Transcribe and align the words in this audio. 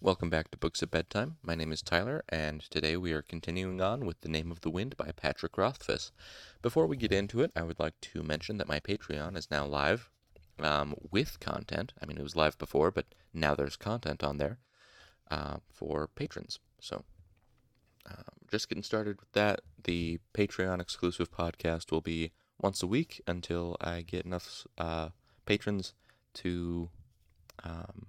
Welcome 0.00 0.30
back 0.30 0.52
to 0.52 0.58
Books 0.58 0.80
at 0.80 0.92
Bedtime. 0.92 1.38
My 1.42 1.56
name 1.56 1.72
is 1.72 1.82
Tyler, 1.82 2.22
and 2.28 2.60
today 2.60 2.96
we 2.96 3.12
are 3.12 3.20
continuing 3.20 3.80
on 3.80 4.06
with 4.06 4.20
The 4.20 4.28
Name 4.28 4.52
of 4.52 4.60
the 4.60 4.70
Wind 4.70 4.96
by 4.96 5.10
Patrick 5.10 5.58
Rothfuss. 5.58 6.12
Before 6.62 6.86
we 6.86 6.96
get 6.96 7.10
into 7.10 7.40
it, 7.40 7.50
I 7.56 7.64
would 7.64 7.80
like 7.80 8.00
to 8.02 8.22
mention 8.22 8.58
that 8.58 8.68
my 8.68 8.78
Patreon 8.78 9.36
is 9.36 9.50
now 9.50 9.66
live 9.66 10.08
um, 10.60 10.94
with 11.10 11.40
content. 11.40 11.94
I 12.00 12.06
mean, 12.06 12.16
it 12.16 12.22
was 12.22 12.36
live 12.36 12.56
before, 12.58 12.92
but 12.92 13.06
now 13.34 13.56
there's 13.56 13.74
content 13.74 14.22
on 14.22 14.36
there 14.36 14.60
uh, 15.32 15.56
for 15.68 16.06
patrons. 16.06 16.60
So, 16.80 17.02
um, 18.08 18.22
just 18.48 18.68
getting 18.68 18.84
started 18.84 19.18
with 19.18 19.32
that. 19.32 19.62
The 19.82 20.20
Patreon 20.32 20.80
exclusive 20.80 21.32
podcast 21.32 21.90
will 21.90 22.02
be 22.02 22.30
once 22.60 22.84
a 22.84 22.86
week 22.86 23.20
until 23.26 23.76
I 23.80 24.02
get 24.02 24.24
enough 24.24 24.64
uh, 24.78 25.08
patrons 25.44 25.94
to 26.34 26.88
um, 27.64 28.06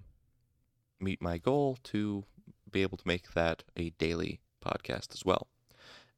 meet 1.00 1.22
my 1.22 1.38
goal 1.38 1.78
to 1.84 2.24
be 2.70 2.82
able 2.82 2.98
to 2.98 3.06
make 3.08 3.32
that 3.32 3.62
a 3.76 3.90
daily 3.90 4.40
podcast 4.64 5.12
as 5.14 5.24
well. 5.24 5.48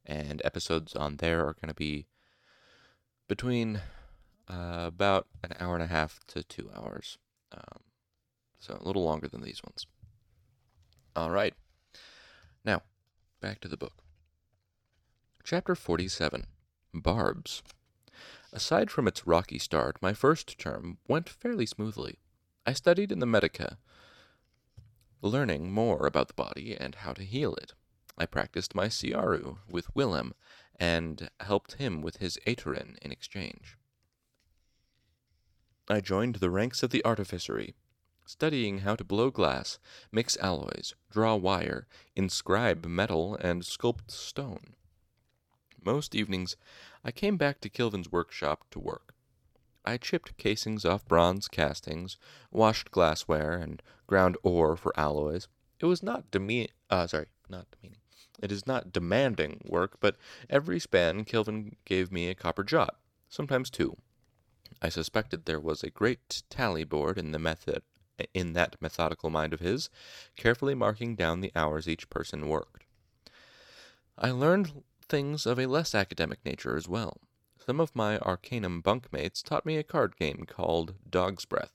And 0.04 0.42
episodes 0.44 0.94
on 0.94 1.16
there 1.16 1.40
are 1.40 1.54
going 1.54 1.68
to 1.68 1.74
be 1.74 2.06
between 3.28 3.80
uh, 4.48 4.84
about 4.86 5.26
an 5.42 5.52
hour 5.60 5.74
and 5.74 5.82
a 5.82 5.86
half 5.86 6.20
to 6.28 6.42
two 6.42 6.70
hours. 6.74 7.18
Um, 7.52 7.82
so 8.58 8.78
a 8.80 8.86
little 8.86 9.04
longer 9.04 9.28
than 9.28 9.42
these 9.42 9.62
ones. 9.62 9.86
All 11.14 11.30
right. 11.30 11.54
Now, 12.64 12.82
back 13.40 13.60
to 13.60 13.68
the 13.68 13.76
book. 13.76 14.02
Chapter 15.44 15.74
47 15.74 16.46
Barbs. 16.94 17.62
Aside 18.52 18.90
from 18.90 19.08
its 19.08 19.26
rocky 19.26 19.58
start, 19.58 19.96
my 20.00 20.12
first 20.12 20.58
term 20.58 20.98
went 21.08 21.28
fairly 21.28 21.66
smoothly. 21.66 22.18
I 22.66 22.74
studied 22.74 23.10
in 23.10 23.18
the 23.18 23.26
Medica, 23.26 23.78
learning 25.22 25.70
more 25.70 26.06
about 26.06 26.28
the 26.28 26.34
body 26.34 26.76
and 26.78 26.96
how 26.96 27.12
to 27.12 27.22
heal 27.22 27.54
it. 27.54 27.72
I 28.18 28.26
practiced 28.26 28.74
my 28.74 28.88
Siaru 28.88 29.58
with 29.70 29.94
Willem 29.94 30.34
and 30.78 31.30
helped 31.40 31.74
him 31.74 32.02
with 32.02 32.16
his 32.18 32.38
Aturan 32.46 32.98
in 33.00 33.12
exchange. 33.12 33.78
I 35.88 36.00
joined 36.00 36.36
the 36.36 36.50
ranks 36.50 36.82
of 36.82 36.90
the 36.90 37.04
artificery, 37.04 37.74
studying 38.26 38.78
how 38.78 38.96
to 38.96 39.04
blow 39.04 39.30
glass, 39.30 39.78
mix 40.10 40.36
alloys, 40.38 40.94
draw 41.10 41.34
wire, 41.36 41.86
inscribe 42.14 42.84
metal, 42.84 43.36
and 43.36 43.62
sculpt 43.62 44.10
stone. 44.10 44.74
Most 45.84 46.14
evenings, 46.14 46.56
I 47.04 47.10
came 47.10 47.36
back 47.36 47.60
to 47.60 47.70
Kilvin's 47.70 48.12
workshop 48.12 48.66
to 48.70 48.78
work. 48.78 49.14
I 49.84 49.96
chipped 49.96 50.36
casings 50.36 50.84
off 50.84 51.06
bronze 51.06 51.48
castings, 51.48 52.16
washed 52.50 52.90
glassware, 52.90 53.52
and 53.52 53.82
ground 54.06 54.36
ore 54.42 54.76
for 54.76 54.92
alloys. 54.98 55.48
It 55.80 55.86
was 55.86 56.02
not 56.02 56.30
deme- 56.30 56.68
uh, 56.88 57.06
sorry, 57.06 57.26
not 57.48 57.66
demeaning. 57.70 58.00
It 58.40 58.52
is 58.52 58.66
not 58.66 58.92
demanding 58.92 59.60
work, 59.64 59.98
but 60.00 60.16
every 60.48 60.78
span 60.78 61.24
Kilvin 61.24 61.76
gave 61.84 62.10
me 62.12 62.28
a 62.28 62.34
copper 62.34 62.64
jot, 62.64 62.98
sometimes 63.28 63.70
two. 63.70 63.96
I 64.80 64.88
suspected 64.88 65.44
there 65.44 65.60
was 65.60 65.82
a 65.82 65.90
great 65.90 66.42
tally 66.48 66.84
board 66.84 67.18
in 67.18 67.32
the 67.32 67.38
method 67.38 67.82
in 68.34 68.52
that 68.52 68.80
methodical 68.80 69.30
mind 69.30 69.52
of 69.52 69.60
his, 69.60 69.90
carefully 70.36 70.74
marking 70.74 71.14
down 71.14 71.40
the 71.40 71.52
hours 71.54 71.88
each 71.88 72.08
person 72.10 72.48
worked. 72.48 72.84
I 74.18 74.30
learned 74.30 74.82
things 75.08 75.46
of 75.46 75.58
a 75.58 75.66
less 75.66 75.94
academic 75.94 76.44
nature 76.44 76.76
as 76.76 76.88
well. 76.88 77.18
Some 77.64 77.78
of 77.78 77.94
my 77.94 78.18
Arcanum 78.18 78.82
bunkmates 78.82 79.40
taught 79.40 79.64
me 79.64 79.76
a 79.76 79.84
card 79.84 80.16
game 80.16 80.46
called 80.48 80.94
Dog's 81.08 81.44
Breath. 81.44 81.72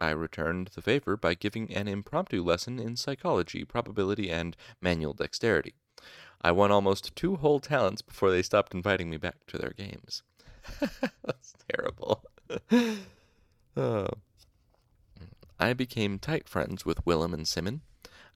I 0.00 0.10
returned 0.10 0.68
the 0.74 0.82
favor 0.82 1.16
by 1.16 1.34
giving 1.34 1.72
an 1.72 1.86
impromptu 1.86 2.42
lesson 2.42 2.80
in 2.80 2.96
psychology, 2.96 3.64
probability, 3.64 4.28
and 4.28 4.56
manual 4.80 5.14
dexterity. 5.14 5.74
I 6.42 6.50
won 6.50 6.72
almost 6.72 7.14
two 7.14 7.36
whole 7.36 7.60
talents 7.60 8.02
before 8.02 8.32
they 8.32 8.42
stopped 8.42 8.74
inviting 8.74 9.08
me 9.08 9.16
back 9.16 9.46
to 9.46 9.56
their 9.56 9.70
games. 9.70 10.24
That's 10.80 11.54
terrible. 11.68 12.24
oh. 13.76 14.08
I 15.60 15.74
became 15.74 16.18
tight 16.18 16.48
friends 16.48 16.84
with 16.84 17.06
Willem 17.06 17.32
and 17.32 17.46
Simon. 17.46 17.82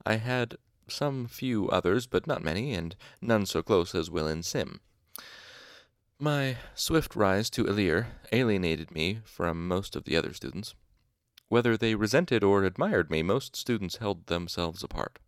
I 0.06 0.14
had 0.14 0.56
some 0.86 1.26
few 1.26 1.68
others, 1.70 2.06
but 2.06 2.28
not 2.28 2.44
many, 2.44 2.72
and 2.72 2.94
none 3.20 3.46
so 3.46 3.62
close 3.62 3.96
as 3.96 4.12
Will 4.12 4.28
and 4.28 4.44
Sim. 4.44 4.80
My 6.20 6.56
swift 6.74 7.14
rise 7.14 7.48
to 7.50 7.62
Elir 7.62 8.06
alienated 8.32 8.90
me 8.90 9.20
from 9.24 9.68
most 9.68 9.94
of 9.94 10.02
the 10.02 10.16
other 10.16 10.34
students. 10.34 10.74
Whether 11.48 11.76
they 11.76 11.94
resented 11.94 12.42
or 12.42 12.64
admired 12.64 13.08
me, 13.08 13.22
most 13.22 13.54
students 13.54 13.98
held 13.98 14.26
themselves 14.26 14.82
apart. 14.82 15.20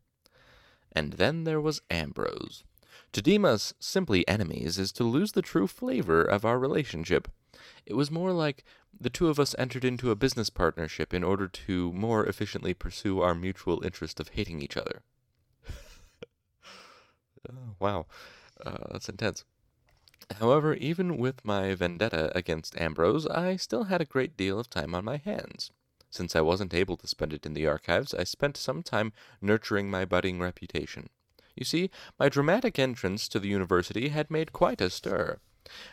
And 0.90 1.12
then 1.12 1.44
there 1.44 1.60
was 1.60 1.80
Ambrose. 1.90 2.64
To 3.12 3.22
deem 3.22 3.44
us 3.44 3.72
simply 3.78 4.26
enemies 4.26 4.80
is 4.80 4.90
to 4.92 5.04
lose 5.04 5.30
the 5.32 5.42
true 5.42 5.68
flavor 5.68 6.22
of 6.22 6.44
our 6.44 6.58
relationship. 6.58 7.28
It 7.86 7.94
was 7.94 8.10
more 8.10 8.32
like 8.32 8.64
the 8.98 9.10
two 9.10 9.28
of 9.28 9.38
us 9.38 9.54
entered 9.58 9.84
into 9.84 10.10
a 10.10 10.16
business 10.16 10.50
partnership 10.50 11.14
in 11.14 11.22
order 11.22 11.46
to 11.46 11.92
more 11.92 12.26
efficiently 12.26 12.74
pursue 12.74 13.20
our 13.20 13.34
mutual 13.34 13.84
interest 13.84 14.18
of 14.18 14.30
hating 14.30 14.60
each 14.60 14.76
other. 14.76 15.02
oh, 17.48 17.76
wow, 17.78 18.06
uh, 18.66 18.88
that's 18.90 19.08
intense. 19.08 19.44
However, 20.38 20.74
even 20.74 21.16
with 21.16 21.44
my 21.44 21.74
vendetta 21.74 22.30
against 22.36 22.78
Ambrose, 22.80 23.26
I 23.26 23.56
still 23.56 23.84
had 23.84 24.00
a 24.00 24.04
great 24.04 24.36
deal 24.36 24.58
of 24.58 24.68
time 24.68 24.94
on 24.94 25.04
my 25.04 25.16
hands. 25.16 25.70
Since 26.10 26.34
I 26.34 26.40
wasn't 26.40 26.74
able 26.74 26.96
to 26.98 27.06
spend 27.06 27.32
it 27.32 27.46
in 27.46 27.54
the 27.54 27.66
archives, 27.66 28.12
I 28.12 28.24
spent 28.24 28.56
some 28.56 28.82
time 28.82 29.12
nurturing 29.40 29.90
my 29.90 30.04
budding 30.04 30.40
reputation. 30.40 31.08
You 31.54 31.64
see, 31.64 31.90
my 32.18 32.28
dramatic 32.28 32.78
entrance 32.78 33.28
to 33.28 33.38
the 33.38 33.48
university 33.48 34.08
had 34.08 34.30
made 34.30 34.52
quite 34.52 34.80
a 34.80 34.90
stir. 34.90 35.38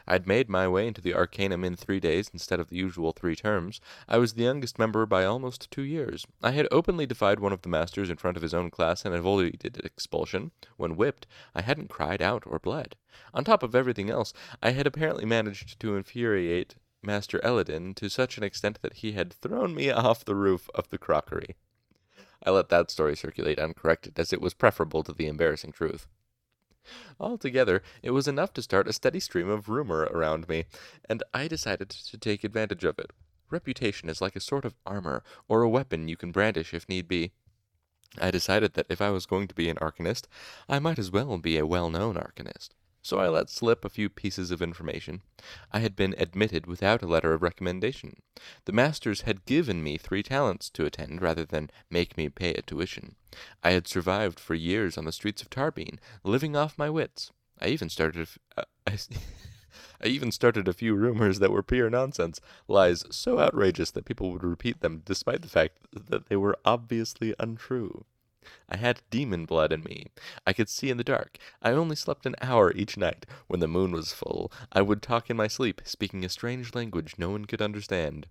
I'd 0.07 0.27
made 0.27 0.49
my 0.49 0.67
way 0.67 0.87
into 0.87 1.01
the 1.01 1.13
Arcanum 1.13 1.63
in 1.63 1.75
three 1.75 1.99
days 1.99 2.29
instead 2.33 2.59
of 2.59 2.69
the 2.69 2.77
usual 2.77 3.11
three 3.11 3.35
terms. 3.35 3.79
I 4.07 4.17
was 4.17 4.33
the 4.33 4.43
youngest 4.43 4.79
member 4.79 5.05
by 5.05 5.25
almost 5.25 5.69
two 5.71 5.83
years. 5.83 6.25
I 6.41 6.51
had 6.51 6.67
openly 6.71 7.05
defied 7.05 7.39
one 7.39 7.53
of 7.53 7.61
the 7.61 7.69
masters 7.69 8.09
in 8.09 8.17
front 8.17 8.37
of 8.37 8.43
his 8.43 8.53
own 8.53 8.69
class 8.69 9.05
and 9.05 9.13
avoided 9.13 9.81
expulsion. 9.83 10.51
When 10.77 10.95
whipped, 10.95 11.27
I 11.53 11.61
hadn't 11.61 11.89
cried 11.89 12.21
out 12.21 12.43
or 12.45 12.59
bled. 12.59 12.95
On 13.33 13.43
top 13.43 13.63
of 13.63 13.75
everything 13.75 14.09
else, 14.09 14.33
I 14.61 14.71
had 14.71 14.87
apparently 14.87 15.25
managed 15.25 15.79
to 15.79 15.95
infuriate 15.95 16.75
Master 17.03 17.39
Elodin 17.43 17.93
to 17.95 18.09
such 18.09 18.37
an 18.37 18.43
extent 18.43 18.79
that 18.81 18.95
he 18.95 19.13
had 19.13 19.31
thrown 19.31 19.75
me 19.75 19.89
off 19.91 20.25
the 20.25 20.35
roof 20.35 20.69
of 20.73 20.89
the 20.89 20.97
crockery. 20.97 21.55
I 22.43 22.51
let 22.51 22.69
that 22.69 22.91
story 22.91 23.15
circulate 23.15 23.59
uncorrected, 23.59 24.19
as 24.19 24.31
it 24.31 24.41
was 24.41 24.53
preferable 24.53 25.03
to 25.03 25.13
the 25.13 25.27
embarrassing 25.27 25.71
truth. 25.71 26.07
Altogether, 27.19 27.81
it 28.01 28.11
was 28.11 28.27
enough 28.27 28.53
to 28.53 28.61
start 28.61 28.87
a 28.87 28.93
steady 28.93 29.19
stream 29.19 29.49
of 29.49 29.69
rumor 29.69 30.03
around 30.03 30.47
me, 30.47 30.65
and 31.09 31.23
I 31.33 31.47
decided 31.47 31.89
to 31.89 32.17
take 32.17 32.43
advantage 32.43 32.83
of 32.83 32.97
it. 32.99 33.11
Reputation 33.49 34.09
is 34.09 34.21
like 34.21 34.35
a 34.35 34.39
sort 34.39 34.65
of 34.65 34.75
armor, 34.85 35.23
or 35.47 35.61
a 35.61 35.69
weapon 35.69 36.07
you 36.07 36.17
can 36.17 36.31
brandish 36.31 36.73
if 36.73 36.87
need 36.87 37.07
be. 37.07 37.31
I 38.17 38.31
decided 38.31 38.73
that 38.73 38.87
if 38.89 39.01
I 39.01 39.09
was 39.09 39.25
going 39.25 39.47
to 39.47 39.55
be 39.55 39.69
an 39.69 39.77
arcanist, 39.77 40.27
I 40.67 40.79
might 40.79 40.99
as 40.99 41.11
well 41.11 41.37
be 41.37 41.57
a 41.57 41.65
well 41.65 41.89
known 41.89 42.15
arcanist 42.15 42.69
so 43.07 43.19
I 43.19 43.29
let 43.29 43.49
slip 43.49 43.85
a 43.85 43.89
few 43.89 44.09
pieces 44.09 44.51
of 44.51 44.61
information. 44.61 45.21
I 45.71 45.79
had 45.79 45.95
been 45.95 46.13
admitted 46.17 46.67
without 46.67 47.01
a 47.01 47.07
letter 47.07 47.33
of 47.33 47.41
recommendation. 47.41 48.17
The 48.65 48.73
masters 48.73 49.21
had 49.21 49.45
given 49.45 49.81
me 49.81 49.97
three 49.97 50.21
talents 50.21 50.69
to 50.71 50.85
attend 50.85 51.21
rather 51.21 51.45
than 51.45 51.69
make 51.89 52.17
me 52.17 52.27
pay 52.27 52.53
a 52.53 52.61
tuition. 52.61 53.15
I 53.63 53.71
had 53.71 53.87
survived 53.87 54.41
for 54.41 54.55
years 54.55 54.97
on 54.97 55.05
the 55.05 55.13
streets 55.13 55.41
of 55.41 55.49
Tarbean, 55.49 55.99
living 56.25 56.57
off 56.57 56.77
my 56.77 56.89
wits. 56.89 57.31
I 57.61 57.69
even 57.69 57.87
started 57.87 58.27
uh, 58.57 58.63
I, 58.87 58.97
I 60.03 60.07
even 60.07 60.33
started 60.33 60.67
a 60.67 60.73
few 60.73 60.93
rumors 60.93 61.39
that 61.39 61.51
were 61.51 61.63
pure 61.63 61.89
nonsense, 61.89 62.41
lies 62.67 63.05
so 63.09 63.39
outrageous 63.39 63.91
that 63.91 64.05
people 64.05 64.31
would 64.33 64.43
repeat 64.43 64.81
them 64.81 65.01
despite 65.05 65.41
the 65.41 65.47
fact 65.47 65.77
that 65.93 66.27
they 66.27 66.35
were 66.35 66.57
obviously 66.65 67.33
untrue. 67.39 68.03
I 68.69 68.77
had 68.77 69.01
demon 69.09 69.45
blood 69.45 69.71
in 69.71 69.83
me. 69.83 70.07
I 70.45 70.53
could 70.53 70.69
see 70.69 70.89
in 70.89 70.97
the 70.97 71.03
dark. 71.03 71.37
I 71.61 71.71
only 71.71 71.95
slept 71.95 72.25
an 72.25 72.35
hour 72.41 72.71
each 72.73 72.97
night. 72.97 73.25
When 73.47 73.59
the 73.59 73.67
moon 73.67 73.91
was 73.91 74.13
full, 74.13 74.51
I 74.71 74.81
would 74.81 75.01
talk 75.01 75.29
in 75.29 75.37
my 75.37 75.47
sleep, 75.47 75.81
speaking 75.85 76.23
a 76.23 76.29
strange 76.29 76.73
language 76.73 77.15
no 77.17 77.29
one 77.29 77.45
could 77.45 77.61
understand. 77.61 78.27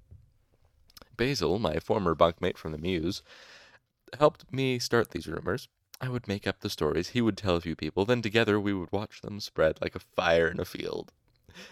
Basil, 1.17 1.59
my 1.59 1.79
former 1.79 2.15
bunkmate 2.15 2.59
from 2.59 2.73
the 2.73 2.79
Mews, 2.79 3.23
helped 4.19 4.53
me 4.53 4.79
start 4.79 5.11
these 5.11 5.27
rumors. 5.27 5.69
I 6.01 6.09
would 6.09 6.29
make 6.29 6.47
up 6.47 6.61
the 6.61 6.71
stories, 6.71 7.11
he 7.11 7.23
would 7.23 7.39
tell 7.39 7.57
a 7.57 7.61
few 7.61 7.75
people, 7.75 8.05
then 8.05 8.21
together 8.21 8.61
we 8.61 8.75
would 8.75 8.93
watch 8.93 9.23
them 9.23 9.41
spread 9.41 9.81
like 9.81 9.95
a 9.95 10.01
fire 10.01 10.49
in 10.49 10.61
a 10.61 10.65
field. 10.65 11.13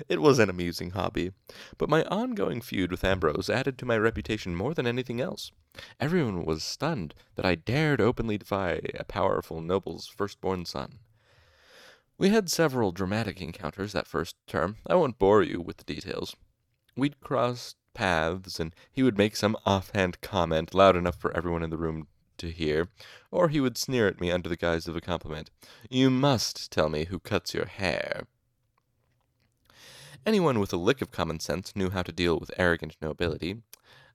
It 0.09 0.21
was 0.21 0.39
an 0.39 0.49
amusing 0.49 0.91
hobby, 0.91 1.33
but 1.79 1.89
my 1.89 2.05
ongoing 2.05 2.61
feud 2.61 2.91
with 2.91 3.05
Ambrose 3.05 3.51
added 3.51 3.79
to 3.79 3.87
my 3.87 3.99
reputation 3.99 4.55
more 4.55 4.75
than 4.75 4.87
anything 4.87 5.21
else. 5.21 5.53
Everyone 5.99 6.45
was 6.45 6.63
stunned 6.63 7.15
that 7.35 7.45
I 7.45 7.55
dared 7.55 8.01
openly 8.01 8.39
defy 8.39 8.81
a 8.95 9.05
powerful 9.05 9.61
noble's 9.61 10.07
firstborn 10.07 10.65
son. 10.65 10.99
We 12.17 12.29
had 12.29 12.49
several 12.49 12.93
dramatic 12.93 13.41
encounters 13.41 13.93
that 13.93 14.07
first 14.07 14.37
term. 14.47 14.77
I 14.87 14.95
won't 14.95 15.19
bore 15.19 15.43
you 15.43 15.61
with 15.61 15.79
the 15.79 15.85
details. 15.85 16.37
We'd 16.97 17.21
cross 17.21 17.75
paths, 17.93 18.61
and 18.61 18.75
he 18.93 19.03
would 19.03 19.19
make 19.19 19.37
some 19.37 19.57
offhand 19.67 20.21
comment 20.21 20.75
loud 20.75 20.97
enough 20.97 21.17
for 21.17 21.37
everyone 21.37 21.63
in 21.63 21.71
the 21.71 21.77
room 21.77 22.07
to 22.39 22.51
hear, 22.51 22.89
or 23.31 23.49
he 23.49 23.61
would 23.61 23.79
sneer 23.79 24.07
at 24.07 24.21
me 24.21 24.31
under 24.31 24.49
the 24.49 24.57
guise 24.57 24.87
of 24.87 24.97
a 24.97 25.01
compliment. 25.01 25.51
You 25.89 26.11
must 26.11 26.71
tell 26.71 26.89
me 26.89 27.05
who 27.07 27.19
cuts 27.19 27.55
your 27.55 27.67
hair. 27.67 28.27
Anyone 30.27 30.59
with 30.59 30.73
a 30.73 30.79
lick 30.79 31.03
of 31.03 31.11
common 31.11 31.39
sense 31.39 31.77
knew 31.77 31.91
how 31.91 32.03
to 32.03 32.11
deal 32.11 32.39
with 32.41 32.51
arrogant 32.57 32.97
nobility. 33.03 33.61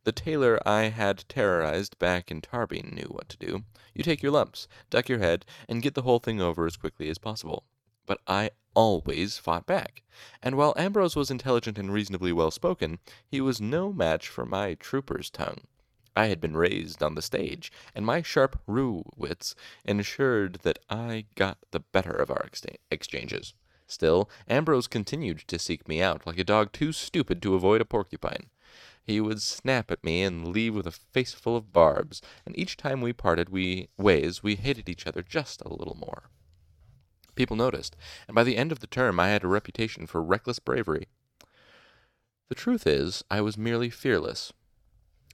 The 0.06 0.12
tailor 0.12 0.60
I 0.68 0.86
had 0.86 1.24
terrorized 1.30 2.00
back 2.00 2.32
in 2.32 2.42
Tarbean 2.42 2.94
knew 2.94 3.10
what 3.10 3.30
to 3.30 3.38
do. 3.38 3.64
You 3.94 4.04
take 4.04 4.24
your 4.24 4.32
lumps, 4.32 4.68
duck 4.90 5.08
your 5.08 5.20
head, 5.20 5.46
and 5.68 5.84
get 5.84 5.94
the 5.94 6.02
whole 6.02 6.18
thing 6.18 6.42
over 6.42 6.66
as 6.66 6.78
quickly 6.78 7.10
as 7.10 7.20
possible. 7.20 7.64
But 8.08 8.22
I 8.26 8.50
always 8.74 9.38
fought 9.38 9.68
back, 9.68 10.02
and 10.42 10.58
while 10.58 10.74
Ambrose 10.78 11.16
was 11.16 11.30
intelligent 11.30 11.78
and 11.78 11.94
reasonably 11.94 12.32
well 12.32 12.50
spoken, 12.50 12.98
he 13.28 13.40
was 13.40 13.62
no 13.62 13.94
match 13.94 14.28
for 14.28 14.48
my 14.48 14.74
trooper's 14.74 15.30
tongue. 15.30 15.62
I 16.16 16.26
had 16.26 16.42
been 16.42 16.58
raised 16.58 17.04
on 17.04 17.14
the 17.14 17.22
stage, 17.22 17.72
and 17.94 18.04
my 18.04 18.24
sharp 18.24 18.60
Ruh 18.66 19.04
wits 19.16 19.54
ensured 19.86 20.62
that 20.64 20.80
I 20.90 21.26
got 21.36 21.60
the 21.70 21.82
better 21.82 22.14
of 22.14 22.32
our 22.32 22.50
exchanges. 22.90 23.54
Still, 23.90 24.30
Ambrose 24.48 24.86
continued 24.86 25.40
to 25.48 25.58
seek 25.58 25.88
me 25.88 26.00
out 26.00 26.28
like 26.28 26.38
a 26.38 26.44
dog 26.44 26.72
too 26.72 26.92
stupid 26.92 27.42
to 27.42 27.56
avoid 27.56 27.82
a 27.82 27.86
porcupine. 27.86 28.52
He 29.04 29.20
would 29.20 29.42
snap 29.42 29.90
at 29.90 30.04
me 30.04 30.22
and 30.22 30.50
leave 30.50 30.76
with 30.76 30.86
a 30.86 30.92
face 30.92 31.34
full 31.34 31.58
of 31.58 31.74
barbs, 31.74 32.22
and 32.46 32.58
each 32.58 32.78
time 32.78 33.02
we 33.02 33.14
parted 33.14 33.50
we 33.50 33.90
ways 33.98 34.44
we 34.44 34.56
hated 34.58 34.88
each 34.88 35.08
other 35.08 35.24
just 35.24 35.62
a 35.62 35.74
little 35.74 35.96
more. 35.96 36.30
People 37.34 37.56
noticed, 37.56 37.96
and 38.28 38.36
by 38.36 38.44
the 38.44 38.58
end 38.58 38.72
of 38.72 38.80
the 38.80 38.86
term 38.86 39.20
I 39.20 39.30
had 39.30 39.44
a 39.44 39.48
reputation 39.48 40.06
for 40.06 40.22
reckless 40.22 40.60
bravery. 40.60 41.08
The 42.50 42.56
truth 42.56 42.86
is, 42.86 43.24
I 43.32 43.42
was 43.42 43.58
merely 43.58 43.90
fearless. 43.90 44.54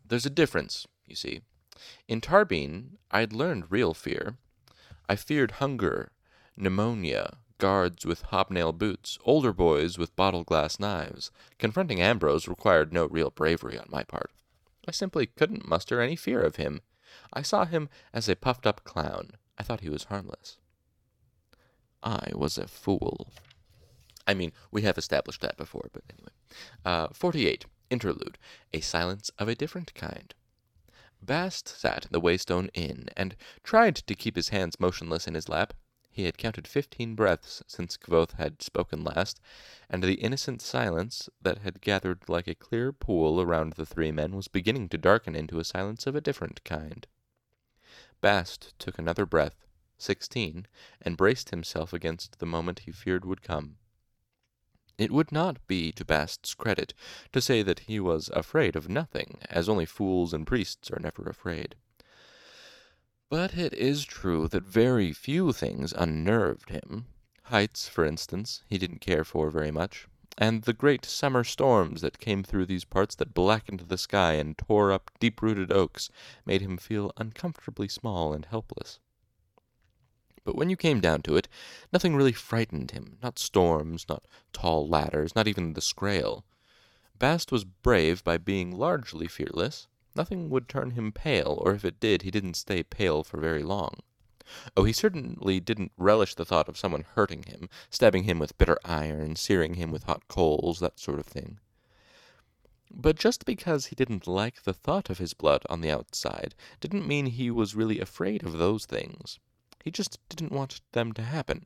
There's 0.08 0.26
a 0.26 0.30
difference, 0.30 0.88
you 1.06 1.16
see. 1.18 1.42
In 2.08 2.22
Tarbean, 2.22 3.00
I'd 3.12 3.34
learned 3.34 3.70
real 3.70 3.94
fear. 3.94 4.38
I 5.10 5.18
feared 5.18 5.60
hunger, 5.60 6.14
pneumonia, 6.56 7.40
guards 7.58 8.06
with 8.06 8.22
hobnail 8.24 8.72
boots, 8.72 9.18
older 9.26 9.54
boys 9.54 9.98
with 9.98 10.16
bottle 10.16 10.44
glass 10.44 10.80
knives. 10.80 11.32
Confronting 11.58 12.02
Ambrose 12.02 12.48
required 12.48 12.94
no 12.94 13.06
real 13.06 13.30
bravery 13.30 13.78
on 13.78 13.88
my 13.90 14.04
part. 14.04 14.32
I 14.88 14.92
simply 14.92 15.26
couldn't 15.26 15.68
muster 15.68 16.02
any 16.02 16.16
fear 16.16 16.42
of 16.42 16.58
him. 16.58 16.82
I 17.34 17.42
saw 17.42 17.66
him 17.66 17.90
as 18.14 18.30
a 18.30 18.36
puffed 18.36 18.68
up 18.68 18.84
clown. 18.84 19.32
I 19.58 19.64
thought 19.64 19.82
he 19.82 19.90
was 19.90 20.06
harmless. 20.06 20.58
I 22.04 22.32
was 22.36 22.58
a 22.58 22.68
fool. 22.68 23.32
I 24.28 24.34
mean, 24.34 24.52
we 24.72 24.84
have 24.84 24.98
established 24.98 25.42
that 25.42 25.58
before, 25.58 25.90
but 25.94 26.04
anyway. 26.10 26.32
Uh, 26.84 27.08
48. 27.14 27.66
Interlude. 27.90 28.38
A 28.74 28.82
silence 28.82 29.32
of 29.40 29.48
a 29.48 29.56
different 29.56 29.94
kind. 29.94 30.34
Bast 31.22 31.68
sat 31.68 32.06
in 32.06 32.12
the 32.12 32.22
Waystone 32.22 32.70
Inn, 32.74 33.10
and 33.18 33.36
tried 33.64 33.96
to 33.96 34.16
keep 34.16 34.36
his 34.36 34.50
hands 34.50 34.80
motionless 34.80 35.28
in 35.28 35.34
his 35.34 35.50
lap. 35.50 35.74
He 36.16 36.24
had 36.24 36.38
counted 36.38 36.66
fifteen 36.66 37.14
breaths 37.14 37.62
since 37.68 37.98
Kvothe 37.98 38.36
had 38.38 38.62
spoken 38.62 39.04
last, 39.04 39.42
and 39.90 40.02
the 40.02 40.14
innocent 40.14 40.62
silence 40.62 41.28
that 41.42 41.58
had 41.58 41.82
gathered 41.82 42.30
like 42.30 42.48
a 42.48 42.56
clear 42.56 42.94
pool 42.94 43.42
around 43.42 43.74
the 43.74 43.86
three 43.86 44.14
men 44.14 44.34
was 44.34 44.48
beginning 44.48 44.88
to 44.90 44.98
darken 44.98 45.36
into 45.36 45.60
a 45.60 45.66
silence 45.66 46.08
of 46.08 46.16
a 46.16 46.22
different 46.22 46.64
kind. 46.64 47.06
Bast 48.22 48.74
took 48.80 48.98
another 48.98 49.26
breath, 49.26 49.68
sixteen, 49.98 50.68
and 51.02 51.18
braced 51.18 51.50
himself 51.50 51.92
against 51.92 52.40
the 52.40 52.46
moment 52.46 52.80
he 52.86 52.94
feared 52.94 53.26
would 53.26 53.42
come. 53.42 53.76
It 54.98 55.12
would 55.12 55.34
not 55.34 55.68
be 55.68 55.92
to 55.92 56.06
Bast's 56.06 56.54
credit 56.54 56.94
to 57.34 57.42
say 57.42 57.62
that 57.62 57.80
he 57.90 58.00
was 58.00 58.30
afraid 58.30 58.78
of 58.78 58.88
nothing, 58.88 59.40
as 59.50 59.68
only 59.68 59.86
fools 59.86 60.34
and 60.34 60.48
priests 60.48 60.90
are 60.92 61.00
never 61.02 61.24
afraid. 61.24 61.76
But 63.30 63.58
it 63.58 63.74
is 63.74 64.06
true 64.06 64.48
that 64.50 64.64
very 64.64 65.12
few 65.12 65.52
things 65.52 65.94
unnerved 65.94 66.70
him. 66.70 67.08
Heights, 67.44 67.88
for 67.88 68.06
instance, 68.06 68.64
he 68.68 68.78
didn't 68.78 69.02
care 69.02 69.24
for 69.24 69.50
very 69.50 69.72
much, 69.72 70.08
and 70.38 70.64
the 70.64 70.74
great 70.74 71.06
summer 71.06 71.44
storms 71.44 72.02
that 72.02 72.20
came 72.20 72.44
through 72.44 72.66
these 72.66 72.86
parts 72.86 73.16
that 73.16 73.34
blackened 73.34 73.82
the 73.82 73.98
sky 73.98 74.34
and 74.34 74.58
tore 74.58 74.92
up 74.92 75.12
deep-rooted 75.20 75.72
oaks 75.72 76.10
made 76.46 76.62
him 76.62 76.78
feel 76.78 77.12
uncomfortably 77.18 77.88
small 77.88 78.34
and 78.34 78.46
helpless. 78.46 79.00
But 80.44 80.56
when 80.56 80.70
you 80.70 80.78
came 80.78 81.02
down 81.02 81.24
to 81.24 81.36
it, 81.36 81.48
nothing 81.92 82.16
really 82.16 82.32
frightened 82.32 82.92
him, 82.92 83.18
not 83.24 83.40
storms, 83.40 84.06
not 84.08 84.24
tall 84.54 84.88
ladders, 84.88 85.36
not 85.36 85.48
even 85.48 85.74
the 85.74 85.82
Scrael. 85.82 86.46
Bast 87.18 87.52
was 87.52 87.64
brave 87.64 88.24
by 88.24 88.38
being 88.38 88.72
largely 88.72 89.28
fearless. 89.28 89.88
Nothing 90.16 90.50
would 90.50 90.70
turn 90.70 90.92
him 90.92 91.12
pale, 91.12 91.62
or 91.62 91.74
if 91.74 91.84
it 91.84 92.00
did, 92.00 92.22
he 92.22 92.32
didn't 92.32 92.56
stay 92.56 92.84
pale 92.84 93.24
for 93.24 93.38
very 93.38 93.64
long. 93.64 94.00
Oh, 94.78 94.84
he 94.84 94.94
certainly 94.94 95.60
didn't 95.60 95.92
relish 95.98 96.36
the 96.36 96.46
thought 96.46 96.70
of 96.70 96.78
someone 96.78 97.06
hurting 97.16 97.44
him, 97.44 97.68
stabbing 97.90 98.24
him 98.24 98.40
with 98.40 98.58
bitter 98.58 98.78
iron, 98.86 99.36
searing 99.36 99.74
him 99.74 99.92
with 99.92 100.04
hot 100.04 100.28
coals, 100.28 100.80
that 100.80 101.00
sort 101.00 101.20
of 101.20 101.26
thing. 101.26 101.60
But 102.92 103.18
just 103.18 103.44
because 103.44 103.88
he 103.88 103.96
didn't 103.96 104.28
like 104.28 104.64
the 104.64 104.74
thought 104.74 105.10
of 105.10 105.18
his 105.18 105.34
blood 105.34 105.64
on 105.70 105.82
the 105.82 105.92
outside 105.92 106.56
didn't 106.80 107.08
mean 107.08 107.26
he 107.26 107.52
was 107.52 107.76
really 107.76 108.00
afraid 108.00 108.44
of 108.44 108.54
those 108.54 108.86
things. 108.86 109.40
He 109.84 109.92
just 109.92 110.20
didn't 110.30 110.52
want 110.52 110.80
them 110.94 111.12
to 111.14 111.24
happen. 111.24 111.66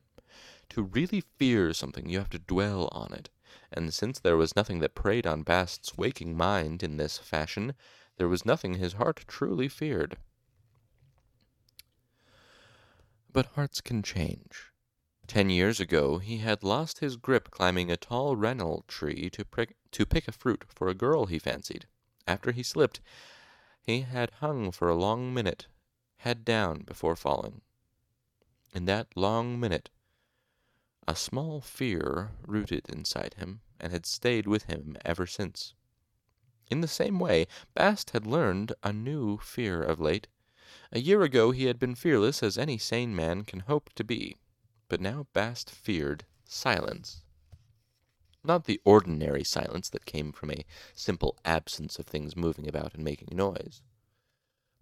To 0.70 0.82
really 0.82 1.20
fear 1.36 1.72
something, 1.72 2.08
you 2.08 2.18
have 2.18 2.30
to 2.30 2.38
dwell 2.38 2.88
on 2.92 3.12
it, 3.12 3.28
and 3.70 3.92
since 3.92 4.18
there 4.18 4.36
was 4.36 4.56
nothing 4.56 4.80
that 4.80 4.94
preyed 4.94 5.26
on 5.26 5.42
Bast's 5.42 5.96
waking 5.96 6.36
mind 6.36 6.82
in 6.82 6.96
this 6.96 7.18
fashion, 7.18 7.74
there 8.20 8.28
was 8.28 8.44
nothing 8.44 8.74
his 8.74 8.92
heart 8.92 9.24
truly 9.26 9.66
feared. 9.66 10.18
But 13.32 13.46
hearts 13.54 13.80
can 13.80 14.02
change. 14.02 14.74
Ten 15.26 15.48
years 15.48 15.80
ago 15.80 16.18
he 16.18 16.36
had 16.36 16.62
lost 16.62 16.98
his 16.98 17.16
grip 17.16 17.50
climbing 17.50 17.90
a 17.90 17.96
tall 17.96 18.36
rennel 18.36 18.84
tree 18.86 19.30
to, 19.30 19.42
prick, 19.46 19.74
to 19.92 20.04
pick 20.04 20.28
a 20.28 20.32
fruit 20.32 20.66
for 20.68 20.88
a 20.88 20.94
girl 20.94 21.24
he 21.24 21.38
fancied. 21.38 21.86
After 22.26 22.52
he 22.52 22.62
slipped, 22.62 23.00
he 23.80 24.02
had 24.02 24.32
hung 24.32 24.70
for 24.70 24.90
a 24.90 24.94
long 24.94 25.32
minute, 25.32 25.66
head 26.18 26.44
down, 26.44 26.82
before 26.82 27.16
falling. 27.16 27.62
In 28.74 28.84
that 28.84 29.16
long 29.16 29.58
minute, 29.58 29.88
a 31.08 31.16
small 31.16 31.62
fear 31.62 32.32
rooted 32.46 32.86
inside 32.90 33.36
him 33.38 33.62
and 33.80 33.90
had 33.94 34.04
stayed 34.04 34.46
with 34.46 34.64
him 34.64 34.98
ever 35.06 35.26
since. 35.26 35.72
In 36.70 36.80
the 36.80 36.88
same 36.88 37.18
way, 37.18 37.48
Bast 37.74 38.10
had 38.10 38.26
learned 38.26 38.72
a 38.84 38.92
new 38.92 39.38
fear 39.38 39.82
of 39.82 39.98
late. 39.98 40.28
A 40.92 41.00
year 41.00 41.22
ago 41.22 41.50
he 41.50 41.64
had 41.64 41.80
been 41.80 41.96
fearless 41.96 42.44
as 42.44 42.56
any 42.56 42.78
sane 42.78 43.14
man 43.14 43.42
can 43.42 43.60
hope 43.60 43.90
to 43.94 44.04
be, 44.04 44.36
but 44.88 45.00
now 45.00 45.26
Bast 45.32 45.68
feared 45.68 46.24
silence. 46.44 47.22
Not 48.44 48.64
the 48.64 48.80
ordinary 48.84 49.42
silence 49.42 49.88
that 49.90 50.06
came 50.06 50.32
from 50.32 50.52
a 50.52 50.64
simple 50.94 51.36
absence 51.44 51.98
of 51.98 52.06
things 52.06 52.36
moving 52.36 52.68
about 52.68 52.94
and 52.94 53.04
making 53.04 53.36
noise. 53.36 53.82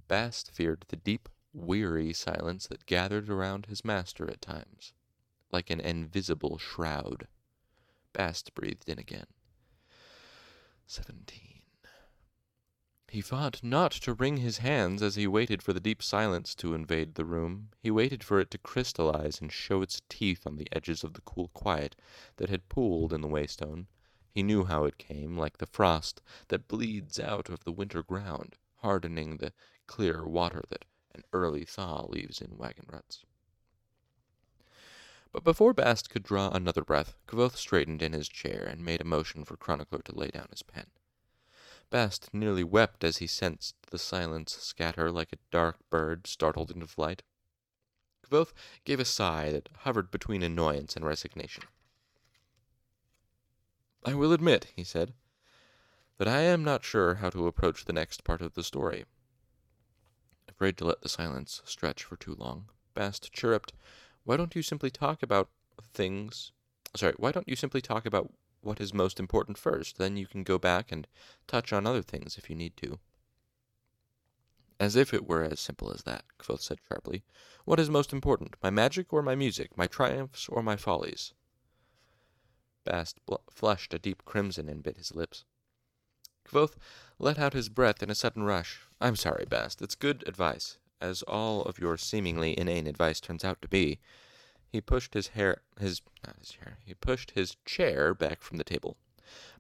Bast 0.07 0.51
feared 0.51 0.85
the 0.89 0.97
deep 0.97 1.29
weary 1.55 2.13
silence 2.13 2.67
that 2.67 2.87
gathered 2.87 3.31
around 3.31 3.67
his 3.67 3.85
master 3.85 4.31
at 4.31 4.43
times, 4.43 4.93
like 5.51 5.71
an 5.71 5.81
invisible 5.81 6.59
shroud. 6.59 7.27
Bast 8.13 8.55
breathed 8.55 8.89
in 8.89 8.99
again. 8.99 9.27
Seventeen. 10.87 11.58
He 13.11 13.23
fought 13.23 13.65
not 13.65 13.93
to 13.93 14.13
wring 14.13 14.37
his 14.37 14.59
hands 14.59 15.01
as 15.01 15.15
he 15.15 15.27
waited 15.27 15.63
for 15.63 15.73
the 15.73 15.81
deep 15.81 16.03
silence 16.03 16.55
to 16.57 16.75
invade 16.75 17.15
the 17.15 17.25
room. 17.25 17.71
He 17.81 17.91
waited 17.91 18.23
for 18.23 18.39
it 18.39 18.51
to 18.51 18.59
crystallize 18.59 19.41
and 19.41 19.51
show 19.51 19.81
its 19.81 20.03
teeth 20.11 20.47
on 20.47 20.57
the 20.57 20.69
edges 20.73 21.03
of 21.03 21.15
the 21.15 21.23
cool 21.23 21.49
quiet 21.49 21.97
that 22.37 22.51
had 22.51 22.69
pooled 22.69 23.15
in 23.15 23.23
the 23.23 23.29
waystone. 23.29 23.87
He 24.31 24.43
knew 24.43 24.65
how 24.65 24.85
it 24.85 24.99
came, 24.99 25.39
like 25.39 25.57
the 25.57 25.65
frost 25.65 26.21
that 26.49 26.69
bleeds 26.69 27.19
out 27.19 27.49
of 27.49 27.65
the 27.65 27.73
winter 27.73 28.03
ground, 28.03 28.57
hardening 28.77 29.39
the 29.39 29.55
clear 29.87 30.27
water 30.27 30.63
that 30.69 30.85
an 31.15 31.25
early 31.33 31.65
thaw 31.65 32.05
leaves 32.11 32.43
in 32.43 32.59
wagon 32.59 32.85
ruts. 32.93 33.25
But 35.33 35.45
before 35.45 35.73
Bast 35.73 36.11
could 36.11 36.25
draw 36.25 36.51
another 36.51 36.85
breath, 36.85 37.15
Kvothe 37.27 37.57
straightened 37.57 38.03
in 38.03 38.13
his 38.13 38.29
chair 38.29 38.65
and 38.65 38.85
made 38.85 39.01
a 39.01 39.05
motion 39.05 39.47
for 39.47 39.57
Chronicler 39.57 40.03
to 40.03 40.15
lay 40.15 40.29
down 40.29 40.49
his 40.51 40.63
pen. 40.63 40.89
Bast 41.91 42.33
nearly 42.33 42.65
wept 42.65 43.05
as 43.05 43.19
he 43.19 43.27
sensed 43.27 43.75
the 43.91 43.99
silence 43.99 44.57
scatter 44.57 45.11
like 45.11 45.33
a 45.33 45.39
dark 45.51 45.77
bird 45.91 46.27
startled 46.27 46.71
into 46.71 46.87
flight. 46.87 47.23
Kvothe 48.27 48.53
gave 48.85 49.01
a 49.01 49.05
sigh 49.05 49.51
that 49.53 49.69
hovered 49.79 50.11
between 50.11 50.43
annoyance 50.43 50.97
and 50.97 51.05
resignation. 51.05 51.65
I 54.05 54.15
will 54.15 54.33
admit, 54.33 54.73
he 54.77 54.85
said, 54.85 55.15
that 56.19 56.29
I 56.29 56.41
am 56.41 56.63
not 56.63 56.85
sure 56.85 57.17
how 57.17 57.31
to 57.31 57.47
approach 57.47 57.85
the 57.85 57.93
next 57.93 58.25
part 58.25 58.43
of 58.43 58.55
the 58.55 58.65
story 58.65 59.05
afraid 60.59 60.77
to 60.77 60.85
let 60.85 61.03
the 61.03 61.09
silence 61.09 61.63
stretch 61.65 62.03
for 62.03 62.17
too 62.17 62.35
long. 62.35 62.69
Bast 62.93 63.33
chirruped, 63.33 63.73
Why 64.25 64.37
don't 64.37 64.57
you 64.57 64.63
simply 64.63 64.91
talk 64.91 65.23
about 65.23 65.51
things? 65.95 66.51
Sorry, 66.97 67.15
why 67.17 67.31
don't 67.31 67.49
you 67.49 67.55
simply 67.55 67.81
talk 67.81 68.05
about 68.05 68.33
what 68.61 68.81
is 68.81 68.93
most 68.93 69.19
important 69.19 69.59
first? 69.59 69.99
Then 69.99 70.17
you 70.17 70.27
can 70.27 70.43
go 70.43 70.59
back 70.59 70.91
and 70.93 71.07
touch 71.47 71.73
on 71.73 71.87
other 71.87 72.03
things 72.03 72.37
if 72.39 72.51
you 72.51 72.57
need 72.57 72.77
to. 72.79 72.99
As 74.81 74.95
if 74.95 75.13
it 75.13 75.27
were 75.27 75.43
as 75.43 75.59
simple 75.59 75.93
as 75.93 76.03
that, 76.03 76.25
Kvothe 76.39 76.61
said 76.61 76.79
sharply. 76.89 77.25
What 77.65 77.81
is 77.81 77.91
most 77.91 78.13
important, 78.13 78.55
my 78.63 78.71
magic 78.71 79.13
or 79.13 79.23
my 79.23 79.35
music, 79.35 79.77
my 79.77 79.87
triumphs 79.87 80.49
or 80.49 80.63
my 80.63 80.77
follies? 80.77 81.35
Bast 82.85 83.19
bl- 83.27 83.37
flushed 83.51 83.93
a 83.93 83.99
deep 83.99 84.25
crimson 84.25 84.69
and 84.69 84.83
bit 84.83 84.97
his 84.97 85.15
lips. 85.15 85.45
Kvothe 86.47 86.77
let 87.19 87.39
out 87.39 87.53
his 87.53 87.69
breath 87.69 88.03
in 88.03 88.11
a 88.11 88.15
sudden 88.15 88.45
rush. 88.45 88.81
I'm 89.01 89.17
sorry, 89.17 89.45
Bast. 89.45 89.83
It's 89.83 89.95
good 89.95 90.25
advice, 90.27 90.79
as 91.01 91.23
all 91.23 91.63
of 91.63 91.79
your 91.79 91.97
seemingly 91.97 92.59
inane 92.59 92.87
advice 92.87 93.21
turns 93.21 93.45
out 93.45 93.61
to 93.63 93.69
be. 93.69 93.99
He 94.71 94.81
pushed 94.81 95.15
his 95.15 95.29
hair 95.29 95.63
his 95.81 96.03
not 96.27 96.37
his 96.39 96.53
hair. 96.53 96.79
He 96.85 96.95
pushed 96.95 97.33
his 97.33 97.57
chair 97.65 98.15
back 98.15 98.43
from 98.43 98.59
the 98.59 98.65
table. 98.65 98.97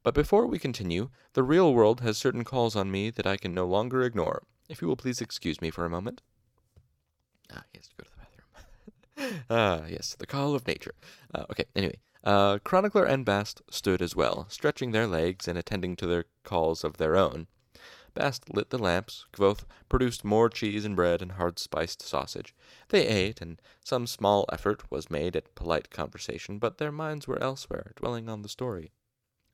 But 0.03 0.15
before 0.15 0.47
we 0.47 0.59
continue, 0.59 1.11
the 1.35 1.43
real 1.43 1.73
world 1.75 2.01
has 2.01 2.17
certain 2.17 2.45
calls 2.45 2.77
on 2.77 2.91
me 2.91 3.11
that 3.11 3.27
I 3.27 3.37
can 3.37 3.55
no 3.55 3.67
longer 3.67 4.03
ignore. 4.03 4.45
If 4.69 4.81
you 4.83 4.89
will 4.89 4.97
please 4.97 5.21
excuse 5.21 5.61
me 5.61 5.71
for 5.71 5.85
a 5.85 5.91
moment. 5.91 6.23
Ah, 7.51 7.65
he 7.73 7.79
has 7.79 7.89
to 7.89 7.97
go 7.97 8.05
to 8.05 8.11
the 8.11 8.17
bathroom. 9.17 9.45
ah, 9.51 9.87
yes, 9.89 10.15
the 10.19 10.27
call 10.27 10.55
of 10.55 10.67
nature. 10.67 10.95
Uh, 11.35 11.45
okay, 11.51 11.65
anyway. 11.75 11.99
Uh, 12.25 12.59
Chronicler 12.59 13.05
and 13.05 13.25
Bast 13.25 13.63
stood 13.71 14.03
as 14.03 14.15
well, 14.15 14.47
stretching 14.51 14.91
their 14.91 15.07
legs 15.07 15.49
and 15.49 15.57
attending 15.57 15.97
to 15.97 16.07
their 16.07 16.25
calls 16.45 16.85
of 16.85 16.97
their 16.97 17.17
own. 17.17 17.47
Bast 18.19 18.53
lit 18.53 18.71
the 18.71 18.79
lamps. 18.79 19.27
Kvothe 19.33 19.63
produced 19.89 20.25
more 20.25 20.49
cheese 20.49 20.85
and 20.85 20.97
bread 20.97 21.23
and 21.23 21.31
hard 21.31 21.61
spiced 21.61 22.03
sausage. 22.03 22.53
They 22.89 23.07
ate, 23.07 23.41
and 23.41 23.63
some 23.85 24.09
small 24.09 24.45
effort 24.51 24.91
was 24.91 25.09
made 25.09 25.37
at 25.37 25.55
polite 25.55 25.89
conversation, 25.91 26.59
but 26.59 26.79
their 26.79 26.91
minds 26.91 27.29
were 27.29 27.41
elsewhere, 27.41 27.93
dwelling 27.95 28.29
on 28.29 28.43
the 28.43 28.49
story. 28.49 28.91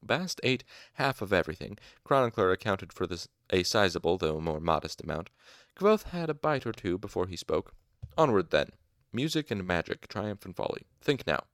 Bast 0.02 0.40
ate 0.42 0.64
half 0.94 1.20
of 1.20 1.30
everything. 1.30 1.76
Chronicler 2.04 2.52
accounted 2.52 2.90
for 2.90 3.06
this 3.06 3.28
a 3.50 3.64
sizable, 3.64 4.16
though 4.16 4.40
more 4.40 4.60
modest 4.60 5.02
amount. 5.02 5.28
Kvothe 5.76 6.04
had 6.04 6.30
a 6.30 6.34
bite 6.34 6.64
or 6.64 6.72
two 6.72 6.96
before 6.96 7.26
he 7.26 7.36
spoke. 7.36 7.74
Onward, 8.16 8.48
then. 8.48 8.70
Music 9.12 9.50
and 9.50 9.66
magic, 9.66 10.08
triumph 10.08 10.46
and 10.46 10.56
folly. 10.56 10.86
Think 11.02 11.26
now. 11.26 11.44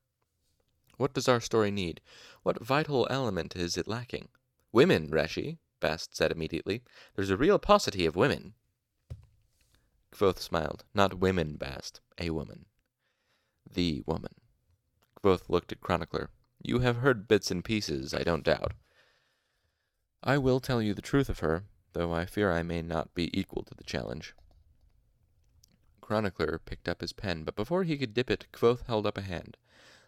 What 0.96 1.14
does 1.14 1.26
our 1.26 1.40
story 1.40 1.72
need? 1.72 2.00
What 2.44 2.64
vital 2.64 3.08
element 3.10 3.56
is 3.56 3.76
it 3.76 3.88
lacking? 3.88 4.28
Women, 4.70 5.10
Reshi, 5.10 5.58
Bast 5.80 6.14
said 6.16 6.30
immediately. 6.30 6.82
There's 7.16 7.30
a 7.30 7.37
real 7.37 7.58
paucity 7.58 8.06
of 8.06 8.14
women. 8.16 8.54
Kvothe 10.12 10.38
smiled. 10.38 10.84
Not 10.94 11.18
women, 11.18 11.56
Bast. 11.56 12.00
A 12.18 12.30
woman. 12.30 12.66
The 13.72 14.02
woman. 14.06 14.34
Kvothe 15.22 15.49
looked 15.49 15.72
at 15.72 15.80
Chronicler. 15.80 16.30
You 16.62 16.80
have 16.80 16.99
heard 16.99 17.26
bits 17.26 17.50
and 17.50 17.64
pieces, 17.64 18.12
I 18.12 18.22
don't 18.22 18.44
doubt. 18.44 18.75
I 20.22 20.37
will 20.37 20.60
tell 20.60 20.82
you 20.82 20.92
the 20.92 21.00
truth 21.00 21.30
of 21.30 21.38
her, 21.38 21.64
though 21.94 22.12
I 22.12 22.26
fear 22.26 22.52
I 22.52 22.62
may 22.62 22.82
not 22.82 23.14
be 23.14 23.37
equal 23.38 23.62
to 23.64 23.75
the 23.75 23.84
challenge. 23.84 24.34
Chronicler 26.02 26.58
picked 26.58 26.88
up 26.88 27.00
his 27.00 27.12
pen, 27.12 27.44
but 27.44 27.56
before 27.56 27.84
he 27.84 27.96
could 27.96 28.12
dip 28.12 28.30
it, 28.30 28.46
Kvothe 28.52 28.84
held 28.87 29.06
up 29.06 29.16
a 29.16 29.22
hand. 29.22 29.56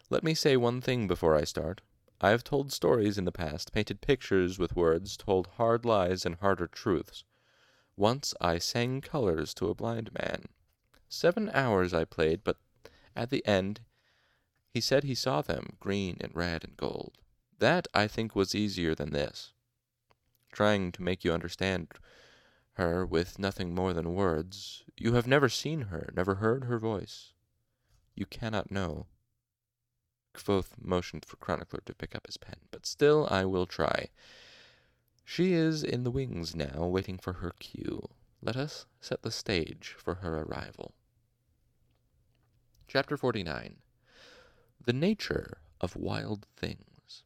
Let 0.09 0.23
me 0.23 0.33
say 0.35 0.57
one 0.57 0.81
thing 0.81 1.07
before 1.07 1.35
I 1.35 1.45
start. 1.45 1.81
I 2.23 2.29
have 2.29 2.45
told 2.45 2.71
stories 2.71 3.17
in 3.17 3.25
the 3.25 3.33
past, 3.33 3.73
painted 3.73 3.99
pictures 3.99 4.57
with 4.57 4.77
words, 4.77 5.17
told 5.17 5.47
hard 5.57 5.83
lies 5.83 6.25
and 6.25 6.35
harder 6.35 6.67
truths. 6.67 7.25
Once 7.97 8.33
I 8.39 8.59
sang 8.59 9.01
colors 9.01 9.53
to 9.55 9.67
a 9.67 9.75
blind 9.75 10.09
man. 10.13 10.45
Seven 11.09 11.49
hours 11.53 11.93
I 11.93 12.05
played, 12.05 12.45
but 12.45 12.55
at 13.13 13.29
the 13.29 13.45
end 13.45 13.81
he 14.69 14.79
said 14.79 15.03
he 15.03 15.15
saw 15.15 15.41
them, 15.41 15.75
green 15.81 16.15
and 16.21 16.33
red 16.33 16.63
and 16.63 16.77
gold. 16.77 17.17
That, 17.59 17.89
I 17.93 18.07
think, 18.07 18.37
was 18.37 18.55
easier 18.55 18.95
than 18.95 19.11
this. 19.11 19.51
Trying 20.53 20.93
to 20.93 21.01
make 21.01 21.25
you 21.25 21.33
understand 21.33 21.89
her 22.75 23.05
with 23.05 23.37
nothing 23.37 23.75
more 23.75 23.91
than 23.91 24.15
words. 24.15 24.85
You 24.95 25.15
have 25.15 25.27
never 25.27 25.49
seen 25.49 25.81
her, 25.81 26.13
never 26.15 26.35
heard 26.35 26.63
her 26.63 26.79
voice. 26.79 27.33
You 28.15 28.25
cannot 28.25 28.71
know. 28.71 29.07
Kvothe 30.33 30.71
motioned 30.81 31.25
for 31.25 31.37
Chronicler 31.37 31.81
to 31.85 31.93
pick 31.93 32.15
up 32.15 32.25
his 32.25 32.37
pen, 32.37 32.57
but 32.71 32.85
still 32.85 33.27
I 33.29 33.45
will 33.45 33.65
try. 33.65 34.09
She 35.23 35.53
is 35.53 35.83
in 35.83 36.03
the 36.03 36.11
wings 36.11 36.55
now, 36.55 36.85
waiting 36.85 37.17
for 37.17 37.33
her 37.33 37.53
cue. 37.59 38.09
Let 38.41 38.57
us 38.57 38.85
set 38.99 39.21
the 39.21 39.31
stage 39.31 39.95
for 39.97 40.15
her 40.15 40.41
arrival. 40.41 40.93
Chapter 42.87 43.15
49 43.15 43.77
the 44.85 44.93
nature 44.93 45.59
of 45.79 45.95
wild 45.95 46.45
things. 46.57 47.23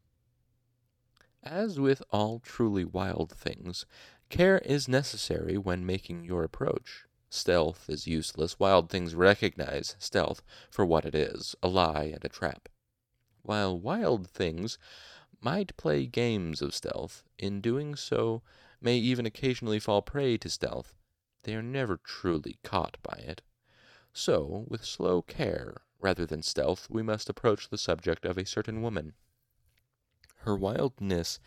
As 1.41 1.79
with 1.79 2.03
all 2.11 2.39
truly 2.39 2.85
wild 2.85 3.31
things, 3.31 3.85
care 4.29 4.59
is 4.59 4.87
necessary 4.87 5.57
when 5.57 5.85
making 5.85 6.23
your 6.23 6.43
approach. 6.43 7.05
Stealth 7.29 7.89
is 7.89 8.05
useless. 8.05 8.59
Wild 8.59 8.89
things 8.89 9.15
recognize 9.15 9.95
stealth 9.97 10.43
for 10.69 10.85
what 10.85 11.05
it 11.05 11.15
is 11.15 11.55
a 11.63 11.67
lie 11.67 12.11
and 12.13 12.23
a 12.23 12.29
trap. 12.29 12.69
While 13.47 13.79
wild 13.79 14.29
things 14.29 14.77
might 15.39 15.77
play 15.77 16.05
games 16.05 16.61
of 16.61 16.75
stealth, 16.75 17.23
in 17.39 17.61
doing 17.61 17.95
so 17.95 18.43
may 18.81 18.97
even 18.97 19.25
occasionally 19.25 19.79
fall 19.79 20.01
prey 20.01 20.37
to 20.39 20.49
stealth, 20.49 20.93
they 21.43 21.55
are 21.55 21.61
never 21.61 21.95
truly 21.95 22.59
caught 22.65 22.97
by 23.01 23.19
it. 23.19 23.41
So, 24.11 24.65
with 24.67 24.83
slow 24.83 25.21
care, 25.21 25.77
rather 26.01 26.25
than 26.25 26.41
stealth, 26.41 26.89
we 26.89 27.01
must 27.01 27.29
approach 27.29 27.69
the 27.69 27.77
subject 27.77 28.25
of 28.25 28.37
a 28.37 28.45
certain 28.45 28.81
woman. 28.81 29.13
Her 30.39 30.57
wildness 30.57 31.39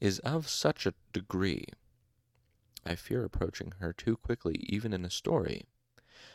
is 0.00 0.18
of 0.18 0.50
such 0.50 0.84
a 0.84 0.92
degree. 1.14 1.64
I 2.84 2.94
fear 2.94 3.24
approaching 3.24 3.72
her 3.78 3.94
too 3.94 4.18
quickly, 4.18 4.56
even 4.68 4.92
in 4.92 5.06
a 5.06 5.10
story. 5.10 5.64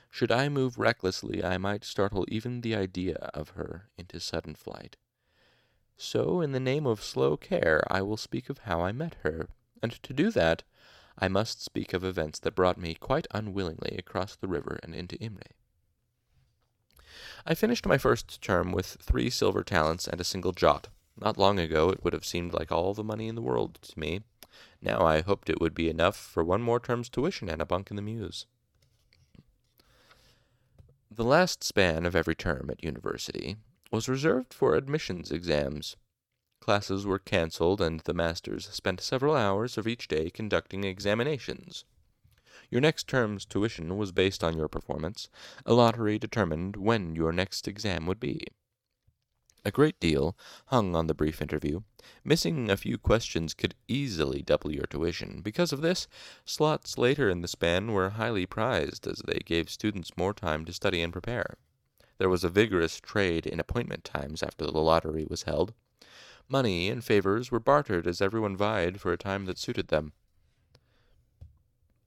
Should 0.10 0.32
I 0.32 0.50
move 0.50 0.80
recklessly, 0.80 1.44
I 1.44 1.60
might 1.60 1.84
startle 1.84 2.26
even 2.30 2.62
the 2.62 2.76
idea 2.76 3.18
of 3.36 3.50
her 3.50 3.90
into 3.96 4.20
sudden 4.20 4.56
flight. 4.56 4.98
So, 5.98 6.42
in 6.42 6.52
the 6.52 6.60
name 6.60 6.86
of 6.86 7.04
slow 7.04 7.38
care, 7.38 7.84
I 7.90 8.02
will 8.02 8.18
speak 8.18 8.50
of 8.50 8.60
how 8.60 8.82
I 8.82 8.92
met 8.92 9.16
her, 9.24 9.48
and 9.82 9.92
to 10.04 10.14
do 10.14 10.32
that, 10.32 10.64
I 11.18 11.28
must 11.28 11.64
speak 11.64 11.94
of 11.94 12.04
events 12.04 12.40
that 12.40 12.56
brought 12.56 12.78
me 12.78 12.96
quite 12.96 13.28
unwillingly 13.32 13.96
across 13.98 14.36
the 14.36 14.48
river 14.48 14.80
and 14.82 14.96
into 14.96 15.18
Imre. 15.18 15.44
I 17.46 17.54
finished 17.54 17.86
my 17.86 17.98
first 17.98 18.42
term 18.42 18.72
with 18.72 18.98
three 19.02 19.30
silver 19.30 19.64
talents 19.64 20.08
and 20.08 20.20
a 20.20 20.24
single 20.24 20.52
jot. 20.52 20.88
Not 21.20 21.38
long 21.38 21.60
ago 21.60 21.90
it 21.90 22.04
would 22.04 22.14
have 22.14 22.26
seemed 22.26 22.54
like 22.54 22.72
all 22.72 22.94
the 22.94 23.04
money 23.04 23.28
in 23.28 23.36
the 23.36 23.42
world 23.42 23.76
to 23.84 24.00
me. 24.00 24.22
Now 24.82 25.06
I 25.06 25.22
hoped 25.22 25.50
it 25.50 25.62
would 25.62 25.76
be 25.76 25.90
enough 25.90 26.16
for 26.16 26.44
one 26.44 26.62
more 26.62 26.80
term's 26.80 27.10
tuition 27.10 27.50
and 27.50 27.62
a 27.62 27.66
bunk 27.66 27.90
in 27.92 27.96
the 27.96 28.02
Mews. 28.02 28.48
The 31.12 31.24
last 31.24 31.64
span 31.64 32.06
of 32.06 32.16
every 32.16 32.36
term 32.36 32.70
at 32.72 32.84
university 32.84 33.58
was 33.94 34.10
reserved 34.10 34.52
for 34.52 34.74
admissions 34.74 35.32
exams. 35.32 35.96
Classes 36.60 37.06
were 37.06 37.20
cancelled, 37.20 37.80
and 37.80 38.00
the 38.00 38.14
masters 38.14 38.68
spent 38.70 39.00
several 39.00 39.36
hours 39.36 39.78
of 39.78 39.88
each 39.88 40.08
day 40.08 40.32
conducting 40.32 40.84
examinations. 40.84 41.86
Your 42.72 42.82
next 42.82 43.08
term's 43.08 43.46
tuition 43.46 43.96
was 43.96 44.12
based 44.12 44.44
on 44.44 44.58
your 44.58 44.68
performance. 44.68 45.30
A 45.64 45.74
lottery 45.74 46.18
determined 46.18 46.76
when 46.76 47.14
your 47.14 47.32
next 47.32 47.68
exam 47.68 48.08
would 48.08 48.20
be. 48.20 48.48
A 49.64 49.70
great 49.70 50.00
deal 50.00 50.36
hung 50.68 50.96
on 50.96 51.06
the 51.06 51.14
brief 51.14 51.40
interview. 51.40 51.82
Missing 52.24 52.72
a 52.72 52.78
few 52.78 52.98
questions 52.98 53.54
could 53.54 53.76
easily 53.88 54.42
double 54.42 54.74
your 54.74 54.88
tuition. 54.88 55.42
Because 55.44 55.72
of 55.72 55.82
this, 55.82 56.08
slots 56.46 56.98
later 56.98 57.30
in 57.30 57.42
the 57.42 57.48
span 57.48 57.92
were 57.92 58.10
highly 58.10 58.48
prized, 58.48 59.06
as 59.06 59.22
they 59.28 59.40
gave 59.46 59.70
students 59.70 60.18
more 60.18 60.34
time 60.34 60.66
to 60.66 60.74
study 60.74 61.04
and 61.04 61.14
prepare. 61.14 61.58
There 62.18 62.30
was 62.30 62.44
a 62.44 62.50
vigorous 62.50 63.00
trade 63.00 63.46
in 63.46 63.60
appointment 63.60 64.04
times 64.04 64.44
after 64.44 64.66
the 64.66 64.72
lottery 64.72 65.26
was 65.30 65.44
held. 65.44 65.74
Money 66.48 66.90
and 66.90 67.04
favors 67.04 67.52
were 67.52 67.60
bartered 67.60 68.06
as 68.06 68.22
everyone 68.22 68.56
vied 68.56 69.02
for 69.02 69.12
a 69.12 69.18
time 69.18 69.46
that 69.46 69.58
suited 69.58 69.88
them. 69.88 70.14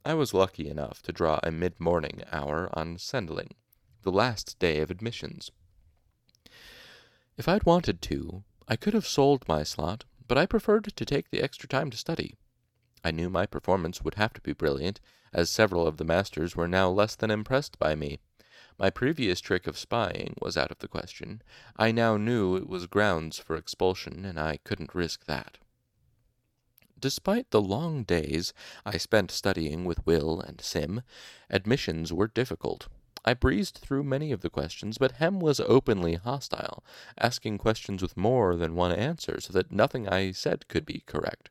I 0.04 0.14
was 0.14 0.32
lucky 0.32 0.68
enough 0.68 1.02
to 1.02 1.12
draw 1.12 1.40
a 1.42 1.50
mid 1.50 1.80
morning 1.80 2.22
hour 2.30 2.70
on 2.72 2.98
Cendling, 2.98 3.54
the 4.02 4.12
last 4.12 4.56
day 4.60 4.80
of 4.80 4.90
admissions. 4.90 5.50
If 7.36 7.48
I'd 7.48 7.66
wanted 7.66 8.00
to, 8.02 8.44
I 8.68 8.76
could 8.76 8.94
have 8.94 9.06
sold 9.06 9.48
my 9.48 9.64
slot, 9.64 10.04
but 10.28 10.38
I 10.38 10.46
preferred 10.46 10.84
to 10.94 11.04
take 11.04 11.30
the 11.30 11.42
extra 11.42 11.68
time 11.68 11.90
to 11.90 11.96
study. 11.96 12.36
I 13.02 13.10
knew 13.10 13.28
my 13.28 13.46
performance 13.46 14.02
would 14.02 14.14
have 14.14 14.32
to 14.34 14.40
be 14.40 14.52
brilliant, 14.52 15.00
as 15.32 15.50
several 15.50 15.86
of 15.86 15.96
the 15.96 16.04
masters 16.04 16.54
were 16.54 16.68
now 16.68 16.88
less 16.88 17.16
than 17.16 17.30
impressed 17.30 17.78
by 17.78 17.94
me. 17.94 18.20
My 18.78 18.90
previous 18.90 19.40
trick 19.40 19.66
of 19.66 19.78
spying 19.78 20.35
was 20.40 20.56
out 20.56 20.71
of 20.71 20.78
the 20.80 20.88
question. 20.88 21.42
I 21.76 21.92
now 21.92 22.16
knew 22.16 22.56
it 22.56 22.68
was 22.68 22.87
grounds 22.87 23.38
for 23.38 23.56
expulsion, 23.56 24.25
and 24.25 24.38
I 24.38 24.59
couldn't 24.64 24.95
risk 24.95 25.25
that. 25.25 25.59
Despite 26.99 27.50
the 27.50 27.61
long 27.61 28.04
days 28.04 28.52
I 28.85 28.99
spent 28.99 29.30
studying 29.30 29.85
with 29.85 30.04
Will 30.06 30.40
and 30.40 30.61
Sim, 30.61 31.02
admissions 31.49 32.12
were 32.12 32.28
difficult. 32.28 32.88
I 33.25 33.35
breezed 33.35 33.78
through 33.78 34.04
many 34.04 34.30
of 34.30 34.40
the 34.42 34.50
questions, 34.50 34.99
but 34.99 35.12
Hem 35.12 35.40
was 35.40 35.59
openly 35.61 36.14
hostile, 36.14 36.85
asking 37.18 37.59
questions 37.59 38.00
with 38.02 38.16
more 38.16 38.56
than 38.56 38.75
one 38.75 38.92
answer, 38.92 39.40
so 39.40 39.52
that 39.52 39.73
nothing 39.73 40.09
I 40.09 40.33
said 40.33 40.68
could 40.68 40.87
be 40.87 41.02
correct. 41.06 41.50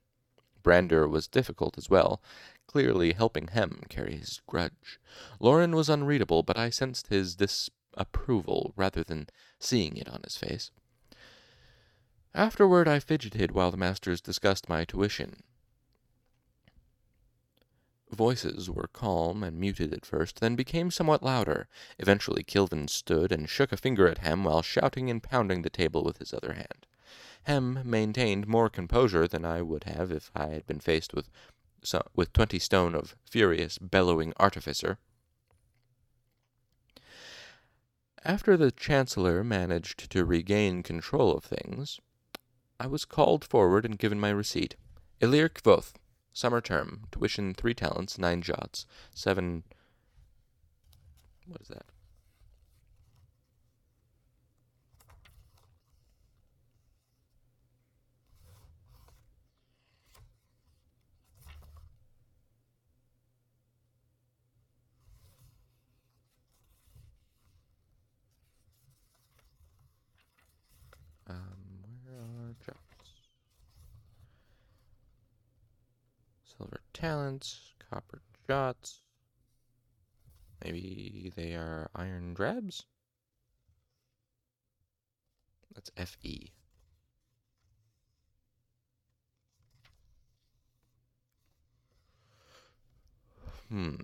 Brandeur 0.63 1.07
was 1.07 1.27
difficult 1.27 1.77
as 1.77 1.89
well. 1.89 2.21
Clearly 2.67 3.13
helping 3.13 3.47
Hem 3.47 3.81
carry 3.89 4.17
his 4.17 4.41
grudge. 4.47 4.99
Lorren 5.39 5.75
was 5.75 5.89
unreadable, 5.89 6.43
but 6.43 6.57
I 6.57 6.69
sensed 6.69 7.07
his 7.07 7.35
disapproval 7.35 8.73
rather 8.75 9.03
than 9.03 9.27
seeing 9.59 9.97
it 9.97 10.09
on 10.09 10.21
his 10.23 10.35
face. 10.35 10.71
Afterward, 12.33 12.87
I 12.87 12.99
fidgeted 12.99 13.51
while 13.51 13.71
the 13.71 13.77
masters 13.77 14.19
discussed 14.19 14.67
my 14.67 14.83
tuition. 14.83 15.43
Voices 18.11 18.69
were 18.69 18.89
calm 18.91 19.43
and 19.43 19.59
muted 19.59 19.93
at 19.93 20.05
first, 20.05 20.39
then 20.39 20.55
became 20.55 20.91
somewhat 20.91 21.23
louder. 21.23 21.67
Eventually, 21.97 22.43
Kilvin 22.43 22.87
stood 22.87 23.31
and 23.31 23.49
shook 23.49 23.71
a 23.71 23.77
finger 23.77 24.07
at 24.07 24.19
Hem 24.19 24.43
while 24.43 24.61
shouting 24.61 25.09
and 25.09 25.23
pounding 25.23 25.61
the 25.61 25.69
table 25.69 26.03
with 26.03 26.17
his 26.17 26.33
other 26.33 26.53
hand. 26.53 26.85
Hem 27.43 27.79
maintained 27.83 28.47
more 28.47 28.69
composure 28.69 29.27
than 29.27 29.45
I 29.45 29.61
would 29.61 29.85
have 29.85 30.11
if 30.11 30.31
I 30.35 30.47
had 30.47 30.65
been 30.65 30.79
faced 30.79 31.13
with 31.13 31.29
with 32.15 32.33
twenty 32.33 32.59
stone 32.59 32.95
of 32.95 33.15
furious, 33.29 33.77
bellowing 33.77 34.33
artificer. 34.37 34.97
After 38.23 38.57
the 38.57 38.71
Chancellor 38.71 39.43
managed 39.43 40.09
to 40.09 40.25
regain 40.25 40.81
control 40.81 41.35
of 41.37 41.43
things, 41.43 41.99
I 42.79 42.87
was 42.87 43.05
called 43.05 43.45
forward 43.45 43.85
and 43.85 43.99
given 43.99 44.19
my 44.19 44.31
receipt. 44.31 44.75
Elir 45.21 45.47
Kvothe, 45.49 45.93
summer 46.33 46.59
term, 46.59 47.03
tuition 47.11 47.53
three 47.53 47.73
talents, 47.73 48.17
nine 48.17 48.41
jots, 48.41 48.85
seven. 49.13 49.63
What 51.47 51.61
is 51.61 51.67
that? 51.67 51.85
Silver 76.57 76.79
talents, 76.93 77.73
copper 77.89 78.21
jots. 78.47 79.01
Maybe 80.63 81.31
they 81.35 81.53
are 81.53 81.89
iron 81.95 82.33
drabs? 82.33 82.85
That's 85.73 85.91
FE. 85.97 86.53
Hmm. 93.69 93.95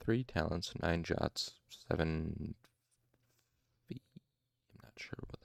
Three 0.00 0.22
talents, 0.22 0.72
nine 0.80 1.02
jots, 1.02 1.52
seven. 1.90 2.54
I'm 3.90 3.98
not 4.82 4.92
sure 4.96 5.18
what. 5.26 5.37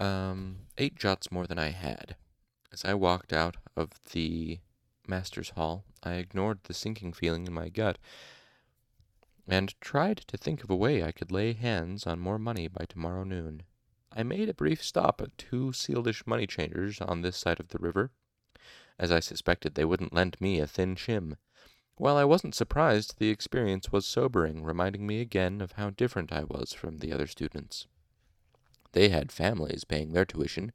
Um, 0.00 0.60
eight 0.78 0.96
jots 0.96 1.30
more 1.30 1.46
than 1.46 1.58
I 1.58 1.68
had. 1.68 2.16
As 2.72 2.86
I 2.86 2.94
walked 2.94 3.34
out 3.34 3.58
of 3.76 3.90
the 4.12 4.60
master's 5.06 5.50
hall, 5.50 5.84
I 6.02 6.14
ignored 6.14 6.60
the 6.62 6.72
sinking 6.72 7.12
feeling 7.12 7.46
in 7.46 7.52
my 7.52 7.68
gut 7.68 7.98
and 9.46 9.78
tried 9.78 10.16
to 10.16 10.38
think 10.38 10.64
of 10.64 10.70
a 10.70 10.76
way 10.76 11.04
I 11.04 11.12
could 11.12 11.30
lay 11.30 11.52
hands 11.52 12.06
on 12.06 12.18
more 12.18 12.38
money 12.38 12.66
by 12.66 12.86
tomorrow 12.86 13.24
noon. 13.24 13.64
I 14.10 14.22
made 14.22 14.48
a 14.48 14.54
brief 14.54 14.82
stop 14.82 15.20
at 15.20 15.36
two 15.36 15.72
Cealdish 15.72 16.26
money 16.26 16.46
changers 16.46 17.02
on 17.02 17.20
this 17.20 17.36
side 17.36 17.60
of 17.60 17.68
the 17.68 17.78
river, 17.78 18.10
as 18.98 19.12
I 19.12 19.20
suspected 19.20 19.74
they 19.74 19.84
wouldn't 19.84 20.14
lend 20.14 20.40
me 20.40 20.60
a 20.60 20.66
thin 20.66 20.94
shim. 20.94 21.36
While 21.96 22.16
I 22.16 22.24
wasn't 22.24 22.54
surprised, 22.54 23.18
the 23.18 23.28
experience 23.28 23.92
was 23.92 24.06
sobering, 24.06 24.62
reminding 24.62 25.06
me 25.06 25.20
again 25.20 25.60
of 25.60 25.72
how 25.72 25.90
different 25.90 26.32
I 26.32 26.44
was 26.44 26.72
from 26.72 26.98
the 26.98 27.12
other 27.12 27.26
students. 27.26 27.86
They 28.92 29.10
had 29.10 29.30
families 29.30 29.84
paying 29.84 30.12
their 30.12 30.24
tuition, 30.24 30.72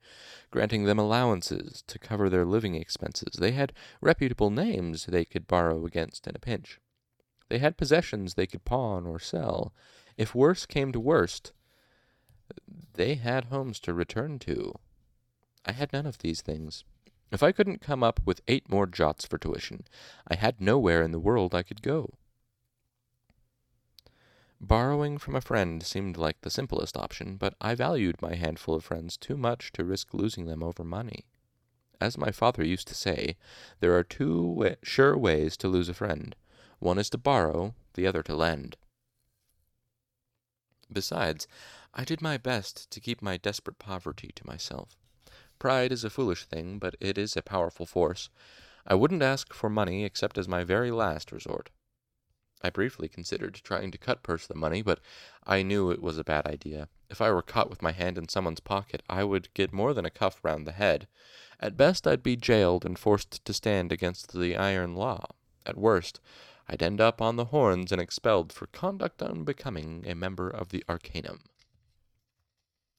granting 0.49 0.86
them 0.86 0.99
allowances 0.99 1.84
to 1.88 1.99
cover 1.99 2.30
their 2.30 2.45
living 2.45 2.75
expenses. 2.75 3.36
They 3.38 3.51
had 3.51 3.73
reputable 4.01 4.49
names 4.49 5.06
they 5.06 5.25
could 5.25 5.47
borrow 5.47 5.86
against 5.86 6.28
in 6.28 6.36
a 6.36 6.39
pinch. 6.39 6.80
They 7.49 7.60
had 7.60 7.78
possessions 7.78 8.34
they 8.34 8.47
could 8.47 8.65
pawn 8.65 9.06
or 9.06 9.19
sell. 9.19 9.73
If 10.17 10.34
worse 10.34 10.65
came 10.65 10.91
to 10.93 10.99
worst, 10.99 11.51
they 12.93 13.15
had 13.15 13.45
homes 13.45 13.80
to 13.82 13.93
return 13.93 14.39
to. 14.39 14.73
I 15.65 15.73
had 15.73 15.91
none 15.91 16.06
of 16.06 16.19
these 16.19 16.41
things. 16.41 16.84
If 17.32 17.43
I 17.43 17.51
couldn't 17.51 17.82
come 17.82 18.04
up 18.04 18.21
with 18.25 18.41
eight 18.47 18.69
more 18.69 18.86
jots 18.86 19.25
for 19.25 19.38
tuition, 19.38 19.84
I 20.28 20.36
had 20.36 20.62
nowhere 20.62 21.01
in 21.01 21.12
the 21.12 21.19
world 21.19 21.54
I 21.54 21.63
could 21.63 21.82
go. 21.82 22.13
Borrowing 24.61 25.17
from 25.17 25.35
a 25.35 25.41
friend 25.41 25.83
seemed 25.83 26.17
like 26.17 26.41
the 26.41 26.49
simplest 26.49 26.97
option, 26.97 27.37
but 27.37 27.55
I 27.59 27.75
valued 27.75 28.21
my 28.21 28.35
handful 28.35 28.75
of 28.75 28.85
friends 28.85 29.17
too 29.17 29.37
much 29.37 29.71
to 29.73 29.83
risk 29.83 30.13
losing 30.13 30.45
them 30.45 30.63
over 30.63 30.83
money. 30.83 31.25
As 32.01 32.17
my 32.17 32.31
father 32.31 32.63
used 32.63 32.87
to 32.87 32.95
say, 32.95 33.37
there 33.79 33.95
are 33.95 34.03
two 34.03 34.41
wa- 34.41 34.75
sure 34.81 35.17
ways 35.17 35.55
to 35.57 35.67
lose 35.67 35.89
a 35.89 35.93
friend. 35.93 36.35
One 36.79 36.97
is 36.97 37.09
to 37.11 37.17
borrow, 37.17 37.75
the 37.93 38.07
other 38.07 38.23
to 38.23 38.35
lend. 38.35 38.77
Besides, 40.91 41.47
I 41.93 42.03
did 42.03 42.21
my 42.21 42.37
best 42.37 42.89
to 42.91 42.99
keep 42.99 43.21
my 43.21 43.37
desperate 43.37 43.79
poverty 43.79 44.31
to 44.35 44.47
myself. 44.47 44.95
Pride 45.59 45.91
is 45.91 46.03
a 46.03 46.09
foolish 46.09 46.45
thing, 46.45 46.79
but 46.79 46.95
it 46.99 47.17
is 47.17 47.35
a 47.35 47.41
powerful 47.41 47.85
force. 47.85 48.29
I 48.85 48.95
wouldn't 48.95 49.23
ask 49.23 49.53
for 49.53 49.69
money 49.69 50.03
except 50.03 50.37
as 50.37 50.47
my 50.47 50.63
very 50.63 50.91
last 50.91 51.31
resort. 51.31 51.69
I 52.61 52.69
briefly 52.69 53.07
considered 53.07 53.55
trying 53.55 53.91
to 53.91 53.97
cut 53.97 54.23
purse 54.23 54.47
the 54.47 54.55
money, 54.55 54.81
but 54.81 54.99
I 55.45 55.61
knew 55.61 55.91
it 55.91 56.01
was 56.01 56.17
a 56.17 56.23
bad 56.23 56.47
idea. 56.47 56.89
If 57.09 57.21
I 57.21 57.31
were 57.31 57.41
caught 57.41 57.69
with 57.69 57.81
my 57.81 57.91
hand 57.91 58.17
in 58.17 58.29
someone's 58.29 58.59
pocket, 58.59 59.03
I 59.09 59.23
would 59.23 59.53
get 59.53 59.73
more 59.73 59.93
than 59.93 60.05
a 60.05 60.09
cuff 60.09 60.39
round 60.43 60.65
the 60.65 60.71
head. 60.71 61.07
At 61.59 61.77
best, 61.77 62.07
I'd 62.07 62.23
be 62.23 62.35
jailed 62.35 62.85
and 62.85 62.97
forced 62.97 63.45
to 63.45 63.53
stand 63.53 63.91
against 63.91 64.33
the 64.33 64.55
iron 64.55 64.95
law. 64.95 65.25
At 65.65 65.77
worst, 65.77 66.19
I'd 66.67 66.81
end 66.81 66.99
up 66.99 67.21
on 67.21 67.35
the 67.35 67.45
horns 67.45 67.91
and 67.91 68.01
expelled 68.01 68.51
for 68.51 68.67
conduct 68.67 69.21
unbecoming 69.21 70.03
a 70.07 70.15
member 70.15 70.49
of 70.49 70.69
the 70.69 70.83
Arcanum. 70.89 71.41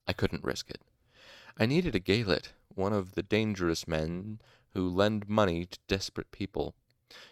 I 0.06 0.12
couldn't 0.12 0.44
risk 0.44 0.70
it. 0.70 0.80
I 1.58 1.66
needed 1.66 1.94
a 1.94 2.00
Gaelet, 2.00 2.52
one 2.68 2.92
of 2.92 3.12
the 3.12 3.22
dangerous 3.22 3.88
men 3.88 4.40
who 4.74 4.88
lend 4.88 5.28
money 5.28 5.66
to 5.66 5.78
desperate 5.88 6.30
people. 6.30 6.74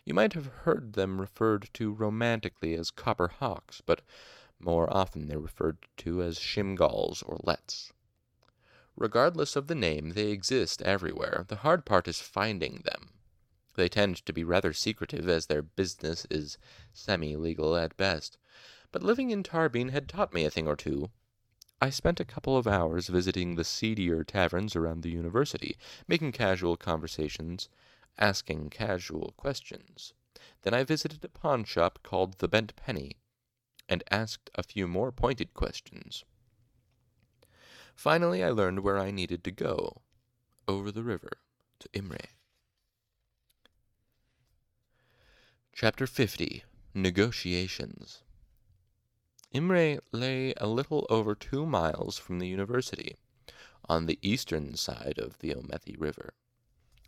You 0.05 0.15
might 0.15 0.35
have 0.35 0.47
heard 0.47 0.93
them 0.93 1.21
referred 1.21 1.69
to 1.75 1.93
romantically 1.93 2.75
as 2.75 2.93
copper 2.93 3.27
hawks, 3.27 3.83
but 3.85 4.03
more 4.61 4.89
often 4.89 5.27
they're 5.27 5.41
referred 5.41 5.79
to 5.97 6.23
as 6.23 6.39
shimgalls 6.39 7.25
or 7.27 7.41
lets. 7.43 7.93
Regardless 8.97 9.57
of 9.57 9.67
the 9.67 9.75
name, 9.75 10.11
they 10.11 10.31
exist 10.31 10.81
everywhere. 10.83 11.45
The 11.49 11.57
hard 11.57 11.85
part 11.85 12.07
is 12.07 12.21
finding 12.21 12.83
them. 12.85 13.11
They 13.75 13.89
tend 13.89 14.25
to 14.25 14.33
be 14.33 14.45
rather 14.45 14.73
secretive, 14.73 15.29
as 15.29 15.47
their 15.47 15.63
business 15.63 16.25
is 16.31 16.57
semi 16.93 17.35
legal 17.35 17.75
at 17.75 17.97
best. 17.97 18.39
But 18.93 19.03
living 19.03 19.31
in 19.31 19.43
Tarbean 19.43 19.91
had 19.91 20.09
taught 20.09 20.33
me 20.33 20.45
a 20.45 20.51
thing 20.51 20.69
or 20.69 20.77
two. 20.77 21.11
I 21.83 21.91
spent 21.91 22.21
a 22.21 22.25
couple 22.25 22.57
of 22.57 22.69
hours 22.69 23.09
visiting 23.09 23.57
the 23.57 23.65
seedier 23.65 24.23
taverns 24.23 24.77
around 24.77 25.03
the 25.03 25.11
university, 25.11 25.77
making 26.07 26.31
casual 26.31 26.77
conversations 26.77 27.69
asking 28.19 28.71
casual 28.71 29.35
questions. 29.37 30.13
Then 30.63 30.75
I 30.75 30.85
visited 30.85 31.25
a 31.25 31.29
pawn 31.29 31.65
shop 31.65 32.01
called 32.03 32.39
the 32.39 32.49
Bent 32.49 32.75
Penny 32.77 33.17
and 33.89 34.03
asked 34.11 34.51
a 34.55 34.63
few 34.63 34.89
more 34.89 35.13
pointed 35.13 35.55
questions. 35.55 36.25
Finally, 37.95 38.43
I 38.43 38.51
learned 38.51 38.81
where 38.81 38.99
I 38.99 39.11
needed 39.11 39.45
to 39.45 39.51
go 39.51 40.03
over 40.67 40.91
the 40.91 41.03
river 41.03 41.39
to 41.81 41.89
Imre. 41.93 42.29
Chapter 45.73 46.07
50 46.07 46.65
Negotiations 46.95 48.23
Imre 49.53 49.99
lay 50.11 50.53
a 50.57 50.67
little 50.67 51.07
over 51.09 51.35
two 51.35 51.65
miles 51.65 52.19
from 52.19 52.39
the 52.39 52.49
university, 52.49 53.17
on 53.89 54.07
the 54.07 54.19
eastern 54.23 54.77
side 54.77 55.19
of 55.19 55.39
the 55.39 55.55
Omethi 55.55 55.95
River. 55.99 56.35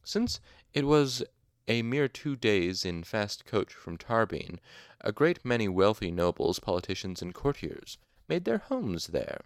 Since 0.07 0.38
it 0.73 0.87
was 0.87 1.25
a 1.66 1.83
mere 1.83 2.07
two 2.07 2.37
days 2.37 2.85
in 2.85 3.03
fast 3.03 3.45
coach 3.45 3.73
from 3.73 3.99
Tarbean, 3.99 4.61
a 5.01 5.11
great 5.11 5.45
many 5.45 5.66
wealthy 5.66 6.12
nobles, 6.12 6.61
politicians, 6.61 7.23
and 7.23 7.35
courtiers 7.35 7.99
made 8.29 8.45
their 8.45 8.59
homes 8.59 9.09
there. 9.09 9.40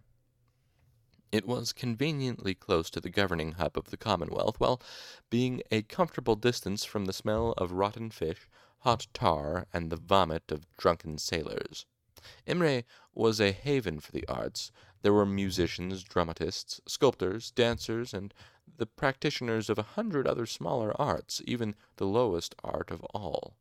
It 1.33 1.47
was 1.47 1.73
conveniently 1.73 2.55
close 2.55 2.91
to 2.91 3.01
the 3.01 3.09
governing 3.09 3.53
hub 3.53 3.79
of 3.79 3.89
the 3.89 3.97
Commonwealth, 3.97 4.61
while 4.61 4.83
being 5.31 5.63
a 5.71 5.81
comfortable 5.81 6.37
distance 6.37 6.85
from 6.85 7.07
the 7.07 7.15
smell 7.15 7.53
of 7.57 7.73
rotten 7.73 8.11
fish, 8.11 8.47
hot 8.81 9.07
tar, 9.15 9.67
and 9.73 9.89
the 9.89 9.97
vomit 9.97 10.53
of 10.53 10.67
drunken 10.77 11.17
sailors. 11.17 11.87
Imre 12.47 12.85
was 13.15 13.41
a 13.41 13.53
haven 13.53 13.99
for 13.99 14.13
the 14.13 14.29
arts. 14.29 14.73
There 15.01 15.15
were 15.15 15.25
musicians, 15.25 16.03
dramatists, 16.03 16.83
sculptors, 16.87 17.51
dancers, 17.51 18.13
and 18.13 18.35
the 18.77 18.87
practitioners 18.87 19.69
of 19.69 19.79
a 19.79 19.83
hundred 19.83 20.27
other 20.27 20.47
smaller 20.47 20.99
arts, 21.01 21.43
even 21.45 21.75
the 21.97 22.07
lowest 22.07 22.55
art 22.63 22.91
of 22.91 23.03
all 23.15 23.57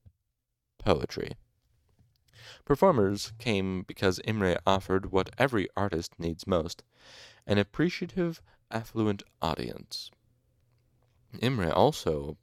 poetry. 0.78 1.36
Performers 2.66 3.34
came 3.38 3.84
because 3.84 4.20
Imre 4.24 4.58
offered 4.66 5.12
what 5.12 5.30
every 5.38 5.68
artist 5.76 6.20
needs 6.20 6.48
most 6.48 6.84
an 7.46 7.58
appreciative, 7.58 8.42
affluent 8.72 9.24
audience. 9.42 10.12
Imre 11.42 11.72
also 11.72 12.38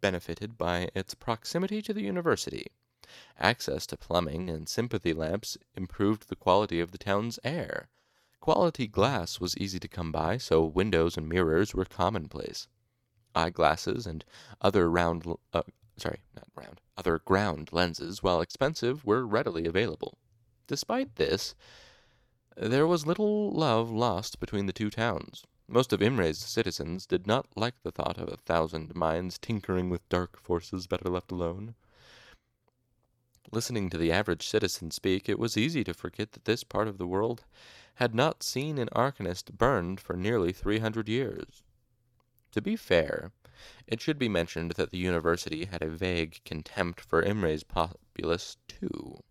benefited 0.00 0.56
by 0.56 0.88
its 0.94 1.14
proximity 1.14 1.82
to 1.82 1.92
the 1.92 2.02
university. 2.02 2.66
Access 3.38 3.86
to 3.86 3.96
plumbing 3.96 4.48
and 4.48 4.68
sympathy 4.68 5.12
lamps 5.12 5.58
improved 5.74 6.28
the 6.28 6.36
quality 6.36 6.80
of 6.80 6.92
the 6.92 6.98
town's 6.98 7.38
air. 7.44 7.88
Quality 8.42 8.88
glass 8.88 9.38
was 9.38 9.56
easy 9.56 9.78
to 9.78 9.86
come 9.86 10.10
by, 10.10 10.36
so 10.36 10.64
windows 10.64 11.16
and 11.16 11.28
mirrors 11.28 11.76
were 11.76 11.84
commonplace. 11.84 12.66
Eyeglasses 13.36 14.04
and 14.04 14.24
other 14.60 14.90
round, 14.90 15.24
uh, 15.52 15.62
sorry, 15.96 16.22
not 16.34 16.48
round, 16.56 16.80
other 16.96 17.20
ground 17.20 17.68
lenses, 17.70 18.20
while 18.20 18.40
expensive, 18.40 19.04
were 19.04 19.24
readily 19.24 19.64
available. 19.64 20.18
Despite 20.66 21.14
this, 21.14 21.54
there 22.56 22.84
was 22.84 23.06
little 23.06 23.52
love 23.52 23.92
lost 23.92 24.40
between 24.40 24.66
the 24.66 24.72
two 24.72 24.90
towns. 24.90 25.44
Most 25.68 25.92
of 25.92 26.02
Imre's 26.02 26.40
citizens 26.40 27.06
did 27.06 27.28
not 27.28 27.46
like 27.54 27.80
the 27.84 27.92
thought 27.92 28.18
of 28.18 28.28
a 28.28 28.38
thousand 28.38 28.96
minds 28.96 29.38
tinkering 29.38 29.88
with 29.88 30.08
dark 30.08 30.36
forces 30.36 30.88
better 30.88 31.08
left 31.08 31.30
alone. 31.30 31.76
Listening 33.52 33.88
to 33.90 33.98
the 33.98 34.10
average 34.10 34.48
citizen 34.48 34.90
speak, 34.90 35.28
it 35.28 35.38
was 35.38 35.56
easy 35.56 35.84
to 35.84 35.94
forget 35.94 36.32
that 36.32 36.44
this 36.44 36.64
part 36.64 36.88
of 36.88 36.98
the 36.98 37.06
world 37.06 37.44
had 37.94 38.14
not 38.14 38.42
seen 38.42 38.78
an 38.78 38.88
arcanist 38.92 39.52
burned 39.52 40.00
for 40.00 40.16
nearly 40.16 40.52
three 40.52 40.78
hundred 40.78 41.08
years. 41.08 41.62
To 42.52 42.60
be 42.60 42.76
fair, 42.76 43.32
it 43.86 44.00
should 44.00 44.18
be 44.18 44.28
mentioned 44.28 44.72
that 44.72 44.90
the 44.90 44.98
university 44.98 45.64
had 45.66 45.82
a 45.82 45.88
vague 45.88 46.40
contempt 46.44 47.00
for 47.00 47.22
Imre's 47.22 47.64
populace, 47.64 48.56
too 48.66 49.22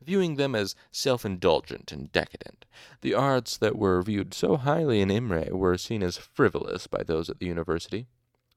viewing 0.00 0.34
them 0.34 0.54
as 0.54 0.74
self 0.90 1.24
indulgent 1.24 1.92
and 1.92 2.10
decadent. 2.10 2.64
The 3.00 3.14
arts 3.14 3.56
that 3.58 3.76
were 3.76 4.02
viewed 4.02 4.34
so 4.34 4.56
highly 4.56 5.00
in 5.00 5.10
Imre 5.10 5.54
were 5.54 5.78
seen 5.78 6.02
as 6.02 6.16
frivolous 6.16 6.86
by 6.86 7.02
those 7.04 7.30
at 7.30 7.38
the 7.38 7.46
university. 7.46 8.06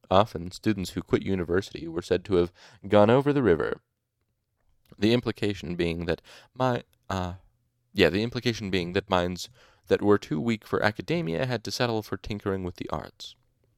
Often, 0.09 0.51
students 0.51 0.91
who 0.91 1.01
quit 1.01 1.23
university 1.23 1.87
were 1.87 2.01
said 2.01 2.25
to 2.25 2.35
have 2.35 2.51
gone 2.87 3.09
over 3.09 3.31
the 3.31 3.43
river. 3.43 3.81
The 4.97 5.13
implication 5.13 5.75
being 5.75 6.05
that 6.05 6.21
my, 6.53 6.83
uh, 7.09 7.33
yeah, 7.95 8.09
the 8.09 8.23
implication 8.23 8.69
being 8.69 8.91
that 8.91 9.09
minds 9.09 9.47
that 9.87 10.01
were 10.01 10.17
too 10.17 10.41
weak 10.41 10.67
for 10.67 10.83
academia 10.83 11.45
had 11.45 11.63
to 11.63 11.71
settle 11.71 12.03
for 12.03 12.17
tinkering 12.17 12.65
with 12.65 12.75
the 12.75 12.89
arts. 12.89 13.35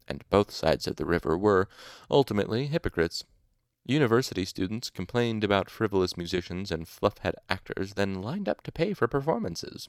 And 0.08 0.24
both 0.32 0.50
sides 0.50 0.88
of 0.88 0.96
the 0.96 1.06
river 1.06 1.38
were, 1.38 1.70
ultimately, 2.10 2.66
hypocrites. 2.66 3.26
University 3.86 4.44
students 4.44 4.90
complained 4.90 5.44
about 5.44 5.70
frivolous 5.70 6.18
musicians 6.18 6.72
and 6.72 6.88
fluffhead 6.88 7.36
actors, 7.48 7.94
then 7.94 8.22
lined 8.24 8.50
up 8.50 8.64
to 8.64 8.72
pay 8.72 8.94
for 8.94 9.08
performances. 9.08 9.88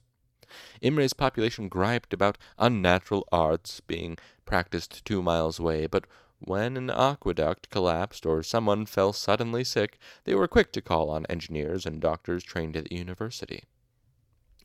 Imre's 0.83 1.15
population 1.15 1.69
griped 1.69 2.13
about 2.13 2.37
unnatural 2.59 3.27
arts 3.33 3.81
being 3.81 4.19
practiced 4.45 5.05
two 5.07 5.23
miles 5.23 5.59
away, 5.59 5.87
but 5.87 6.05
when 6.39 6.77
an 6.77 6.91
aqueduct 6.91 7.71
collapsed 7.71 8.27
or 8.27 8.43
someone 8.43 8.85
fell 8.85 9.15
suddenly 9.15 9.65
sick, 9.65 9.99
they 10.25 10.35
were 10.35 10.49
quick 10.49 10.71
to 10.73 10.83
call 10.83 11.09
on 11.09 11.25
engineers 11.27 11.87
and 11.87 12.01
doctors 12.01 12.45
trained 12.45 12.77
at 12.77 12.91
the 12.91 12.95
university. 12.95 13.65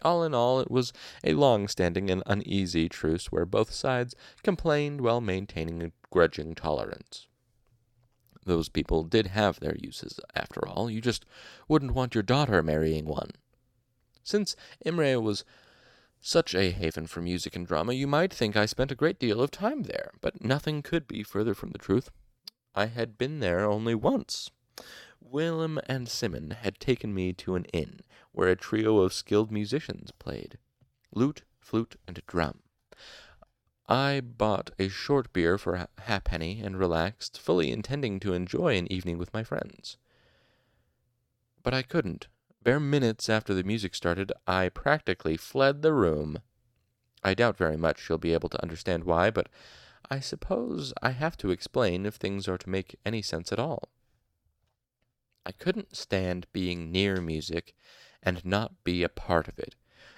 All 0.03 0.23
in 0.23 0.33
all, 0.33 0.59
it 0.59 0.69
was 0.69 0.93
a 1.23 1.33
long 1.33 1.67
standing 1.67 2.09
and 2.09 2.23
uneasy 2.25 2.89
truce 2.89 3.31
where 3.31 3.45
both 3.45 3.73
sides 3.73 4.15
complained 4.43 5.01
while 5.01 5.21
maintaining 5.21 5.81
a 5.81 5.91
grudging 6.11 6.55
tolerance 6.55 7.27
those 8.45 8.69
people 8.69 9.03
did 9.03 9.27
have 9.27 9.59
their 9.59 9.75
uses, 9.77 10.19
after 10.35 10.67
all. 10.67 10.89
You 10.89 11.01
just 11.01 11.25
wouldn't 11.67 11.93
want 11.93 12.15
your 12.15 12.23
daughter 12.23 12.61
marrying 12.61 13.05
one. 13.05 13.31
Since 14.23 14.55
Imre 14.85 15.19
was 15.19 15.43
such 16.21 16.55
a 16.55 16.71
haven 16.71 17.07
for 17.07 17.21
music 17.21 17.55
and 17.55 17.67
drama, 17.67 17.93
you 17.93 18.07
might 18.07 18.33
think 18.33 18.55
I 18.55 18.65
spent 18.65 18.91
a 18.91 18.95
great 18.95 19.19
deal 19.19 19.41
of 19.41 19.51
time 19.51 19.83
there, 19.83 20.11
but 20.21 20.43
nothing 20.43 20.81
could 20.81 21.07
be 21.07 21.23
further 21.23 21.53
from 21.53 21.71
the 21.71 21.77
truth. 21.77 22.09
I 22.75 22.85
had 22.87 23.17
been 23.17 23.39
there 23.39 23.65
only 23.65 23.95
once. 23.95 24.49
Willem 25.33 25.79
and 25.87 26.07
Simon 26.07 26.51
had 26.51 26.79
taken 26.79 27.11
me 27.11 27.33
to 27.33 27.55
an 27.55 27.65
inn 27.73 28.01
where 28.33 28.49
a 28.49 28.55
trio 28.55 28.99
of 28.99 29.13
skilled 29.13 29.51
musicians 29.51 30.11
played 30.11 30.59
lute, 31.11 31.41
flute, 31.59 31.95
and 32.07 32.21
drum. 32.27 32.59
I 33.89 34.21
bought 34.21 34.69
a 34.77 34.89
short 34.89 35.33
beer 35.33 35.57
for 35.57 35.73
a 35.73 35.87
halfpenny 35.97 36.61
and 36.61 36.77
relaxed, 36.77 37.39
fully 37.39 37.71
intending 37.71 38.19
to 38.19 38.35
enjoy 38.35 38.77
an 38.77 38.91
evening 38.91 39.17
with 39.17 39.33
my 39.33 39.43
friends. 39.43 39.97
But 41.63 41.73
I 41.73 41.81
couldn't. 41.81 42.27
Bare 42.61 42.79
minutes 42.79 43.27
after 43.27 43.55
the 43.55 43.63
music 43.63 43.95
started, 43.95 44.31
I 44.45 44.69
practically 44.69 45.35
fled 45.35 45.81
the 45.81 45.93
room. 45.93 46.43
I 47.23 47.33
doubt 47.33 47.57
very 47.57 47.75
much 47.75 47.99
she'll 47.99 48.19
be 48.19 48.33
able 48.33 48.49
to 48.49 48.61
understand 48.61 49.03
why, 49.03 49.31
but 49.31 49.49
I 50.11 50.19
suppose 50.19 50.93
I 51.01 51.09
have 51.09 51.37
to 51.37 51.49
explain 51.49 52.05
if 52.05 52.17
things 52.17 52.47
are 52.47 52.59
to 52.59 52.69
make 52.69 52.99
any 53.03 53.23
sense 53.23 53.51
at 53.51 53.57
all. 53.57 53.89
I 55.45 55.51
couldn't 55.51 55.95
stand 55.95 56.47
being 56.53 56.91
near 56.91 57.21
music 57.21 57.75
and 58.21 58.43
not 58.45 58.83
be 58.83 59.03
a 59.03 59.09
part 59.09 59.47
of 59.47 59.59
it. 59.59 59.75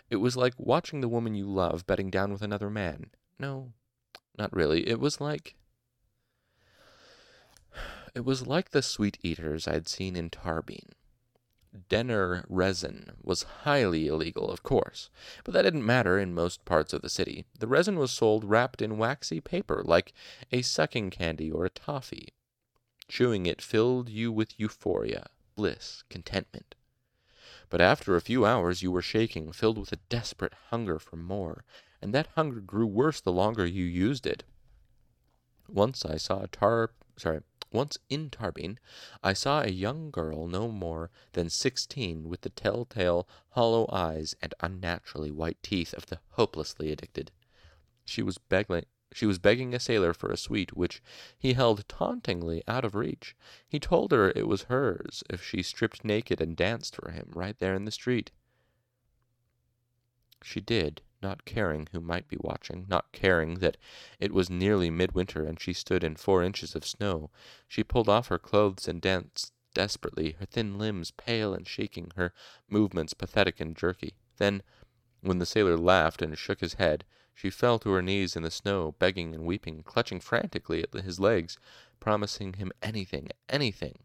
It 0.09 0.17
was 0.17 0.37
like 0.37 0.53
watching 0.57 1.01
the 1.01 1.09
woman 1.09 1.33
you 1.33 1.47
love 1.47 1.87
bedding 1.87 2.11
down 2.11 2.31
with 2.31 2.41
another 2.41 2.69
man. 2.69 3.11
No, 3.39 3.73
not 4.37 4.53
really. 4.53 4.87
It 4.87 4.99
was 4.99 5.19
like. 5.19 5.55
It 8.13 8.23
was 8.23 8.47
like 8.47 8.69
the 8.69 8.81
sweet 8.81 9.17
eaters 9.23 9.67
I'd 9.67 9.87
seen 9.87 10.15
in 10.15 10.29
Tarbean. 10.29 10.91
Denner 11.89 12.45
resin 12.47 13.11
was 13.21 13.43
highly 13.43 14.07
illegal, 14.07 14.49
of 14.49 14.63
course, 14.63 15.09
but 15.43 15.53
that 15.53 15.63
didn't 15.63 15.85
matter 15.85 16.17
in 16.17 16.33
most 16.33 16.63
parts 16.63 16.93
of 16.93 17.01
the 17.01 17.09
city. 17.09 17.45
The 17.59 17.67
resin 17.67 17.99
was 17.99 18.11
sold 18.11 18.45
wrapped 18.45 18.81
in 18.81 18.97
waxy 18.97 19.41
paper, 19.41 19.81
like 19.83 20.13
a 20.53 20.61
sucking 20.61 21.09
candy 21.09 21.51
or 21.51 21.65
a 21.65 21.69
toffee. 21.69 22.34
Chewing 23.07 23.45
it 23.45 23.61
filled 23.61 24.09
you 24.09 24.31
with 24.31 24.59
euphoria, 24.59 25.27
bliss, 25.55 26.03
contentment. 26.09 26.75
But 27.69 27.81
after 27.81 28.15
a 28.15 28.21
few 28.21 28.45
hours 28.45 28.81
you 28.81 28.91
were 28.91 29.01
shaking, 29.01 29.51
filled 29.51 29.77
with 29.77 29.91
a 29.91 29.99
desperate 30.09 30.53
hunger 30.69 30.99
for 30.99 31.15
more, 31.15 31.63
and 32.01 32.13
that 32.13 32.27
hunger 32.35 32.59
grew 32.61 32.85
worse 32.85 33.21
the 33.21 33.31
longer 33.31 33.65
you 33.65 33.85
used 33.85 34.25
it. 34.25 34.43
Once 35.67 36.05
I 36.05 36.17
saw 36.17 36.41
a 36.41 36.47
tar 36.47 36.91
sorry, 37.17 37.41
once 37.71 37.97
in 38.09 38.29
Tarbean, 38.29 38.77
I 39.23 39.33
saw 39.33 39.61
a 39.61 39.69
young 39.69 40.11
girl 40.11 40.47
no 40.47 40.67
more 40.69 41.09
than 41.33 41.49
sixteen 41.49 42.29
with 42.29 42.41
the 42.41 42.49
telltale 42.49 43.27
hollow 43.49 43.87
eyes 43.91 44.35
and 44.41 44.53
unnaturally 44.61 45.31
white 45.31 45.61
teeth 45.61 45.93
of 45.93 46.05
the 46.05 46.19
hopelessly 46.31 46.91
addicted. 46.91 47.31
She 48.05 48.21
was 48.21 48.37
begging 48.37 48.85
she 49.15 49.25
was 49.25 49.39
begging 49.39 49.73
a 49.73 49.79
sailor 49.79 50.13
for 50.13 50.29
a 50.29 50.35
sweet 50.35 50.75
which 50.75 51.01
he 51.39 51.53
held 51.53 51.87
tauntingly 51.87 52.61
out 52.67 52.83
of 52.83 52.95
reach. 52.95 53.33
He 53.65 53.79
told 53.79 54.11
her 54.11 54.29
it 54.31 54.45
was 54.45 54.63
hers 54.63 55.23
if 55.29 55.41
she 55.41 55.63
stripped 55.63 56.03
naked 56.03 56.41
and 56.41 56.53
danced 56.53 56.97
for 56.97 57.11
him 57.11 57.31
right 57.33 57.57
there 57.57 57.73
in 57.73 57.85
the 57.85 57.91
street. 57.91 58.31
She 60.43 60.59
did, 60.59 61.01
not 61.21 61.45
caring 61.45 61.87
who 61.93 62.01
might 62.01 62.27
be 62.27 62.35
watching, 62.41 62.87
not 62.89 63.13
caring 63.13 63.59
that 63.59 63.77
it 64.19 64.33
was 64.33 64.49
nearly 64.49 64.89
midwinter 64.89 65.45
and 65.45 65.61
she 65.61 65.71
stood 65.71 66.03
in 66.03 66.17
four 66.17 66.43
inches 66.43 66.75
of 66.75 66.85
snow. 66.85 67.29
She 67.69 67.85
pulled 67.85 68.09
off 68.09 68.27
her 68.27 68.37
clothes 68.37 68.85
and 68.85 69.01
danced 69.01 69.53
desperately, 69.73 70.35
her 70.39 70.45
thin 70.45 70.77
limbs 70.77 71.11
pale 71.11 71.53
and 71.53 71.65
shaking, 71.65 72.11
her 72.17 72.33
movements 72.69 73.13
pathetic 73.13 73.61
and 73.61 73.77
jerky. 73.77 74.15
Then, 74.39 74.61
when 75.21 75.39
the 75.39 75.45
sailor 75.45 75.77
laughed 75.77 76.21
and 76.21 76.37
shook 76.37 76.59
his 76.59 76.73
head, 76.73 77.05
she 77.35 77.49
fell 77.49 77.77
to 77.79 77.91
her 77.91 78.01
knees 78.01 78.35
in 78.37 78.43
the 78.43 78.49
snow, 78.49 78.95
begging 78.97 79.35
and 79.35 79.45
weeping, 79.45 79.83
clutching 79.83 80.21
frantically 80.21 80.81
at 80.81 80.93
his 80.93 81.19
legs, 81.19 81.57
promising 81.99 82.53
him 82.53 82.71
anything, 82.81 83.27
anything. 83.49 83.99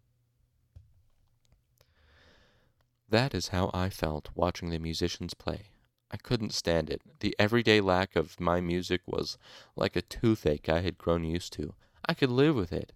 That 3.09 3.35
is 3.35 3.49
how 3.49 3.71
I 3.73 3.89
felt 3.89 4.29
watching 4.35 4.71
the 4.71 4.79
musicians 4.79 5.35
play. 5.35 5.71
I 6.11 6.17
couldn't 6.17 6.53
stand 6.53 6.91
it. 6.91 7.03
The 7.21 7.37
everyday 7.39 7.81
lack 7.81 8.17
of 8.17 8.41
my 8.41 8.61
music 8.61 9.03
was 9.07 9.39
like 9.77 9.95
a 9.95 10.03
toothache 10.03 10.69
I 10.69 10.81
had 10.81 10.99
grown 10.99 11.23
used 11.23 11.53
to. 11.55 11.75
I 12.05 12.15
could 12.15 12.31
live 12.31 12.57
with 12.57 12.73
it. 12.73 12.93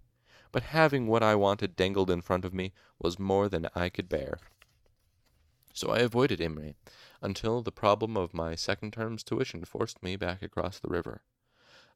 But 0.50 0.64
having 0.64 1.06
what 1.06 1.22
I 1.22 1.36
wanted 1.36 1.76
dangled 1.76 2.10
in 2.10 2.20
front 2.20 2.44
of 2.44 2.54
me 2.54 2.72
was 2.98 3.18
more 3.18 3.48
than 3.48 3.68
I 3.74 3.88
could 3.88 4.08
bear. 4.08 4.38
So 5.72 5.90
I 5.90 5.98
avoided 5.98 6.40
Imre 6.40 6.74
until 7.24 7.62
the 7.62 7.72
problem 7.72 8.16
of 8.16 8.34
my 8.34 8.54
second 8.54 8.92
term's 8.92 9.24
tuition 9.24 9.64
forced 9.64 10.02
me 10.02 10.14
back 10.14 10.42
across 10.42 10.78
the 10.78 10.90
river. 10.90 11.22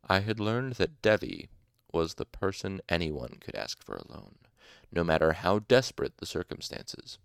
I 0.09 0.21
had 0.21 0.41
learned 0.41 0.75
that 0.75 1.03
Devi 1.03 1.51
was 1.93 2.15
the 2.15 2.25
person 2.25 2.81
anyone 2.89 3.37
could 3.39 3.55
ask 3.55 3.85
for 3.85 3.97
a 3.97 4.11
loan, 4.11 4.37
no 4.91 5.05
matter 5.05 5.33
how 5.33 5.59
desperate 5.59 6.17
the 6.17 6.27
circumstances. 6.27 7.19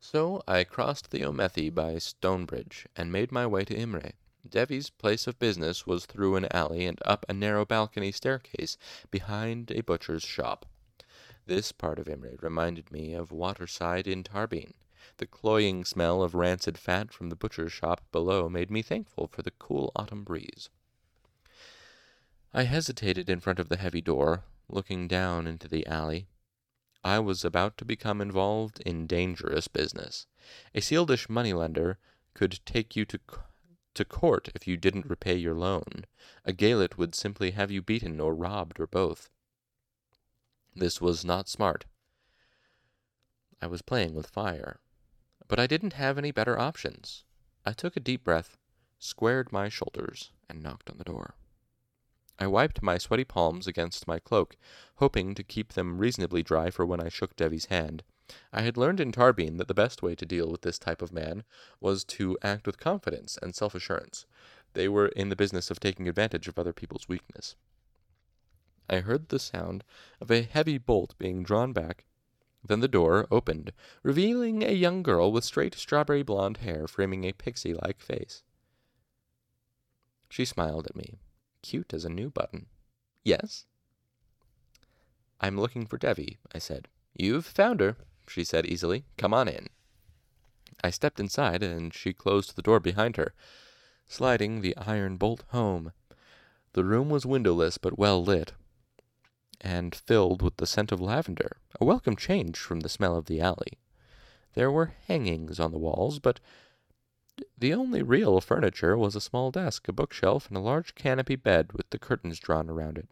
So 0.00 0.42
I 0.48 0.64
crossed 0.64 1.12
the 1.12 1.20
Omethi 1.20 1.72
by 1.72 1.98
Stonebridge 1.98 2.88
and 2.96 3.12
made 3.12 3.30
my 3.30 3.46
way 3.46 3.64
to 3.64 3.76
Imre. 3.76 4.14
Devi's 4.48 4.90
place 4.90 5.28
of 5.28 5.38
business 5.38 5.86
was 5.86 6.06
through 6.06 6.34
an 6.34 6.48
alley 6.50 6.86
and 6.86 6.98
up 7.04 7.24
a 7.28 7.32
narrow 7.32 7.64
balcony 7.64 8.10
staircase 8.10 8.76
behind 9.12 9.70
a 9.70 9.82
butcher's 9.82 10.24
shop. 10.24 10.66
This 11.46 11.72
part 11.72 11.98
of 11.98 12.08
Imre 12.08 12.36
reminded 12.40 12.92
me 12.92 13.14
of 13.14 13.32
Waterside 13.32 14.06
in 14.06 14.22
Tarbean. 14.22 14.74
The 15.16 15.26
cloying 15.26 15.84
smell 15.84 16.22
of 16.22 16.36
rancid 16.36 16.78
fat 16.78 17.12
from 17.12 17.30
the 17.30 17.36
butcher's 17.36 17.72
shop 17.72 18.00
below 18.12 18.48
made 18.48 18.70
me 18.70 18.80
thankful 18.80 19.26
for 19.26 19.42
the 19.42 19.50
cool 19.50 19.90
autumn 19.96 20.22
breeze. 20.22 20.70
I 22.54 22.62
hesitated 22.62 23.28
in 23.28 23.40
front 23.40 23.58
of 23.58 23.68
the 23.68 23.76
heavy 23.76 24.00
door, 24.00 24.44
looking 24.68 25.08
down 25.08 25.48
into 25.48 25.66
the 25.66 25.84
alley. 25.86 26.28
I 27.02 27.18
was 27.18 27.44
about 27.44 27.76
to 27.78 27.84
become 27.84 28.20
involved 28.20 28.78
in 28.86 29.08
dangerous 29.08 29.66
business. 29.66 30.28
A 30.76 30.80
Cealdish 30.80 31.28
moneylender 31.28 31.98
could 32.34 32.60
take 32.64 32.94
you 32.94 33.04
to 33.06 33.18
to 33.94 34.04
court 34.04 34.48
if 34.54 34.68
you 34.68 34.76
didn't 34.76 35.10
repay 35.10 35.34
your 35.34 35.54
loan. 35.54 36.06
A 36.44 36.52
Gaelet 36.52 36.96
would 36.96 37.16
simply 37.16 37.50
have 37.50 37.72
you 37.72 37.82
beaten 37.82 38.20
or 38.20 38.32
robbed 38.32 38.78
or 38.78 38.86
both. 38.86 39.28
This 40.74 41.00
was 41.00 41.24
not 41.24 41.48
smart. 41.48 41.84
I 43.60 43.66
was 43.66 43.82
playing 43.82 44.14
with 44.14 44.26
fire. 44.26 44.80
But 45.48 45.60
I 45.60 45.66
didn't 45.66 45.92
have 45.92 46.18
any 46.18 46.30
better 46.30 46.58
options. 46.58 47.24
I 47.64 47.72
took 47.72 47.96
a 47.96 48.00
deep 48.00 48.24
breath, 48.24 48.56
squared 48.98 49.52
my 49.52 49.68
shoulders, 49.68 50.30
and 50.48 50.62
knocked 50.62 50.88
on 50.88 50.98
the 50.98 51.04
door. 51.04 51.34
I 52.38 52.46
wiped 52.46 52.82
my 52.82 52.98
sweaty 52.98 53.24
palms 53.24 53.66
against 53.66 54.08
my 54.08 54.18
cloak, 54.18 54.56
hoping 54.96 55.34
to 55.34 55.44
keep 55.44 55.74
them 55.74 55.98
reasonably 55.98 56.42
dry 56.42 56.70
for 56.70 56.86
when 56.86 57.00
I 57.00 57.08
shook 57.08 57.36
Devi's 57.36 57.66
hand. 57.66 58.02
I 58.52 58.62
had 58.62 58.76
learned 58.76 58.98
in 58.98 59.12
Tarbean 59.12 59.58
that 59.58 59.68
the 59.68 59.74
best 59.74 60.02
way 60.02 60.14
to 60.14 60.24
deal 60.24 60.50
with 60.50 60.62
this 60.62 60.78
type 60.78 61.02
of 61.02 61.12
man 61.12 61.44
was 61.80 62.02
to 62.04 62.38
act 62.42 62.66
with 62.66 62.80
confidence 62.80 63.38
and 63.42 63.54
self 63.54 63.74
assurance. 63.74 64.24
They 64.72 64.88
were 64.88 65.08
in 65.08 65.28
the 65.28 65.36
business 65.36 65.70
of 65.70 65.80
taking 65.80 66.08
advantage 66.08 66.48
of 66.48 66.58
other 66.58 66.72
people's 66.72 67.08
weakness. 67.08 67.56
I 68.88 69.00
heard 69.00 69.28
the 69.28 69.38
sound 69.38 69.84
of 70.20 70.30
a 70.30 70.42
heavy 70.42 70.78
bolt 70.78 71.14
being 71.18 71.42
drawn 71.42 71.72
back. 71.72 72.04
Then 72.64 72.80
the 72.80 72.88
door 72.88 73.26
opened, 73.30 73.72
revealing 74.02 74.62
a 74.62 74.72
young 74.72 75.02
girl 75.02 75.32
with 75.32 75.44
straight 75.44 75.74
strawberry 75.74 76.22
blonde 76.22 76.58
hair 76.58 76.86
framing 76.86 77.24
a 77.24 77.32
pixie 77.32 77.74
like 77.74 78.00
face. 78.00 78.42
She 80.28 80.44
smiled 80.44 80.86
at 80.86 80.96
me, 80.96 81.18
cute 81.62 81.92
as 81.92 82.04
a 82.04 82.08
new 82.08 82.30
button. 82.30 82.66
Yes? 83.24 83.66
I'm 85.40 85.58
looking 85.58 85.86
for 85.86 85.98
Devi, 85.98 86.38
I 86.54 86.58
said. 86.58 86.88
You've 87.14 87.46
found 87.46 87.80
her, 87.80 87.96
she 88.28 88.44
said 88.44 88.64
easily. 88.64 89.04
Come 89.18 89.34
on 89.34 89.48
in. 89.48 89.68
I 90.82 90.90
stepped 90.90 91.20
inside, 91.20 91.62
and 91.62 91.92
she 91.92 92.12
closed 92.12 92.56
the 92.56 92.62
door 92.62 92.80
behind 92.80 93.16
her, 93.16 93.34
sliding 94.06 94.60
the 94.60 94.76
iron 94.76 95.16
bolt 95.16 95.44
home. 95.48 95.92
The 96.72 96.84
room 96.84 97.10
was 97.10 97.26
windowless 97.26 97.76
but 97.76 97.98
well 97.98 98.24
lit, 98.24 98.52
and 99.62 99.94
filled 99.94 100.42
with 100.42 100.56
the 100.56 100.66
scent 100.66 100.92
of 100.92 101.00
lavender, 101.00 101.56
a 101.80 101.84
welcome 101.84 102.16
change 102.16 102.58
from 102.58 102.80
the 102.80 102.88
smell 102.88 103.16
of 103.16 103.26
the 103.26 103.40
alley. 103.40 103.78
There 104.54 104.70
were 104.70 104.94
hangings 105.06 105.58
on 105.58 105.70
the 105.72 105.78
walls, 105.78 106.18
but 106.18 106.40
the 107.56 107.72
only 107.72 108.02
real 108.02 108.40
furniture 108.40 108.96
was 108.96 109.16
a 109.16 109.20
small 109.20 109.50
desk, 109.50 109.88
a 109.88 109.92
bookshelf, 109.92 110.48
and 110.48 110.56
a 110.56 110.60
large 110.60 110.94
canopy 110.94 111.36
bed 111.36 111.72
with 111.72 111.88
the 111.90 111.98
curtains 111.98 112.38
drawn 112.38 112.68
around 112.68 112.98
it. 112.98 113.08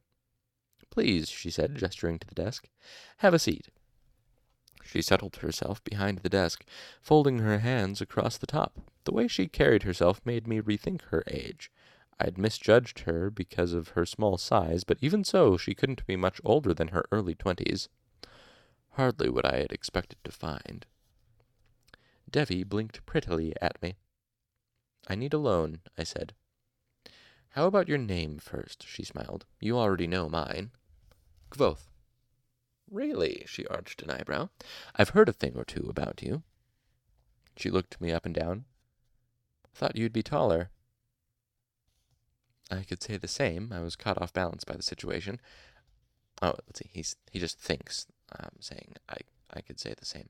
Please, 0.91 1.29
she 1.29 1.51
said, 1.51 1.77
gesturing 1.77 2.19
to 2.19 2.27
the 2.27 2.35
desk, 2.35 2.69
have 3.19 3.33
a 3.33 3.39
seat. 3.39 3.69
She 4.85 5.03
settled 5.03 5.37
herself 5.37 5.83
behind 5.85 6.19
the 6.19 6.29
desk, 6.29 6.65
folding 7.01 7.39
her 7.39 7.61
hands 7.61 8.01
across 8.01 8.37
the 8.37 8.47
top. 8.47 8.81
The 9.05 9.13
way 9.13 9.29
she 9.29 9.47
carried 9.47 9.85
herself 9.85 10.21
made 10.25 10.49
me 10.49 10.61
rethink 10.61 11.03
her 11.11 11.23
age. 11.29 11.71
I'd 12.21 12.37
misjudged 12.37 13.01
her 13.01 13.31
because 13.31 13.73
of 13.73 13.91
her 13.91 14.05
small 14.05 14.37
size, 14.37 14.85
but 14.85 14.99
even 15.01 15.25
so, 15.25 15.57
she 15.57 15.75
couldn't 15.75 16.07
be 16.07 16.17
much 16.17 16.39
older 16.45 16.75
than 16.75 16.89
her 16.89 17.07
early 17.11 17.35
twenties. 17.35 17.89
Hardly 18.91 19.31
what 19.31 19.47
I 19.47 19.57
had 19.57 19.73
expected 19.73 20.19
to 20.25 20.31
find. 20.31 20.85
Devi 22.31 22.63
blinked 22.63 23.07
prettily 23.07 23.55
at 23.63 23.81
me. 23.81 23.97
I 25.09 25.15
need 25.15 25.33
a 25.33 25.39
loan, 25.39 25.81
I 25.97 26.05
said. 26.05 26.35
How 27.51 27.67
about 27.67 27.89
your 27.89 27.99
name 27.99 28.39
first? 28.39 28.87
she 28.87 29.03
smiled. 29.03 29.47
You 29.59 29.79
already 29.79 30.07
know 30.07 30.29
mine. 30.29 30.73
Kvothe. 31.51 31.89
Really? 32.91 33.45
She 33.47 33.67
arched 33.69 34.03
an 34.03 34.11
eyebrow. 34.11 34.51
I've 34.95 35.11
heard 35.11 35.29
a 35.29 35.33
thing 35.33 35.57
or 35.57 35.65
two 35.65 35.87
about 35.89 36.23
you. 36.23 36.43
She 37.57 37.71
looked 37.71 38.01
me 38.01 38.13
up 38.13 38.27
and 38.27 38.35
down. 38.35 38.67
Thought 39.75 39.97
you'd 39.97 40.13
be 40.13 40.23
taller. 40.23 40.71
I 42.71 42.83
could 42.83 43.03
say 43.03 43.17
the 43.17 43.29
same. 43.29 43.73
I 43.73 43.81
was 43.81 43.97
caught 43.97 44.21
off 44.21 44.33
balance 44.33 44.65
by 44.65 44.75
the 44.75 44.83
situation. 44.83 45.41
Oh, 46.41 46.55
let's 46.67 46.79
see. 46.79 46.91
He's 46.93 47.17
he 47.31 47.39
just 47.39 47.59
thinks 47.59 48.07
I'm 48.33 48.61
saying 48.61 48.95
I 49.09 49.17
I 49.53 49.61
could 49.61 49.81
say 49.81 49.95
the 49.99 50.07
same. 50.07 50.29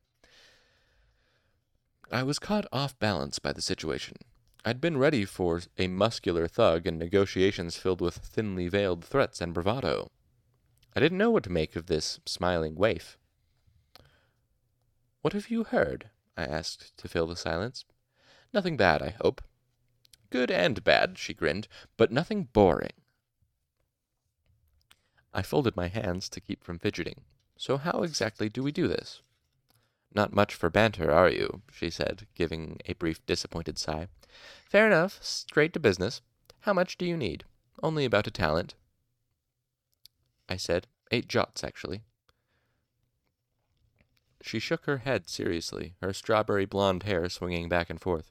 I 2.10 2.22
was 2.22 2.38
caught 2.38 2.66
off 2.72 2.98
balance 2.98 3.38
by 3.38 3.52
the 3.52 3.62
situation. 3.62 4.16
I'd 4.64 4.80
been 4.80 4.98
ready 4.98 5.24
for 5.24 5.60
a 5.78 5.86
muscular 5.86 6.48
thug 6.48 6.86
and 6.86 6.98
negotiations 6.98 7.76
filled 7.76 8.00
with 8.00 8.16
thinly 8.16 8.68
veiled 8.68 9.04
threats 9.04 9.40
and 9.40 9.54
bravado. 9.54 10.10
I 10.94 11.00
didn't 11.00 11.18
know 11.18 11.30
what 11.30 11.44
to 11.44 11.50
make 11.50 11.76
of 11.76 11.86
this 11.86 12.18
smiling 12.26 12.74
waif. 12.74 13.16
What 15.22 15.34
have 15.34 15.50
you 15.50 15.64
heard? 15.64 16.10
I 16.36 16.44
asked 16.44 16.96
to 16.98 17.08
fill 17.08 17.26
the 17.26 17.36
silence. 17.36 17.84
Nothing 18.52 18.76
bad, 18.76 19.02
I 19.02 19.14
hope. 19.20 19.40
Good 20.30 20.50
and 20.50 20.82
bad, 20.84 21.18
she 21.18 21.34
grinned, 21.34 21.66
but 21.96 22.12
nothing 22.12 22.44
boring. 22.52 22.92
I 25.34 25.42
folded 25.42 25.76
my 25.76 25.88
hands 25.88 26.28
to 26.30 26.40
keep 26.40 26.64
from 26.64 26.78
fidgeting. 26.78 27.22
So 27.56 27.76
how 27.76 28.02
exactly 28.02 28.48
do 28.48 28.62
we 28.62 28.72
do 28.72 28.88
this? 28.88 29.22
Not 30.14 30.32
much 30.32 30.54
for 30.54 30.70
banter, 30.70 31.10
are 31.10 31.28
you? 31.28 31.62
she 31.72 31.90
said, 31.90 32.26
giving 32.34 32.80
a 32.86 32.94
brief 32.94 33.24
disappointed 33.26 33.78
sigh. 33.78 34.08
Fair 34.66 34.86
enough. 34.86 35.18
Straight 35.22 35.72
to 35.74 35.80
business. 35.80 36.20
How 36.60 36.72
much 36.72 36.98
do 36.98 37.06
you 37.06 37.16
need? 37.16 37.44
Only 37.82 38.04
about 38.04 38.26
a 38.26 38.30
talent. 38.30 38.74
I 40.48 40.56
said. 40.56 40.86
Eight 41.12 41.28
jots, 41.28 41.64
actually. 41.64 42.02
She 44.42 44.58
shook 44.58 44.86
her 44.86 44.98
head 44.98 45.28
seriously, 45.28 45.94
her 46.00 46.12
strawberry 46.12 46.64
blonde 46.64 47.02
hair 47.02 47.28
swinging 47.28 47.68
back 47.68 47.90
and 47.90 48.00
forth. 48.00 48.30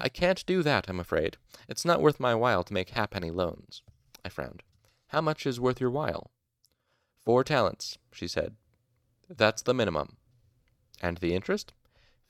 I 0.00 0.08
can't 0.08 0.44
do 0.46 0.62
that, 0.62 0.88
I'm 0.88 0.98
afraid. 0.98 1.36
It's 1.68 1.84
not 1.84 2.00
worth 2.00 2.18
my 2.18 2.34
while 2.34 2.64
to 2.64 2.72
make 2.72 2.90
halfpenny 2.90 3.30
loans. 3.30 3.82
I 4.24 4.28
frowned. 4.28 4.62
How 5.08 5.20
much 5.20 5.46
is 5.46 5.60
worth 5.60 5.80
your 5.80 5.90
while? 5.90 6.30
Four 7.24 7.44
talents, 7.44 7.98
she 8.12 8.26
said. 8.26 8.56
That's 9.28 9.62
the 9.62 9.74
minimum. 9.74 10.16
And 11.02 11.18
the 11.18 11.34
interest? 11.34 11.72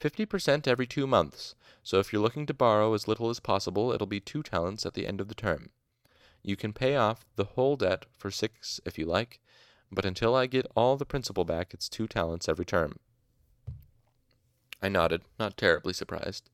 Fifty 0.01 0.25
percent 0.25 0.67
every 0.67 0.87
two 0.87 1.07
months, 1.07 1.55
so 1.83 1.99
if 1.99 2.13
you're 2.13 2.23
looking 2.23 2.47
to 2.47 2.55
borrow 2.55 2.95
as 2.95 3.07
little 3.07 3.29
as 3.29 3.39
possible, 3.39 3.93
it'll 3.93 4.07
be 4.07 4.21
two 4.21 4.43
talents 4.43 4.87
at 4.87 4.95
the 4.95 5.07
end 5.07 5.21
of 5.21 5.29
the 5.29 5.35
term. 5.35 5.71
You 6.43 6.57
can 6.57 6.73
pay 6.73 6.97
off 6.97 7.27
the 7.37 7.45
whole 7.45 7.77
debt 7.77 8.07
for 8.17 8.31
six 8.31 8.81
if 8.87 8.99
you 8.99 9.05
like, 9.05 9.41
but 9.93 10.07
until 10.07 10.35
I 10.35 10.47
get 10.47 10.67
all 10.75 10.97
the 10.97 11.05
principal 11.05 11.45
back, 11.45 11.75
it's 11.75 11.89
two 11.89 12.07
talents 12.07 12.49
every 12.49 12.65
term. 12.65 12.99
I 14.83 14.89
nodded, 14.89 15.23
not 15.39 15.59
terribly 15.59 15.93
surprised. 15.93 16.49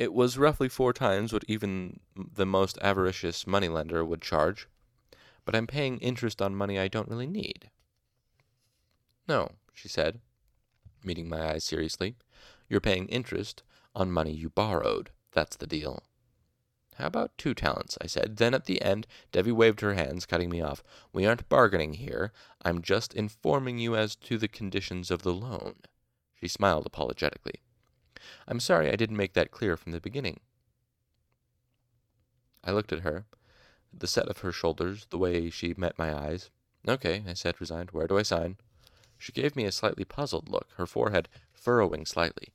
It 0.00 0.14
was 0.14 0.38
roughly 0.38 0.70
four 0.70 0.94
times 0.94 1.30
what 1.30 1.44
even 1.46 2.00
the 2.16 2.46
most 2.46 2.78
avaricious 2.80 3.46
moneylender 3.46 4.02
would 4.02 4.22
charge, 4.22 4.66
but 5.44 5.54
I'm 5.54 5.66
paying 5.66 5.98
interest 5.98 6.40
on 6.40 6.56
money 6.56 6.78
I 6.78 6.88
don't 6.88 7.10
really 7.10 7.26
need. 7.26 7.68
No, 9.28 9.50
she 9.74 9.88
said, 9.88 10.20
meeting 11.04 11.28
my 11.28 11.50
eyes 11.50 11.64
seriously. 11.64 12.16
You're 12.66 12.80
paying 12.80 13.08
interest 13.08 13.62
on 13.94 14.10
money 14.10 14.32
you 14.32 14.48
borrowed. 14.48 15.10
That's 15.32 15.56
the 15.56 15.66
deal. 15.66 16.02
How 16.94 17.08
about 17.08 17.36
two 17.36 17.52
talents? 17.52 17.98
I 18.00 18.06
said. 18.06 18.38
Then 18.38 18.54
at 18.54 18.64
the 18.64 18.80
end, 18.80 19.06
Devi 19.32 19.52
waved 19.52 19.82
her 19.82 19.92
hands, 19.92 20.24
cutting 20.24 20.48
me 20.48 20.62
off. 20.62 20.82
We 21.12 21.26
aren't 21.26 21.50
bargaining 21.50 21.92
here. 21.92 22.32
I'm 22.64 22.80
just 22.80 23.12
informing 23.12 23.78
you 23.78 23.96
as 23.96 24.16
to 24.16 24.38
the 24.38 24.48
conditions 24.48 25.10
of 25.10 25.20
the 25.20 25.34
loan. 25.34 25.74
She 26.40 26.48
smiled 26.48 26.86
apologetically. 26.86 27.60
I'm 28.46 28.60
sorry 28.60 28.90
I 28.90 28.96
didn't 28.96 29.16
make 29.16 29.32
that 29.34 29.50
clear 29.50 29.76
from 29.76 29.92
the 29.92 30.00
beginning. 30.00 30.40
I 32.62 32.72
looked 32.72 32.92
at 32.92 33.00
her, 33.00 33.24
the 33.92 34.06
set 34.06 34.28
of 34.28 34.38
her 34.38 34.52
shoulders, 34.52 35.06
the 35.10 35.18
way 35.18 35.50
she 35.50 35.74
met 35.76 35.98
my 35.98 36.14
eyes. 36.14 36.50
Okay, 36.86 37.22
I 37.26 37.34
said, 37.34 37.60
resigned. 37.60 37.90
Where 37.90 38.06
do 38.06 38.18
I 38.18 38.22
sign? 38.22 38.56
She 39.18 39.32
gave 39.32 39.56
me 39.56 39.64
a 39.64 39.72
slightly 39.72 40.04
puzzled 40.04 40.48
look, 40.48 40.68
her 40.76 40.86
forehead 40.86 41.28
furrowing 41.52 42.06
slightly. 42.06 42.48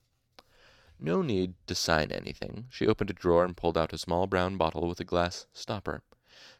No 0.99 1.21
need 1.21 1.53
to 1.67 1.75
sign 1.75 2.11
anything. 2.11 2.67
She 2.69 2.87
opened 2.87 3.09
a 3.09 3.13
drawer 3.13 3.43
and 3.43 3.55
pulled 3.55 3.77
out 3.77 3.93
a 3.93 3.97
small 3.97 4.27
brown 4.27 4.57
bottle 4.57 4.87
with 4.87 4.99
a 4.99 5.03
glass 5.03 5.45
stopper. 5.53 6.01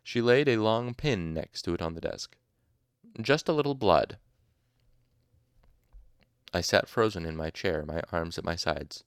She 0.04 0.22
laid 0.22 0.48
a 0.48 0.58
long 0.58 0.94
pin 0.94 1.34
next 1.34 1.64
to 1.64 1.74
it 1.74 1.82
on 1.82 1.94
the 1.94 2.02
desk. 2.02 2.38
Just 3.22 3.48
a 3.48 3.54
little 3.54 3.76
blood. 3.76 4.18
I 6.56 6.62
sat 6.62 6.88
frozen 6.88 7.26
in 7.26 7.36
my 7.36 7.50
chair, 7.50 7.86
my 7.86 8.02
arms 8.14 8.38
at 8.38 8.46
my 8.46 8.56
sides. 8.56 9.04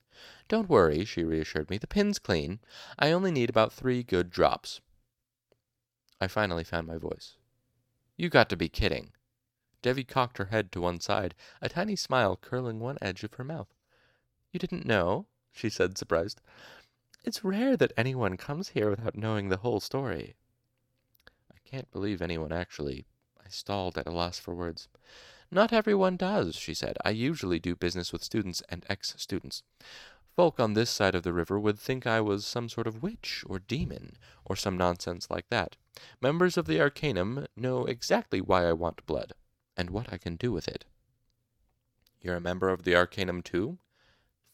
Don't 0.48 0.68
worry, 0.68 1.06
she 1.06 1.24
reassured 1.24 1.70
me. 1.70 1.78
The 1.78 1.86
pin's 1.86 2.18
clean. 2.18 2.60
I 2.98 3.10
only 3.10 3.30
need 3.30 3.48
about 3.48 3.72
three 3.72 4.02
good 4.02 4.28
drops. 4.28 4.82
I 6.20 6.26
finally 6.26 6.62
found 6.62 6.86
my 6.86 6.98
voice. 6.98 7.38
You 8.18 8.28
got 8.28 8.50
to 8.50 8.56
be 8.58 8.68
kidding. 8.68 9.14
Devi 9.80 10.04
cocked 10.04 10.36
her 10.36 10.46
head 10.46 10.70
to 10.72 10.82
one 10.82 11.00
side, 11.00 11.34
a 11.62 11.70
tiny 11.70 11.96
smile 11.96 12.36
curling 12.36 12.80
one 12.80 12.98
edge 13.00 13.24
of 13.24 13.32
her 13.34 13.44
mouth. 13.44 13.72
You 14.52 14.60
didn't 14.60 14.84
know? 14.84 15.24
she 15.50 15.70
said, 15.70 15.96
surprised. 15.96 16.42
It's 17.24 17.44
rare 17.44 17.78
that 17.78 17.94
anyone 17.96 18.36
comes 18.36 18.68
here 18.68 18.90
without 18.90 19.16
knowing 19.16 19.48
the 19.48 19.56
whole 19.56 19.80
story. 19.80 20.36
I 21.50 21.56
can't 21.64 21.90
believe 21.92 22.20
anyone 22.20 22.52
actually. 22.52 23.06
I 23.42 23.48
stalled 23.48 23.96
at 23.96 24.06
a 24.06 24.10
loss 24.10 24.38
for 24.38 24.54
words. 24.54 24.90
Not 25.50 25.72
everyone 25.72 26.16
does, 26.16 26.56
she 26.56 26.74
said. 26.74 26.98
I 27.04 27.10
usually 27.10 27.58
do 27.58 27.74
business 27.74 28.12
with 28.12 28.22
students 28.22 28.62
and 28.68 28.84
ex 28.88 29.14
students. 29.16 29.62
Folk 30.36 30.60
on 30.60 30.74
this 30.74 30.90
side 30.90 31.14
of 31.14 31.22
the 31.22 31.32
river 31.32 31.58
would 31.58 31.78
think 31.78 32.06
I 32.06 32.20
was 32.20 32.46
some 32.46 32.68
sort 32.68 32.86
of 32.86 33.02
witch 33.02 33.42
or 33.46 33.58
demon, 33.58 34.16
or 34.44 34.54
some 34.56 34.76
nonsense 34.76 35.30
like 35.30 35.48
that. 35.48 35.76
Members 36.20 36.56
of 36.56 36.66
the 36.66 36.80
Arcanum 36.80 37.46
know 37.56 37.86
exactly 37.86 38.40
why 38.40 38.68
I 38.68 38.72
want 38.72 39.06
blood 39.06 39.32
and 39.76 39.90
what 39.90 40.12
I 40.12 40.18
can 40.18 40.36
do 40.36 40.52
with 40.52 40.68
it. 40.68 40.84
You're 42.20 42.36
a 42.36 42.40
member 42.40 42.68
of 42.68 42.82
the 42.82 42.94
Arcanum, 42.94 43.42
too? 43.42 43.78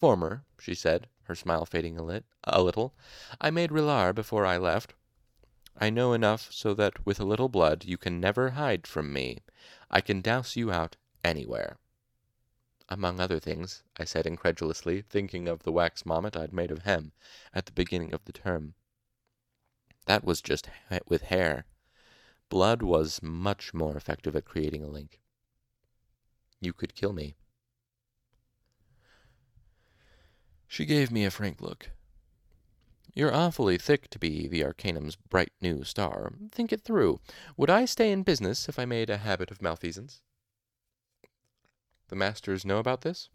Former, 0.00 0.44
she 0.58 0.74
said, 0.74 1.08
her 1.24 1.34
smile 1.34 1.66
fading 1.66 1.98
a, 1.98 2.02
lit, 2.02 2.24
a 2.44 2.62
little. 2.62 2.94
I 3.40 3.50
made 3.50 3.70
Re'lar 3.70 4.14
before 4.14 4.46
I 4.46 4.58
left. 4.58 4.94
I 5.76 5.90
know 5.90 6.12
enough 6.12 6.52
so 6.52 6.72
that 6.74 7.04
with 7.04 7.18
a 7.18 7.24
little 7.24 7.48
blood 7.48 7.84
you 7.84 7.98
can 7.98 8.20
never 8.20 8.50
hide 8.50 8.86
from 8.86 9.12
me. 9.12 9.38
I 9.94 10.00
can 10.00 10.20
dowse 10.20 10.56
you 10.56 10.72
out 10.72 10.96
anywhere. 11.22 11.78
Among 12.88 13.20
other 13.20 13.38
things, 13.38 13.84
I 13.96 14.04
said 14.04 14.26
incredulously, 14.26 15.02
thinking 15.02 15.46
of 15.46 15.62
the 15.62 15.70
wax 15.70 16.04
mommet 16.04 16.36
I'd 16.36 16.52
made 16.52 16.72
of 16.72 16.82
Hem 16.82 17.12
at 17.54 17.66
the 17.66 17.72
beginning 17.72 18.12
of 18.12 18.24
the 18.24 18.32
term. 18.32 18.74
That 20.06 20.24
was 20.24 20.42
just 20.42 20.68
with 21.06 21.22
hair. 21.22 21.66
Blood 22.48 22.82
was 22.82 23.22
much 23.22 23.72
more 23.72 23.96
effective 23.96 24.34
at 24.34 24.44
creating 24.44 24.82
a 24.82 24.88
link. 24.88 25.20
You 26.60 26.72
could 26.72 26.96
kill 26.96 27.12
me. 27.12 27.36
She 30.66 30.84
gave 30.84 31.12
me 31.12 31.24
a 31.24 31.30
frank 31.30 31.60
look. 31.60 31.90
You're 33.14 33.34
awfully 33.34 33.78
thick 33.78 34.10
to 34.10 34.18
be 34.18 34.48
the 34.48 34.64
Arcanum's 34.64 35.14
bright 35.14 35.52
new 35.60 35.84
star. 35.84 36.32
Think 36.50 36.72
it 36.72 36.80
through. 36.80 37.20
Would 37.56 37.70
I 37.70 37.84
stay 37.84 38.10
in 38.10 38.24
business 38.24 38.68
if 38.68 38.76
I 38.76 38.86
made 38.86 39.08
a 39.08 39.18
habit 39.18 39.52
of 39.52 39.62
malfeasance? 39.62 40.22
The 42.08 42.16
masters 42.16 42.64
know 42.64 42.78
about 42.78 43.02
this? 43.02 43.28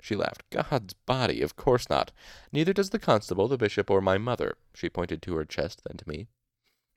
She 0.00 0.16
laughed. 0.16 0.48
God's 0.50 0.94
body, 0.94 1.42
of 1.42 1.54
course 1.54 1.90
not. 1.90 2.12
Neither 2.50 2.72
does 2.72 2.90
the 2.90 2.98
constable, 2.98 3.46
the 3.46 3.58
bishop, 3.58 3.90
or 3.90 4.00
my 4.00 4.16
mother. 4.16 4.56
She 4.74 4.88
pointed 4.88 5.20
to 5.22 5.34
her 5.36 5.44
chest, 5.44 5.82
then 5.84 5.98
to 5.98 6.08
me. 6.08 6.28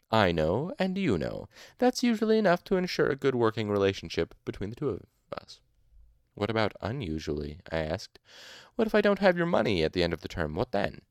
I 0.09 0.31
know, 0.31 0.73
and 0.79 0.97
you 0.97 1.17
know. 1.17 1.49
That's 1.77 2.03
usually 2.03 2.37
enough 2.37 2.63
to 2.65 2.77
ensure 2.77 3.09
a 3.09 3.17
good 3.17 3.35
working 3.35 3.69
relationship 3.69 4.33
between 4.45 4.69
the 4.69 4.75
two 4.77 4.89
of 4.89 5.01
us. 5.33 5.59
What 6.35 6.49
about 6.49 6.73
unusually? 6.81 7.59
I 7.69 7.79
asked. 7.79 8.19
What 8.75 8.87
if 8.87 8.95
I 8.95 9.01
don't 9.01 9.19
have 9.19 9.35
your 9.35 9.45
money 9.45 9.83
at 9.83 9.91
the 9.91 10.03
end 10.03 10.13
of 10.13 10.21
the 10.21 10.29
term? 10.29 10.55
What 10.55 10.71
then? 10.71 11.01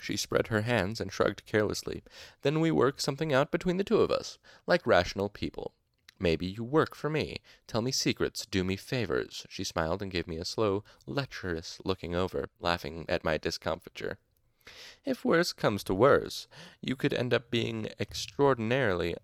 She 0.00 0.16
spread 0.16 0.48
her 0.48 0.62
hands 0.62 1.00
and 1.00 1.12
shrugged 1.12 1.46
carelessly. 1.46 2.02
Then 2.42 2.60
we 2.60 2.70
work 2.70 3.00
something 3.00 3.32
out 3.32 3.50
between 3.50 3.76
the 3.76 3.84
two 3.84 4.00
of 4.00 4.10
us, 4.10 4.38
like 4.66 4.86
rational 4.86 5.28
people. 5.28 5.72
Maybe 6.18 6.46
you 6.46 6.64
work 6.64 6.94
for 6.94 7.10
me. 7.10 7.40
Tell 7.66 7.82
me 7.82 7.92
secrets. 7.92 8.46
Do 8.46 8.64
me 8.64 8.76
favors. 8.76 9.46
She 9.48 9.64
smiled 9.64 10.00
and 10.00 10.10
gave 10.10 10.26
me 10.26 10.38
a 10.38 10.44
slow, 10.44 10.82
lecherous 11.06 11.78
looking 11.84 12.14
over, 12.14 12.48
laughing 12.60 13.04
at 13.08 13.24
my 13.24 13.36
discomfiture. 13.36 14.18
If 15.04 15.24
worse 15.24 15.52
comes 15.52 15.84
to 15.84 15.94
worse, 15.94 16.48
you 16.80 16.96
could 16.96 17.12
end 17.12 17.34
up 17.34 17.50
being 17.50 17.88
extraordinarily 18.00 19.14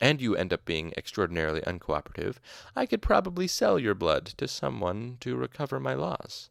and 0.00 0.20
you 0.20 0.34
end 0.34 0.52
up 0.52 0.64
being 0.64 0.92
extraordinarily 0.96 1.60
uncooperative, 1.60 2.40
I 2.74 2.86
could 2.86 3.02
probably 3.02 3.46
sell 3.46 3.78
your 3.78 3.94
blood 3.94 4.26
to 4.26 4.48
someone 4.48 5.16
to 5.20 5.36
recover 5.36 5.78
my 5.78 5.94
loss. 5.94 6.50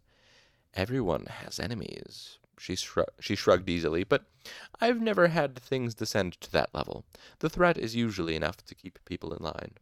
Everyone 0.73 1.25
has 1.25 1.59
enemies. 1.59 2.37
She, 2.61 2.75
shrug- 2.75 3.09
she 3.19 3.35
shrugged 3.35 3.67
easily, 3.67 4.03
but 4.03 4.25
I've 4.79 5.01
never 5.01 5.29
had 5.29 5.55
things 5.55 5.95
descend 5.95 6.33
to 6.41 6.51
that 6.51 6.69
level. 6.75 7.05
The 7.39 7.49
threat 7.49 7.75
is 7.75 7.95
usually 7.95 8.35
enough 8.35 8.63
to 8.65 8.75
keep 8.75 9.03
people 9.03 9.33
in 9.33 9.43
line. 9.43 9.79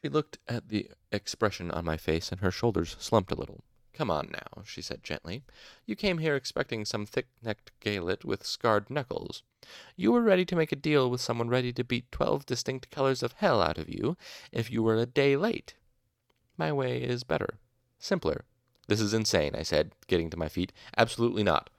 She 0.00 0.08
looked 0.08 0.38
at 0.46 0.68
the 0.68 0.92
expression 1.10 1.72
on 1.72 1.84
my 1.84 1.96
face, 1.96 2.30
and 2.30 2.40
her 2.40 2.52
shoulders 2.52 2.94
slumped 3.00 3.32
a 3.32 3.34
little. 3.34 3.64
Come 3.94 4.12
on 4.12 4.28
now, 4.30 4.62
she 4.64 4.80
said 4.80 5.02
gently. 5.02 5.42
You 5.86 5.96
came 5.96 6.18
here 6.18 6.36
expecting 6.36 6.84
some 6.84 7.04
thick 7.04 7.26
necked 7.42 7.72
Gaelet 7.80 8.24
with 8.24 8.46
scarred 8.46 8.90
knuckles. 8.90 9.42
You 9.96 10.12
were 10.12 10.22
ready 10.22 10.44
to 10.44 10.56
make 10.56 10.70
a 10.70 10.76
deal 10.76 11.10
with 11.10 11.20
someone 11.20 11.48
ready 11.48 11.72
to 11.72 11.82
beat 11.82 12.12
twelve 12.12 12.46
distinct 12.46 12.92
colors 12.92 13.24
of 13.24 13.32
hell 13.32 13.60
out 13.60 13.78
of 13.78 13.88
you 13.88 14.16
if 14.52 14.70
you 14.70 14.84
were 14.84 14.98
a 14.98 15.06
day 15.06 15.36
late. 15.36 15.74
My 16.56 16.72
way 16.72 17.02
is 17.02 17.24
better, 17.24 17.58
simpler. 17.98 18.44
This 18.86 19.00
is 19.00 19.14
insane, 19.14 19.54
I 19.54 19.62
said, 19.62 19.92
getting 20.06 20.30
to 20.30 20.36
my 20.36 20.48
feet. 20.48 20.72
Absolutely 20.96 21.42
not. 21.42 21.70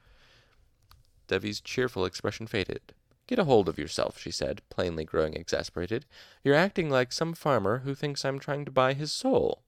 Devi's 1.27 1.61
cheerful 1.61 2.05
expression 2.05 2.47
faded. 2.47 2.81
Get 3.27 3.39
a 3.39 3.45
hold 3.45 3.67
of 3.67 3.79
yourself, 3.79 4.19
she 4.19 4.31
said, 4.31 4.61
plainly 4.69 5.03
growing 5.03 5.33
exasperated. 5.33 6.05
You're 6.43 6.55
acting 6.55 6.89
like 6.89 7.11
some 7.11 7.33
farmer 7.33 7.79
who 7.79 7.95
thinks 7.95 8.23
I'm 8.23 8.39
trying 8.39 8.65
to 8.65 8.71
buy 8.71 8.93
his 8.93 9.11
soul. 9.11 9.63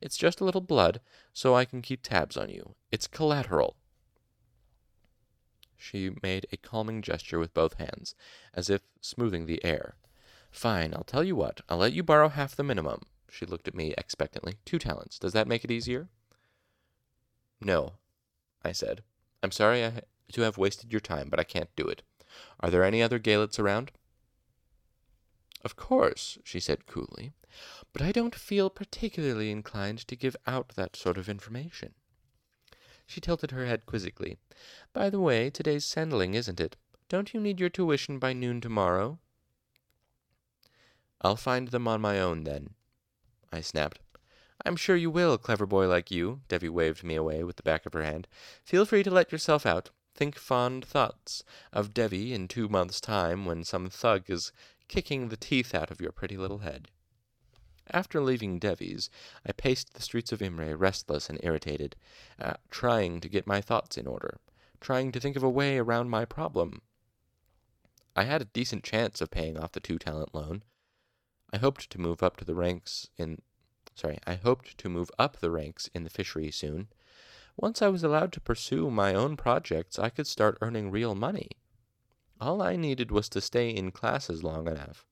It's 0.00 0.16
just 0.16 0.40
a 0.40 0.44
little 0.44 0.60
blood, 0.60 1.00
so 1.32 1.54
I 1.54 1.64
can 1.64 1.82
keep 1.82 2.02
tabs 2.02 2.36
on 2.36 2.48
you. 2.48 2.74
It's 2.90 3.06
collateral. 3.06 3.76
She 5.76 6.10
made 6.22 6.46
a 6.52 6.56
calming 6.56 7.02
gesture 7.02 7.38
with 7.38 7.54
both 7.54 7.78
hands, 7.78 8.14
as 8.54 8.70
if 8.70 8.82
smoothing 9.00 9.46
the 9.46 9.62
air. 9.64 9.96
Fine, 10.50 10.94
I'll 10.94 11.04
tell 11.04 11.24
you 11.24 11.34
what. 11.34 11.60
I'll 11.68 11.78
let 11.78 11.92
you 11.92 12.02
borrow 12.02 12.28
half 12.28 12.54
the 12.54 12.62
minimum. 12.62 13.02
She 13.28 13.46
looked 13.46 13.66
at 13.66 13.74
me 13.74 13.94
expectantly. 13.98 14.58
Two 14.64 14.78
talents. 14.78 15.18
Does 15.18 15.32
that 15.32 15.48
make 15.48 15.64
it 15.64 15.70
easier? 15.70 16.08
No, 17.64 17.94
I 18.64 18.72
said. 18.72 19.02
I'm 19.42 19.52
sorry 19.52 19.84
I, 19.84 20.02
to 20.32 20.42
have 20.42 20.58
wasted 20.58 20.92
your 20.92 21.00
time, 21.00 21.28
but 21.28 21.40
I 21.40 21.44
can't 21.44 21.74
do 21.76 21.86
it. 21.86 22.02
Are 22.60 22.70
there 22.70 22.84
any 22.84 23.02
other 23.02 23.18
Gaelets 23.18 23.58
around? 23.58 23.92
Of 25.64 25.76
course, 25.76 26.38
she 26.44 26.60
said 26.60 26.86
coolly 26.86 27.32
but 27.92 28.02
I 28.02 28.12
don't 28.12 28.34
feel 28.34 28.70
particularly 28.70 29.50
inclined 29.50 30.06
to 30.08 30.16
give 30.16 30.36
out 30.46 30.72
that 30.76 30.96
sort 30.96 31.18
of 31.18 31.28
information. 31.28 31.94
She 33.06 33.20
tilted 33.20 33.50
her 33.50 33.66
head 33.66 33.86
quizzically. 33.86 34.38
By 34.92 35.10
the 35.10 35.20
way, 35.20 35.50
today's 35.50 35.84
Cendling, 35.84 36.34
isn't 36.34 36.60
it? 36.60 36.76
Don't 37.08 37.34
you 37.34 37.40
need 37.40 37.60
your 37.60 37.68
tuition 37.68 38.18
by 38.18 38.32
noon 38.32 38.60
tomorrow? 38.60 39.18
I'll 41.20 41.36
find 41.36 41.68
them 41.68 41.86
on 41.86 42.00
my 42.00 42.18
own, 42.18 42.44
then, 42.44 42.70
I 43.52 43.60
snapped. 43.60 44.00
I'm 44.64 44.76
sure 44.76 44.96
you 44.96 45.10
will, 45.10 45.38
clever 45.38 45.66
boy 45.66 45.88
like 45.88 46.10
you, 46.10 46.42
Devi 46.48 46.68
waved 46.68 47.02
me 47.02 47.14
away 47.14 47.42
with 47.42 47.56
the 47.56 47.62
back 47.62 47.86
of 47.86 47.92
her 47.94 48.02
hand. 48.02 48.28
Feel 48.64 48.84
free 48.84 49.02
to 49.02 49.10
let 49.10 49.32
yourself 49.32 49.66
out. 49.66 49.90
Think 50.14 50.36
fond 50.36 50.84
thoughts 50.84 51.42
of 51.72 51.94
Devi 51.94 52.32
in 52.34 52.46
two 52.46 52.68
months' 52.68 53.00
time 53.00 53.44
when 53.46 53.64
some 53.64 53.88
thug 53.88 54.30
is 54.30 54.52
kicking 54.88 55.28
the 55.28 55.36
teeth 55.36 55.74
out 55.74 55.90
of 55.90 56.00
your 56.00 56.12
pretty 56.12 56.36
little 56.36 56.58
head. 56.58 56.88
After 57.90 58.20
leaving 58.20 58.58
Devi's, 58.58 59.10
I 59.44 59.52
paced 59.52 59.94
the 59.94 60.02
streets 60.02 60.30
of 60.30 60.40
Imre, 60.40 60.76
restless 60.76 61.28
and 61.28 61.40
irritated, 61.42 61.96
uh, 62.38 62.54
trying 62.70 63.20
to 63.20 63.28
get 63.28 63.46
my 63.46 63.60
thoughts 63.60 63.96
in 63.98 64.06
order, 64.06 64.38
trying 64.80 65.12
to 65.12 65.20
think 65.20 65.34
of 65.34 65.42
a 65.42 65.50
way 65.50 65.78
around 65.78 66.08
my 66.08 66.24
problem. 66.24 66.82
I 68.14 68.24
had 68.24 68.42
a 68.42 68.46
decent 68.46 68.84
chance 68.84 69.20
of 69.20 69.30
paying 69.30 69.58
off 69.58 69.72
the 69.72 69.80
two 69.80 69.98
talent 69.98 70.34
loan. 70.34 70.62
I 71.52 71.58
hoped 71.58 71.90
to 71.90 72.00
move 72.00 72.22
up 72.22 72.36
to 72.36 72.44
the 72.44 72.54
ranks 72.54 73.08
in 73.16 73.42
sorry, 73.94 74.18
I 74.26 74.34
hoped 74.34 74.78
to 74.78 74.88
move 74.88 75.10
up 75.18 75.38
the 75.38 75.50
ranks 75.50 75.88
in 75.94 76.04
the 76.04 76.10
fishery 76.10 76.50
soon. 76.50 76.88
Once 77.56 77.82
I 77.82 77.88
was 77.88 78.02
allowed 78.02 78.32
to 78.32 78.40
pursue 78.40 78.90
my 78.90 79.14
own 79.14 79.36
projects, 79.36 79.98
I 79.98 80.08
could 80.08 80.26
start 80.26 80.58
earning 80.60 80.90
real 80.90 81.14
money. 81.14 81.50
All 82.40 82.62
I 82.62 82.76
needed 82.76 83.10
was 83.10 83.28
to 83.30 83.40
stay 83.40 83.70
in 83.70 83.92
classes 83.92 84.42
long 84.42 84.66
enough. 84.66 85.06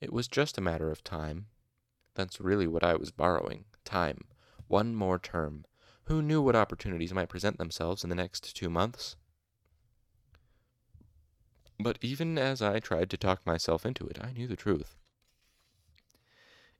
It 0.00 0.12
was 0.12 0.28
just 0.28 0.58
a 0.58 0.62
matter 0.62 0.90
of 0.90 1.04
time. 1.04 1.46
That's 2.14 2.40
really 2.40 2.66
what 2.66 2.84
I 2.84 2.96
was 2.96 3.10
borrowing 3.10 3.64
time. 3.84 4.24
One 4.66 4.94
more 4.94 5.18
term. 5.18 5.64
Who 6.04 6.20
knew 6.20 6.42
what 6.42 6.56
opportunities 6.56 7.14
might 7.14 7.28
present 7.28 7.58
themselves 7.58 8.02
in 8.02 8.10
the 8.10 8.16
next 8.16 8.56
two 8.56 8.68
months? 8.68 9.16
But 11.78 11.98
even 12.02 12.36
as 12.38 12.60
I 12.60 12.80
tried 12.80 13.10
to 13.10 13.16
talk 13.16 13.46
myself 13.46 13.86
into 13.86 14.06
it, 14.06 14.18
I 14.22 14.32
knew 14.32 14.46
the 14.46 14.56
truth. 14.56 14.96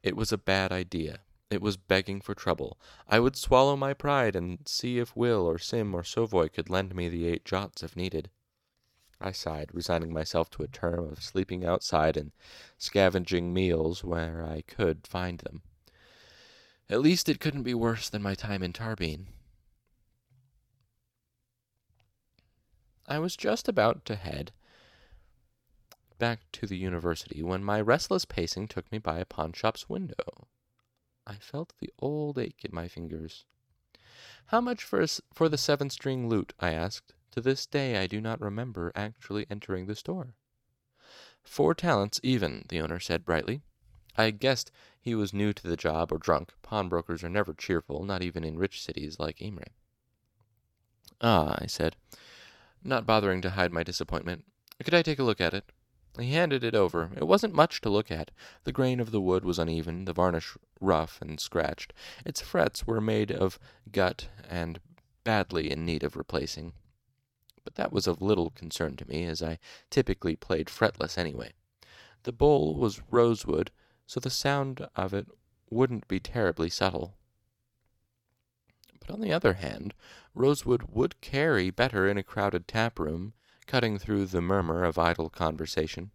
It 0.02 0.16
was 0.16 0.32
a 0.32 0.38
bad 0.38 0.72
idea. 0.72 1.20
It 1.50 1.62
was 1.62 1.76
begging 1.76 2.20
for 2.20 2.34
trouble. 2.34 2.78
I 3.08 3.20
would 3.20 3.36
swallow 3.36 3.76
my 3.76 3.94
pride 3.94 4.34
and 4.34 4.58
see 4.66 4.98
if 4.98 5.14
Will 5.14 5.46
or 5.46 5.58
Sim 5.58 5.94
or 5.94 6.02
Sovoy 6.02 6.48
could 6.48 6.70
lend 6.70 6.94
me 6.94 7.08
the 7.08 7.26
eight 7.26 7.44
jots 7.44 7.82
if 7.82 7.96
needed. 7.96 8.30
I 9.20 9.32
sighed, 9.32 9.70
resigning 9.72 10.12
myself 10.12 10.50
to 10.50 10.62
a 10.62 10.68
term 10.68 11.12
of 11.12 11.22
sleeping 11.22 11.64
outside 11.64 12.16
and 12.16 12.32
scavenging 12.78 13.54
meals 13.54 14.02
where 14.02 14.44
I 14.44 14.62
could 14.62 15.06
find 15.06 15.38
them. 15.38 15.62
At 16.90 17.00
least 17.00 17.28
it 17.28 17.38
couldn't 17.38 17.62
be 17.62 17.74
worse 17.74 18.08
than 18.08 18.22
my 18.22 18.34
time 18.34 18.62
in 18.62 18.72
Tarbean. 18.72 19.26
I 23.06 23.18
was 23.18 23.36
just 23.36 23.68
about 23.68 24.04
to 24.06 24.16
head 24.16 24.52
back 26.22 26.52
to 26.52 26.68
the 26.68 26.76
university 26.76 27.42
when 27.42 27.64
my 27.64 27.80
restless 27.80 28.24
pacing 28.24 28.68
took 28.68 28.92
me 28.92 28.98
by 28.98 29.18
a 29.18 29.24
pawnshop's 29.24 29.88
window. 29.88 30.46
I 31.26 31.34
felt 31.34 31.72
the 31.80 31.92
old 31.98 32.38
ache 32.38 32.64
in 32.64 32.72
my 32.72 32.86
fingers. 32.86 33.44
How 34.46 34.60
much 34.60 34.84
for, 34.84 35.02
a, 35.02 35.08
for 35.34 35.48
the 35.48 35.58
seven 35.58 35.90
string 35.90 36.28
lute? 36.28 36.52
I 36.60 36.74
asked. 36.74 37.12
To 37.32 37.40
this 37.40 37.66
day 37.66 38.00
I 38.00 38.06
do 38.06 38.20
not 38.20 38.40
remember 38.40 38.92
actually 38.94 39.46
entering 39.50 39.86
the 39.86 39.96
store. 39.96 40.36
Four 41.42 41.74
talents 41.74 42.20
even, 42.22 42.66
the 42.68 42.80
owner 42.80 43.00
said 43.00 43.24
brightly. 43.24 43.62
I 44.16 44.30
guessed 44.30 44.70
he 45.00 45.16
was 45.16 45.34
new 45.34 45.52
to 45.52 45.66
the 45.66 45.76
job 45.76 46.12
or 46.12 46.18
drunk. 46.18 46.52
Pawnbrokers 46.62 47.24
are 47.24 47.30
never 47.30 47.52
cheerful, 47.52 48.04
not 48.04 48.22
even 48.22 48.44
in 48.44 48.60
rich 48.60 48.80
cities 48.80 49.18
like 49.18 49.42
Imre. 49.42 49.72
Ah, 51.20 51.56
I 51.58 51.66
said, 51.66 51.96
not 52.84 53.06
bothering 53.06 53.42
to 53.42 53.50
hide 53.50 53.72
my 53.72 53.82
disappointment. 53.82 54.44
Could 54.84 54.94
I 54.94 55.02
take 55.02 55.18
a 55.18 55.24
look 55.24 55.40
at 55.40 55.52
it? 55.52 55.72
He 56.18 56.32
handed 56.32 56.62
it 56.62 56.74
over. 56.74 57.10
It 57.16 57.26
wasn't 57.26 57.54
much 57.54 57.80
to 57.80 57.88
look 57.88 58.10
at. 58.10 58.30
The 58.64 58.72
grain 58.72 59.00
of 59.00 59.12
the 59.12 59.20
wood 59.20 59.44
was 59.44 59.58
uneven, 59.58 60.04
the 60.04 60.12
varnish 60.12 60.56
rough 60.78 61.20
and 61.22 61.40
scratched. 61.40 61.94
Its 62.26 62.42
frets 62.42 62.86
were 62.86 63.00
made 63.00 63.32
of 63.32 63.58
gut 63.90 64.28
and 64.48 64.78
badly 65.24 65.70
in 65.70 65.86
need 65.86 66.02
of 66.02 66.16
replacing. 66.16 66.74
But 67.64 67.76
that 67.76 67.92
was 67.92 68.06
of 68.06 68.20
little 68.20 68.50
concern 68.50 68.96
to 68.96 69.08
me, 69.08 69.24
as 69.24 69.42
I 69.42 69.58
typically 69.88 70.36
played 70.36 70.68
fretless 70.68 71.16
anyway. 71.16 71.52
The 72.24 72.32
bowl 72.32 72.74
was 72.74 73.00
rosewood, 73.10 73.70
so 74.06 74.20
the 74.20 74.30
sound 74.30 74.86
of 74.94 75.14
it 75.14 75.28
wouldn't 75.70 76.08
be 76.08 76.20
terribly 76.20 76.68
subtle. 76.68 77.16
But 79.00 79.10
on 79.10 79.20
the 79.20 79.32
other 79.32 79.54
hand, 79.54 79.94
rosewood 80.34 80.82
would 80.88 81.20
carry 81.20 81.70
better 81.70 82.06
in 82.06 82.18
a 82.18 82.22
crowded 82.22 82.68
tap 82.68 82.98
room, 82.98 83.32
cutting 83.66 83.98
through 83.98 84.26
the 84.26 84.40
murmur 84.40 84.84
of 84.84 84.98
idle 84.98 85.30
conversation. 85.30 86.10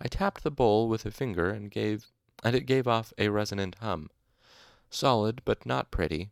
I 0.00 0.08
tapped 0.08 0.42
the 0.42 0.50
bowl 0.50 0.88
with 0.88 1.04
a 1.06 1.10
finger 1.10 1.50
and 1.50 1.70
gave 1.70 2.06
and 2.44 2.54
it 2.54 2.66
gave 2.66 2.86
off 2.86 3.12
a 3.18 3.28
resonant 3.28 3.76
hum. 3.80 4.10
Solid, 4.90 5.42
but 5.44 5.66
not 5.66 5.90
pretty. 5.90 6.30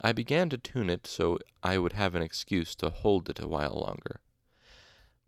I 0.00 0.12
began 0.12 0.50
to 0.50 0.58
tune 0.58 0.90
it 0.90 1.06
so 1.06 1.38
I 1.62 1.78
would 1.78 1.94
have 1.94 2.14
an 2.14 2.22
excuse 2.22 2.74
to 2.76 2.90
hold 2.90 3.30
it 3.30 3.40
a 3.40 3.48
while 3.48 3.74
longer. 3.74 4.20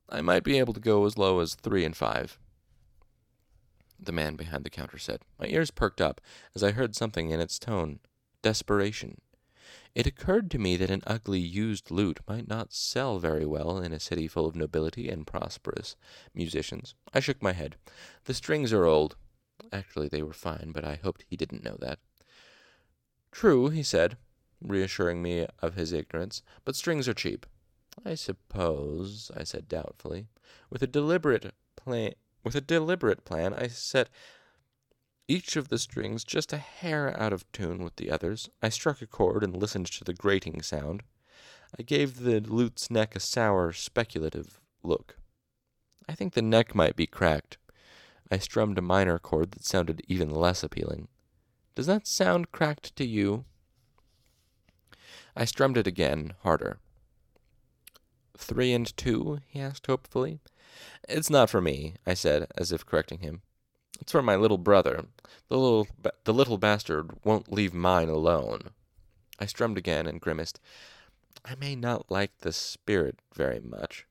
I 0.09 0.20
might 0.20 0.44
be 0.44 0.59
able 0.59 0.74
to 0.74 0.80
go 0.80 1.04
as 1.06 1.18
low 1.18 1.40
as 1.40 1.54
three 1.54 1.84
and 1.84 1.96
five. 1.96 2.38
The 3.98 4.12
man 4.12 4.36
behind 4.36 4.64
the 4.64 4.70
counter 4.70 4.98
said. 4.98 5.22
My 5.38 5.46
ears 5.46 5.70
perked 5.70 6.00
up 6.00 6.20
as 6.54 6.62
I 6.62 6.72
heard 6.72 6.94
something 6.94 7.30
in 7.30 7.40
its 7.40 7.59
tone 7.59 8.00
desperation. 8.42 9.20
It 9.95 10.07
occurred 10.07 10.51
to 10.53 10.59
me 10.59 10.76
that 10.76 10.91
an 10.91 11.03
ugly 11.07 11.41
used 11.41 11.91
lute 11.91 12.20
might 12.28 12.49
not 12.49 12.72
sell 12.72 13.18
very 13.18 13.47
well 13.47 13.78
in 13.78 13.93
a 13.93 14.01
city 14.01 14.28
full 14.28 14.47
of 14.47 14.55
nobility 14.55 15.09
and 15.09 15.26
prosperous 15.26 15.97
musicians. 16.34 16.95
I 17.12 17.20
shook 17.20 17.43
my 17.43 17.53
head. 17.53 17.76
The 18.24 18.34
strings 18.34 18.72
are 18.72 18.84
old. 18.84 19.16
Actually, 19.72 20.09
they 20.09 20.22
were 20.22 20.32
fine, 20.32 20.70
but 20.72 20.84
I 20.84 21.01
hoped 21.03 21.24
he 21.28 21.36
didn't 21.36 21.64
know 21.64 21.76
that. 21.80 21.99
True, 23.32 23.70
he 23.70 23.82
said, 23.82 24.16
reassuring 24.61 25.22
me 25.22 25.47
of 25.61 25.74
his 25.74 25.93
ignorance, 25.93 26.43
but 26.64 26.76
strings 26.76 27.09
are 27.09 27.14
cheap. 27.14 27.47
I 28.05 28.14
suppose, 28.14 29.30
I 29.36 29.45
said 29.45 29.68
doubtfully. 29.68 30.28
With 30.70 30.82
a 30.82 30.86
deliberate 30.86 31.53
plan, 31.76 32.12
with 32.45 32.55
a 32.55 32.61
deliberate 32.61 33.24
plan, 33.24 33.53
I 33.53 33.66
set 33.66 34.09
each 35.28 35.56
of 35.56 35.68
the 35.68 35.78
strings 35.78 36.24
just 36.24 36.52
a 36.54 36.58
hair 36.58 37.14
out 37.20 37.34
of 37.34 37.50
tune 37.52 37.84
with 37.84 37.96
the 37.96 38.10
others. 38.10 38.48
I 38.62 38.70
struck 38.70 39.02
a 39.02 39.06
chord 39.06 39.44
and 39.44 39.54
listened 39.54 39.86
to 39.86 40.04
the 40.04 40.14
grating 40.14 40.62
sound. 40.62 41.02
I 41.78 41.82
gave 41.82 42.20
the 42.20 42.40
lute's 42.40 42.90
neck 42.90 43.14
a 43.14 43.20
sour, 43.20 43.72
speculative 43.72 44.58
look. 44.82 45.16
I 46.08 46.14
think 46.14 46.32
the 46.32 46.42
neck 46.42 46.74
might 46.74 46.96
be 46.96 47.06
cracked. 47.06 47.58
I 48.30 48.38
strummed 48.38 48.78
a 48.78 48.82
minor 48.82 49.18
chord 49.18 49.52
that 49.52 49.64
sounded 49.64 50.02
even 50.08 50.30
less 50.30 50.62
appealing. 50.62 51.08
Does 51.74 51.86
that 51.86 52.06
sound 52.06 52.50
cracked 52.50 52.96
to 52.96 53.06
you? 53.06 53.44
I 55.36 55.44
strummed 55.44 55.76
it 55.76 55.86
again, 55.86 56.34
harder. 56.42 56.78
Three 58.36 58.72
and 58.72 58.96
two? 58.96 59.40
he 59.46 59.60
asked 59.60 59.86
hopefully. 59.86 60.40
It's 61.08 61.30
not 61.30 61.50
for 61.50 61.60
me, 61.60 61.94
I 62.06 62.14
said, 62.14 62.46
as 62.56 62.72
if 62.72 62.86
correcting 62.86 63.20
him. 63.20 63.42
It's 63.99 64.12
for 64.12 64.22
my 64.22 64.36
little 64.36 64.59
brother. 64.59 65.07
The 65.49 65.59
little, 65.59 65.88
ba- 66.01 66.12
the 66.24 66.34
little 66.34 66.59
bastard 66.59 67.12
won't 67.24 67.53
leave 67.53 67.74
mine 67.74 68.09
alone. 68.09 68.70
I 69.38 69.46
strummed 69.46 69.78
again 69.78 70.07
and 70.07 70.20
grimaced. 70.20 70.61
I 71.44 71.55
may 71.55 71.76
not 71.76 72.11
like 72.11 72.38
the 72.38 72.53
spirit 72.53 73.20
very 73.34 73.61
much, 73.61 74.07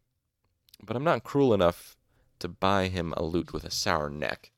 but 0.83 0.95
I'm 0.95 1.03
not 1.03 1.23
cruel 1.23 1.53
enough 1.53 1.97
to 2.39 2.47
buy 2.47 2.87
him 2.87 3.13
a 3.17 3.23
lute 3.23 3.53
with 3.53 3.63
a 3.63 3.71
sour 3.71 4.09
neck. 4.09 4.51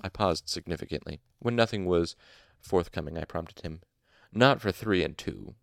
I 0.00 0.08
paused 0.08 0.48
significantly. 0.48 1.20
When 1.38 1.56
nothing 1.56 1.86
was 1.86 2.16
forthcoming, 2.60 3.16
I 3.16 3.24
prompted 3.24 3.60
him. 3.60 3.80
Not 4.32 4.60
for 4.60 4.72
three 4.72 5.02
and 5.02 5.16
two. 5.16 5.54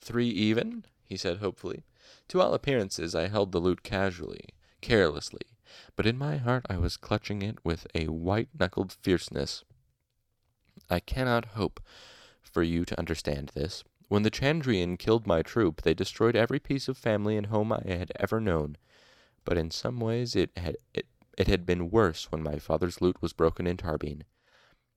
Three 0.00 0.28
even? 0.28 0.84
he 1.04 1.16
said 1.16 1.38
hopefully. 1.38 1.84
To 2.28 2.40
all 2.40 2.54
appearances, 2.54 3.14
I 3.14 3.28
held 3.28 3.52
the 3.52 3.60
lute 3.60 3.82
casually, 3.82 4.50
carelessly, 4.80 5.46
but 5.96 6.06
in 6.06 6.18
my 6.18 6.36
heart 6.36 6.66
I 6.68 6.78
was 6.78 6.96
clutching 6.96 7.42
it 7.42 7.58
with 7.64 7.86
a 7.94 8.06
white 8.06 8.48
knuckled 8.58 8.92
fierceness. 8.92 9.64
I 10.90 11.00
cannot 11.00 11.56
hope 11.56 11.80
for 12.42 12.62
you 12.62 12.84
to 12.84 12.98
understand 12.98 13.52
this. 13.54 13.84
When 14.08 14.22
the 14.22 14.30
Chandrian 14.30 14.98
killed 14.98 15.26
my 15.26 15.42
troop, 15.42 15.82
they 15.82 15.94
destroyed 15.94 16.36
every 16.36 16.58
piece 16.58 16.88
of 16.88 16.98
family 16.98 17.36
and 17.36 17.46
home 17.46 17.72
I 17.72 17.82
had 17.86 18.12
ever 18.16 18.40
known. 18.40 18.76
But 19.44 19.56
in 19.56 19.70
some 19.70 20.00
ways 20.00 20.36
it 20.36 20.50
had 20.56 20.76
it, 20.92 21.06
it 21.38 21.46
had 21.46 21.64
been 21.64 21.90
worse 21.90 22.30
when 22.30 22.42
my 22.42 22.58
father's 22.58 23.00
lute 23.00 23.22
was 23.22 23.32
broken 23.32 23.66
in 23.66 23.78
Tarbean. 23.78 24.22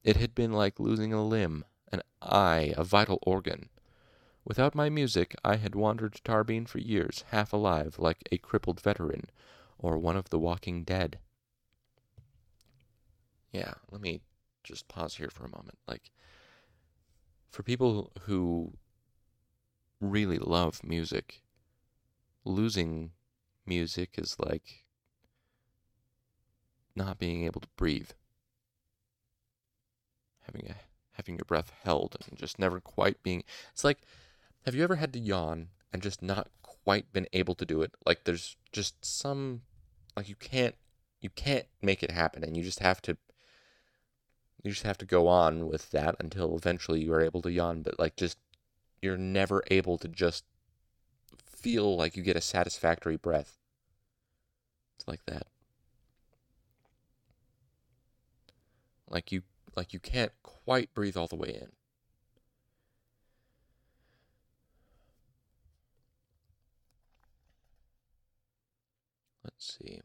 It 0.04 0.18
had 0.18 0.36
been 0.36 0.52
like 0.52 0.80
losing 0.80 1.14
a 1.14 1.26
limb, 1.26 1.66
an 1.92 2.02
eye, 2.22 2.74
a 2.76 2.84
vital 2.84 3.20
organ. 3.22 3.70
Without 4.44 4.76
my 4.76 4.90
music, 4.90 5.36
I 5.44 5.56
had 5.56 5.74
wandered 5.76 6.20
Tarbean 6.24 6.68
for 6.68 6.80
years, 6.80 7.24
half 7.30 7.54
alive, 7.54 7.98
like 7.98 8.28
a 8.32 8.38
crippled 8.38 8.80
veteran, 8.80 9.30
or 9.78 9.98
one 9.98 10.16
of 10.16 10.30
the 10.30 10.40
walking 10.40 10.84
dead. 10.84 11.20
Yeah, 13.52 13.74
let 13.92 14.02
me 14.02 14.22
just 14.64 14.88
pause 14.88 15.16
here 15.16 15.30
for 15.30 15.46
a 15.46 15.50
moment. 15.50 15.78
Like, 15.88 16.12
for 17.50 17.64
people 17.64 18.12
who 18.22 18.74
really 20.02 20.38
love 20.38 20.84
music, 20.84 21.42
losing 22.44 23.12
music 23.66 24.16
is 24.18 24.36
like 24.40 24.86
not 26.96 27.18
being 27.18 27.46
able 27.46 27.62
to 27.62 27.68
breathe. 27.76 28.12
Having 30.42 30.70
a 30.70 30.76
having 31.14 31.36
your 31.36 31.46
breath 31.46 31.72
held 31.84 32.18
and 32.30 32.38
just 32.38 32.60
never 32.60 32.80
quite 32.80 33.22
being 33.24 33.44
it's 33.72 33.84
like 33.84 34.00
have 34.66 34.76
you 34.76 34.84
ever 34.84 34.96
had 34.96 35.14
to 35.14 35.20
yawn 35.20 35.70
and 35.94 36.02
just 36.02 36.22
not 36.22 36.50
quite 36.86 37.12
been 37.12 37.28
able 37.34 37.56
to 37.56 37.66
do 37.66 37.82
it? 37.82 37.92
Like 38.06 38.24
there's 38.24 38.56
just 38.72 39.04
some 39.04 39.64
like 40.16 40.30
you 40.30 40.36
can't 40.36 40.76
you 41.20 41.32
can't 41.32 41.66
make 41.82 42.04
it 42.04 42.12
happen 42.12 42.44
and 42.44 42.56
you 42.56 42.64
just 42.64 42.80
have 42.80 43.02
to 43.02 43.18
you 44.64 44.72
just 44.72 44.84
have 44.84 44.98
to 45.00 45.06
go 45.06 45.28
on 45.28 45.68
with 45.68 45.92
that 45.92 46.16
until 46.20 46.56
eventually 46.56 47.04
you 47.04 47.12
are 47.14 47.22
able 47.22 47.42
to 47.42 47.52
yawn, 47.52 47.82
but 47.82 48.00
like 48.00 48.16
just 48.16 48.38
you're 49.02 49.18
never 49.18 49.64
able 49.72 49.98
to 49.98 50.08
just 50.08 50.44
feel 51.44 51.96
like 51.98 52.16
you 52.16 52.24
get 52.24 52.36
a 52.36 52.42
satisfactory 52.42 53.18
breath. 53.18 53.58
It's 54.98 55.08
like 55.08 55.26
that. 55.26 55.48
Like 59.10 59.32
you 59.32 59.42
like 59.76 59.92
you 59.92 60.00
can't 60.00 60.32
quite 60.44 60.94
breathe 60.94 61.18
all 61.18 61.28
the 61.28 61.36
way 61.36 61.60
in. 61.62 61.72
See. 69.66 70.00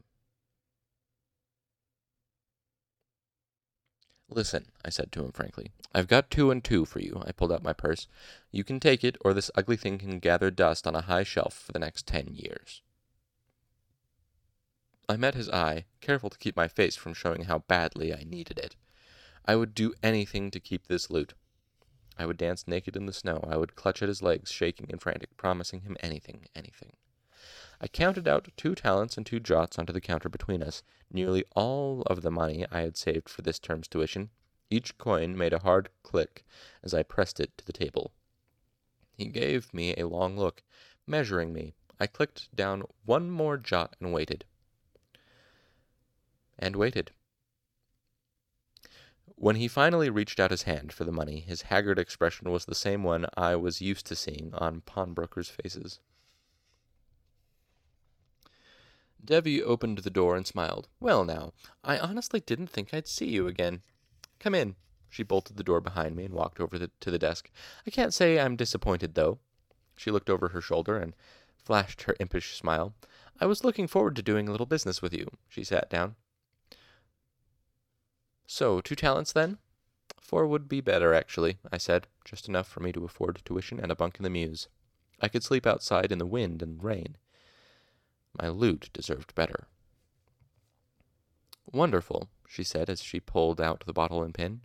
Listen, 4.27 4.65
I 4.83 4.89
said 4.89 5.11
to 5.11 5.23
him 5.23 5.31
frankly. 5.31 5.71
I've 5.93 6.07
got 6.07 6.31
two 6.31 6.49
and 6.49 6.63
two 6.63 6.85
for 6.85 6.99
you. 6.99 7.21
I 7.25 7.31
pulled 7.31 7.51
out 7.51 7.63
my 7.63 7.73
purse. 7.73 8.07
You 8.51 8.63
can 8.63 8.79
take 8.79 9.03
it, 9.03 9.17
or 9.21 9.33
this 9.33 9.51
ugly 9.55 9.77
thing 9.77 9.97
can 9.99 10.19
gather 10.19 10.49
dust 10.49 10.87
on 10.87 10.95
a 10.95 11.01
high 11.01 11.23
shelf 11.23 11.53
for 11.53 11.73
the 11.73 11.79
next 11.79 12.07
ten 12.07 12.29
years. 12.33 12.81
I 15.07 15.17
met 15.17 15.35
his 15.35 15.49
eye, 15.49 15.85
careful 15.99 16.29
to 16.29 16.37
keep 16.37 16.55
my 16.55 16.67
face 16.67 16.95
from 16.95 17.13
showing 17.13 17.43
how 17.43 17.59
badly 17.59 18.13
I 18.13 18.23
needed 18.23 18.57
it. 18.57 18.75
I 19.45 19.55
would 19.57 19.75
do 19.75 19.93
anything 20.01 20.49
to 20.51 20.59
keep 20.59 20.87
this 20.87 21.09
lute. 21.09 21.33
I 22.17 22.25
would 22.25 22.37
dance 22.37 22.67
naked 22.67 22.95
in 22.95 23.05
the 23.05 23.13
snow. 23.13 23.45
I 23.47 23.57
would 23.57 23.75
clutch 23.75 24.01
at 24.01 24.09
his 24.09 24.23
legs, 24.23 24.51
shaking 24.51 24.87
and 24.89 25.01
frantic, 25.01 25.35
promising 25.37 25.81
him 25.81 25.97
anything, 25.99 26.47
anything. 26.55 26.93
I 27.83 27.87
counted 27.87 28.27
out 28.27 28.47
two 28.55 28.75
talents 28.75 29.17
and 29.17 29.25
two 29.25 29.39
draughts 29.39 29.79
onto 29.79 29.91
the 29.91 29.99
counter 29.99 30.29
between 30.29 30.61
us, 30.61 30.83
nearly 31.11 31.43
all 31.55 32.03
of 32.03 32.21
the 32.21 32.29
money 32.29 32.63
I 32.69 32.81
had 32.81 32.95
saved 32.95 33.27
for 33.27 33.41
this 33.41 33.57
term's 33.57 33.87
tuition. 33.87 34.29
Each 34.69 34.95
coin 34.99 35.35
made 35.35 35.51
a 35.51 35.63
hard 35.63 35.89
click 36.03 36.45
as 36.83 36.93
I 36.93 37.01
pressed 37.01 37.39
it 37.39 37.57
to 37.57 37.65
the 37.65 37.73
table. 37.73 38.11
He 39.17 39.25
gave 39.25 39.73
me 39.73 39.95
a 39.95 40.07
long 40.07 40.37
look, 40.37 40.61
measuring 41.07 41.53
me. 41.53 41.73
I 41.99 42.05
clicked 42.05 42.55
down 42.55 42.83
one 43.03 43.31
more 43.31 43.57
jot 43.57 43.95
and 43.99 44.13
waited. 44.13 44.45
And 46.59 46.75
waited. 46.75 47.09
When 49.25 49.55
he 49.55 49.67
finally 49.67 50.11
reached 50.11 50.39
out 50.39 50.51
his 50.51 50.63
hand 50.63 50.93
for 50.93 51.03
the 51.03 51.11
money, 51.11 51.39
his 51.39 51.63
haggard 51.63 51.97
expression 51.97 52.51
was 52.51 52.65
the 52.65 52.75
same 52.75 53.03
one 53.03 53.25
I 53.35 53.55
was 53.55 53.81
used 53.81 54.05
to 54.05 54.15
seeing 54.15 54.53
on 54.53 54.81
pawnbrokers' 54.81 55.49
faces. 55.49 55.99
Devi 59.23 59.61
opened 59.61 59.99
the 59.99 60.09
door 60.09 60.35
and 60.35 60.47
smiled. 60.47 60.87
Well, 60.99 61.23
now, 61.23 61.53
I 61.83 61.97
honestly 61.97 62.39
didn't 62.39 62.67
think 62.67 62.93
I'd 62.93 63.07
see 63.07 63.29
you 63.29 63.47
again. 63.47 63.81
Come 64.39 64.55
in. 64.55 64.75
She 65.09 65.23
bolted 65.23 65.57
the 65.57 65.63
door 65.63 65.81
behind 65.81 66.15
me 66.15 66.25
and 66.25 66.33
walked 66.33 66.59
over 66.59 66.79
the, 66.79 66.89
to 67.01 67.11
the 67.11 67.19
desk. 67.19 67.51
I 67.85 67.91
can't 67.91 68.13
say 68.13 68.39
I'm 68.39 68.55
disappointed, 68.55 69.13
though. 69.13 69.39
She 69.95 70.09
looked 70.09 70.29
over 70.29 70.49
her 70.49 70.61
shoulder 70.61 70.97
and 70.97 71.13
flashed 71.57 72.03
her 72.03 72.15
impish 72.19 72.57
smile. 72.57 72.95
I 73.39 73.45
was 73.45 73.63
looking 73.63 73.87
forward 73.87 74.15
to 74.15 74.21
doing 74.21 74.47
a 74.47 74.51
little 74.51 74.65
business 74.65 75.01
with 75.01 75.13
you. 75.13 75.27
She 75.47 75.63
sat 75.63 75.89
down. 75.89 76.15
So, 78.47 78.81
two 78.81 78.95
talents 78.95 79.33
then? 79.33 79.57
Four 80.19 80.47
would 80.47 80.67
be 80.67 80.81
better, 80.81 81.13
actually, 81.13 81.57
I 81.71 81.77
said, 81.77 82.07
just 82.25 82.47
enough 82.47 82.67
for 82.67 82.79
me 82.79 82.91
to 82.93 83.05
afford 83.05 83.41
tuition 83.43 83.79
and 83.79 83.91
a 83.91 83.95
bunk 83.95 84.17
in 84.17 84.23
the 84.23 84.29
mews. 84.29 84.67
I 85.21 85.27
could 85.27 85.43
sleep 85.43 85.67
outside 85.67 86.11
in 86.11 86.19
the 86.19 86.25
wind 86.25 86.61
and 86.61 86.83
rain. 86.83 87.17
My 88.39 88.49
lute 88.49 88.89
deserved 88.93 89.35
better. 89.35 89.67
Wonderful, 91.65 92.29
she 92.47 92.63
said 92.63 92.89
as 92.89 93.01
she 93.01 93.19
pulled 93.19 93.61
out 93.61 93.83
the 93.85 93.93
bottle 93.93 94.23
and 94.23 94.33
pin. 94.33 94.61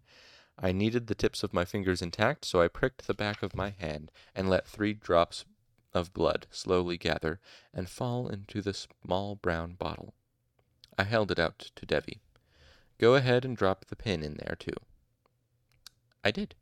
I 0.58 0.72
needed 0.72 1.06
the 1.06 1.14
tips 1.14 1.42
of 1.42 1.52
my 1.52 1.64
fingers 1.64 2.00
intact, 2.00 2.44
so 2.44 2.60
I 2.62 2.68
pricked 2.68 3.06
the 3.06 3.14
back 3.14 3.42
of 3.42 3.54
my 3.54 3.70
hand 3.70 4.10
and 4.34 4.48
let 4.48 4.66
three 4.66 4.94
drops 4.94 5.44
of 5.92 6.12
blood 6.12 6.46
slowly 6.50 6.96
gather 6.96 7.40
and 7.72 7.88
fall 7.88 8.28
into 8.28 8.62
the 8.62 8.74
small 8.74 9.36
brown 9.36 9.74
bottle. 9.74 10.14
I 10.98 11.04
held 11.04 11.30
it 11.30 11.38
out 11.38 11.70
to 11.74 11.86
Devi. 11.86 12.20
Go 12.98 13.14
ahead 13.14 13.44
and 13.44 13.56
drop 13.56 13.84
the 13.84 13.96
pin 13.96 14.22
in 14.22 14.34
there, 14.34 14.56
too. 14.58 14.76
I 16.24 16.30
did. 16.30 16.54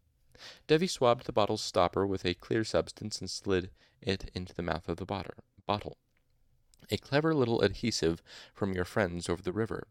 Devi 0.67 0.89
swabbed 0.89 1.27
the 1.27 1.33
bottle's 1.33 1.63
stopper 1.63 2.07
with 2.07 2.25
a 2.25 2.35
clear 2.35 2.65
substance 2.65 3.21
and 3.21 3.31
slid 3.31 3.71
it 4.01 4.31
into 4.35 4.53
the 4.53 4.63
mouth 4.63 4.89
of 4.89 4.97
the 4.97 5.07
bottle. 5.07 5.97
A 6.91 6.97
clever 6.97 7.35
little 7.35 7.63
adhesive 7.63 8.23
from 8.53 8.73
your 8.73 8.85
friends 8.85 9.29
over 9.29 9.43
the 9.43 9.53
river, 9.53 9.87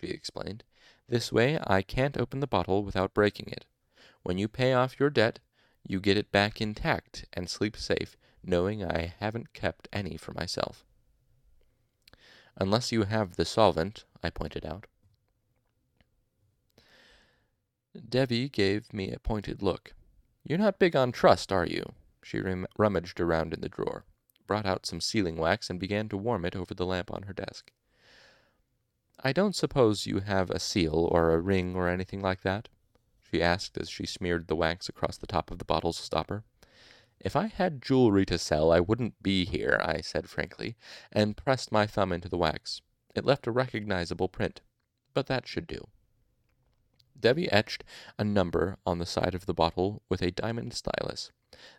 she 0.00 0.08
explained. 0.08 0.64
This 1.08 1.32
way 1.32 1.58
I 1.66 1.82
can't 1.82 2.16
open 2.16 2.40
the 2.40 2.46
bottle 2.46 2.82
without 2.82 3.14
breaking 3.14 3.48
it. 3.48 3.66
When 4.22 4.38
you 4.38 4.48
pay 4.48 4.72
off 4.72 4.98
your 4.98 5.10
debt, 5.10 5.40
you 5.86 6.00
get 6.00 6.16
it 6.16 6.32
back 6.32 6.60
intact 6.60 7.26
and 7.32 7.48
sleep 7.48 7.76
safe, 7.76 8.16
knowing 8.42 8.84
I 8.84 9.14
haven't 9.20 9.52
kept 9.52 9.88
any 9.92 10.16
for 10.16 10.32
myself. 10.32 10.84
Unless 12.56 12.92
you 12.92 13.02
have 13.04 13.36
the 13.36 13.44
solvent, 13.44 14.04
I 14.22 14.30
pointed 14.30 14.64
out. 14.64 14.86
Devi 18.08 18.48
gave 18.48 18.92
me 18.92 19.12
a 19.12 19.18
pointed 19.18 19.62
look. 19.62 19.94
You're 20.44 20.58
not 20.58 20.78
big 20.78 20.96
on 20.96 21.12
trust, 21.12 21.52
are 21.52 21.66
you? 21.66 21.92
She 22.22 22.40
rummaged 22.78 23.20
around 23.20 23.52
in 23.52 23.60
the 23.60 23.68
drawer, 23.68 24.04
brought 24.46 24.66
out 24.66 24.86
some 24.86 25.00
sealing 25.00 25.36
wax, 25.36 25.70
and 25.70 25.80
began 25.80 26.08
to 26.08 26.16
warm 26.16 26.44
it 26.44 26.56
over 26.56 26.74
the 26.74 26.86
lamp 26.86 27.12
on 27.12 27.22
her 27.22 27.32
desk. 27.32 27.72
I 29.22 29.32
don't 29.32 29.54
suppose 29.54 30.06
you 30.06 30.20
have 30.20 30.50
a 30.50 30.60
seal 30.60 31.08
or 31.10 31.32
a 31.32 31.40
ring 31.40 31.74
or 31.74 31.88
anything 31.88 32.20
like 32.20 32.42
that? 32.42 32.68
she 33.30 33.42
asked 33.42 33.78
as 33.78 33.88
she 33.88 34.06
smeared 34.06 34.46
the 34.46 34.56
wax 34.56 34.88
across 34.88 35.16
the 35.16 35.26
top 35.26 35.50
of 35.50 35.58
the 35.58 35.64
bottle's 35.64 35.96
stopper. 35.96 36.44
If 37.18 37.34
I 37.34 37.46
had 37.46 37.82
jewelry 37.82 38.26
to 38.26 38.38
sell, 38.38 38.70
I 38.70 38.80
wouldn't 38.80 39.22
be 39.22 39.44
here, 39.44 39.80
I 39.82 40.02
said 40.02 40.28
frankly, 40.28 40.76
and 41.10 41.36
pressed 41.36 41.72
my 41.72 41.86
thumb 41.86 42.12
into 42.12 42.28
the 42.28 42.36
wax. 42.36 42.82
It 43.14 43.24
left 43.24 43.46
a 43.46 43.52
recognizable 43.52 44.28
print, 44.28 44.60
but 45.14 45.26
that 45.26 45.46
should 45.46 45.66
do. 45.66 45.88
Devi 47.18 47.50
etched 47.50 47.82
a 48.18 48.24
number 48.24 48.76
on 48.84 48.98
the 48.98 49.06
side 49.06 49.34
of 49.34 49.46
the 49.46 49.54
bottle 49.54 50.02
with 50.08 50.20
a 50.20 50.30
diamond 50.30 50.74
stylus, 50.74 51.32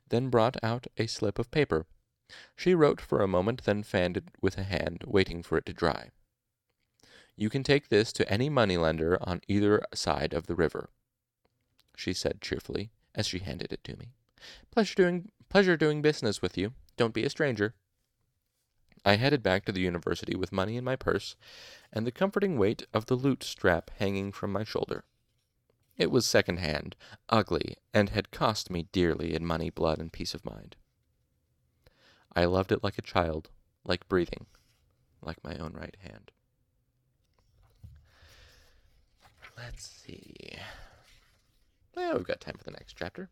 then 0.09 0.30
brought 0.30 0.57
out 0.63 0.88
a 0.97 1.05
slip 1.05 1.38
of 1.38 1.51
paper. 1.51 1.86
She 2.55 2.73
wrote 2.73 3.01
for 3.01 3.21
a 3.21 3.28
moment, 3.28 3.63
then 3.65 3.84
fanned 3.84 4.17
it 4.17 4.26
with 4.41 4.57
a 4.57 4.63
hand, 4.63 5.03
waiting 5.05 5.43
for 5.43 5.57
it 5.57 5.65
to 5.67 5.73
dry. 5.73 6.11
You 7.36 7.49
can 7.49 7.63
take 7.63 7.89
this 7.89 8.13
to 8.13 8.32
any 8.32 8.49
moneylender 8.49 9.17
on 9.21 9.41
either 9.47 9.84
side 9.93 10.34
of 10.34 10.47
the 10.47 10.55
river, 10.55 10.89
she 11.95 12.13
said 12.13 12.41
cheerfully 12.41 12.91
as 13.13 13.28
she 13.28 13.39
handed 13.39 13.71
it 13.73 13.84
to 13.84 13.97
me. 13.97 14.13
Pleasure 14.71 14.95
doing, 14.95 15.32
pleasure 15.49 15.78
doing 15.78 16.01
business 16.01 16.41
with 16.41 16.57
you. 16.57 16.73
Don't 16.97 17.13
be 17.13 17.23
a 17.23 17.30
stranger. 17.30 17.73
I 19.03 19.17
headed 19.17 19.43
back 19.43 19.65
to 19.65 19.71
the 19.71 19.82
university 19.82 20.36
with 20.36 20.51
money 20.51 20.78
in 20.78 20.84
my 20.84 20.95
purse 20.95 21.36
and 21.93 22.07
the 22.07 22.11
comforting 22.11 22.57
weight 22.57 22.88
of 22.93 23.05
the 23.05 23.15
lute 23.15 23.43
strap 23.43 23.91
hanging 23.99 24.32
from 24.32 24.51
my 24.51 24.63
shoulder. 24.63 25.03
It 25.97 26.11
was 26.11 26.26
second 26.26 26.57
hand, 26.57 26.95
ugly, 27.30 27.76
and 27.93 28.09
had 28.09 28.32
cost 28.32 28.69
me 28.69 28.88
dearly 28.91 29.34
in 29.34 29.45
money, 29.45 29.69
blood, 29.69 29.99
and 29.99 30.11
peace 30.11 30.34
of 30.34 30.43
mind. 30.43 30.76
I 32.36 32.45
loved 32.45 32.71
it 32.71 32.83
like 32.83 32.97
a 32.97 33.03
child, 33.03 33.49
like 33.86 34.07
breathing, 34.09 34.45
like 35.21 35.43
my 35.43 35.55
own 35.57 35.73
right 35.73 35.95
hand. 35.99 36.31
Let's 39.57 39.88
see. 39.88 40.57
Well, 41.95 42.17
we've 42.17 42.27
got 42.27 42.41
time 42.41 42.55
for 42.57 42.65
the 42.65 42.71
next 42.71 42.95
chapter. 42.97 43.29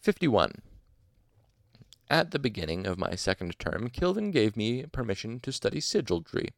51. 0.00 0.62
At 2.08 2.30
the 2.30 2.38
beginning 2.38 2.86
of 2.86 2.98
my 2.98 3.14
second 3.14 3.58
term, 3.58 3.88
Kilvin 3.88 4.30
gave 4.30 4.56
me 4.56 4.84
permission 4.84 5.40
to 5.40 5.52
study 5.52 5.80
sygaldry. 5.80 6.50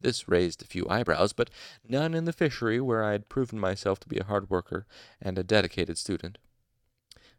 This 0.00 0.28
raised 0.28 0.62
a 0.62 0.66
few 0.66 0.88
eyebrows, 0.88 1.32
but 1.32 1.50
none 1.86 2.14
in 2.14 2.24
the 2.24 2.32
fishery 2.32 2.80
where 2.80 3.04
I 3.04 3.12
had 3.12 3.28
proven 3.28 3.58
myself 3.58 4.00
to 4.00 4.08
be 4.08 4.18
a 4.18 4.24
hard 4.24 4.50
worker 4.50 4.86
and 5.20 5.38
a 5.38 5.44
dedicated 5.44 5.98
student. 5.98 6.38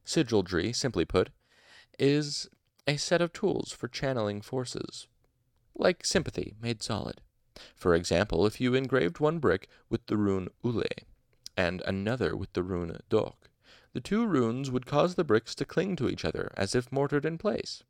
Sygaldry, 0.06 0.76
simply 0.76 1.04
put, 1.06 1.30
is 2.00 2.50
a 2.88 2.98
set 2.98 3.22
of 3.22 3.34
tools 3.34 3.72
for 3.72 3.88
channeling 3.88 4.42
forces, 4.42 5.08
like 5.76 6.06
sympathy 6.06 6.56
made 6.62 6.82
solid. 6.82 7.22
For 7.76 7.94
example, 7.94 8.46
if 8.46 8.62
you 8.62 8.74
engraved 8.74 9.20
one 9.20 9.40
brick 9.40 9.68
with 9.90 10.06
the 10.08 10.18
rune 10.18 10.50
Ule 10.64 10.84
and 11.58 11.82
another 11.86 12.36
with 12.36 12.54
the 12.54 12.64
rune 12.64 13.00
Dok, 13.10 13.50
the 13.94 14.02
two 14.02 14.26
runes 14.26 14.70
would 14.70 14.86
cause 14.86 15.16
the 15.16 15.24
bricks 15.24 15.56
to 15.56 15.66
cling 15.66 15.96
to 15.98 16.08
each 16.08 16.24
other 16.24 16.52
as 16.56 16.76
if 16.76 16.92
mortared 16.92 17.26
in 17.26 17.38
place. 17.38 17.84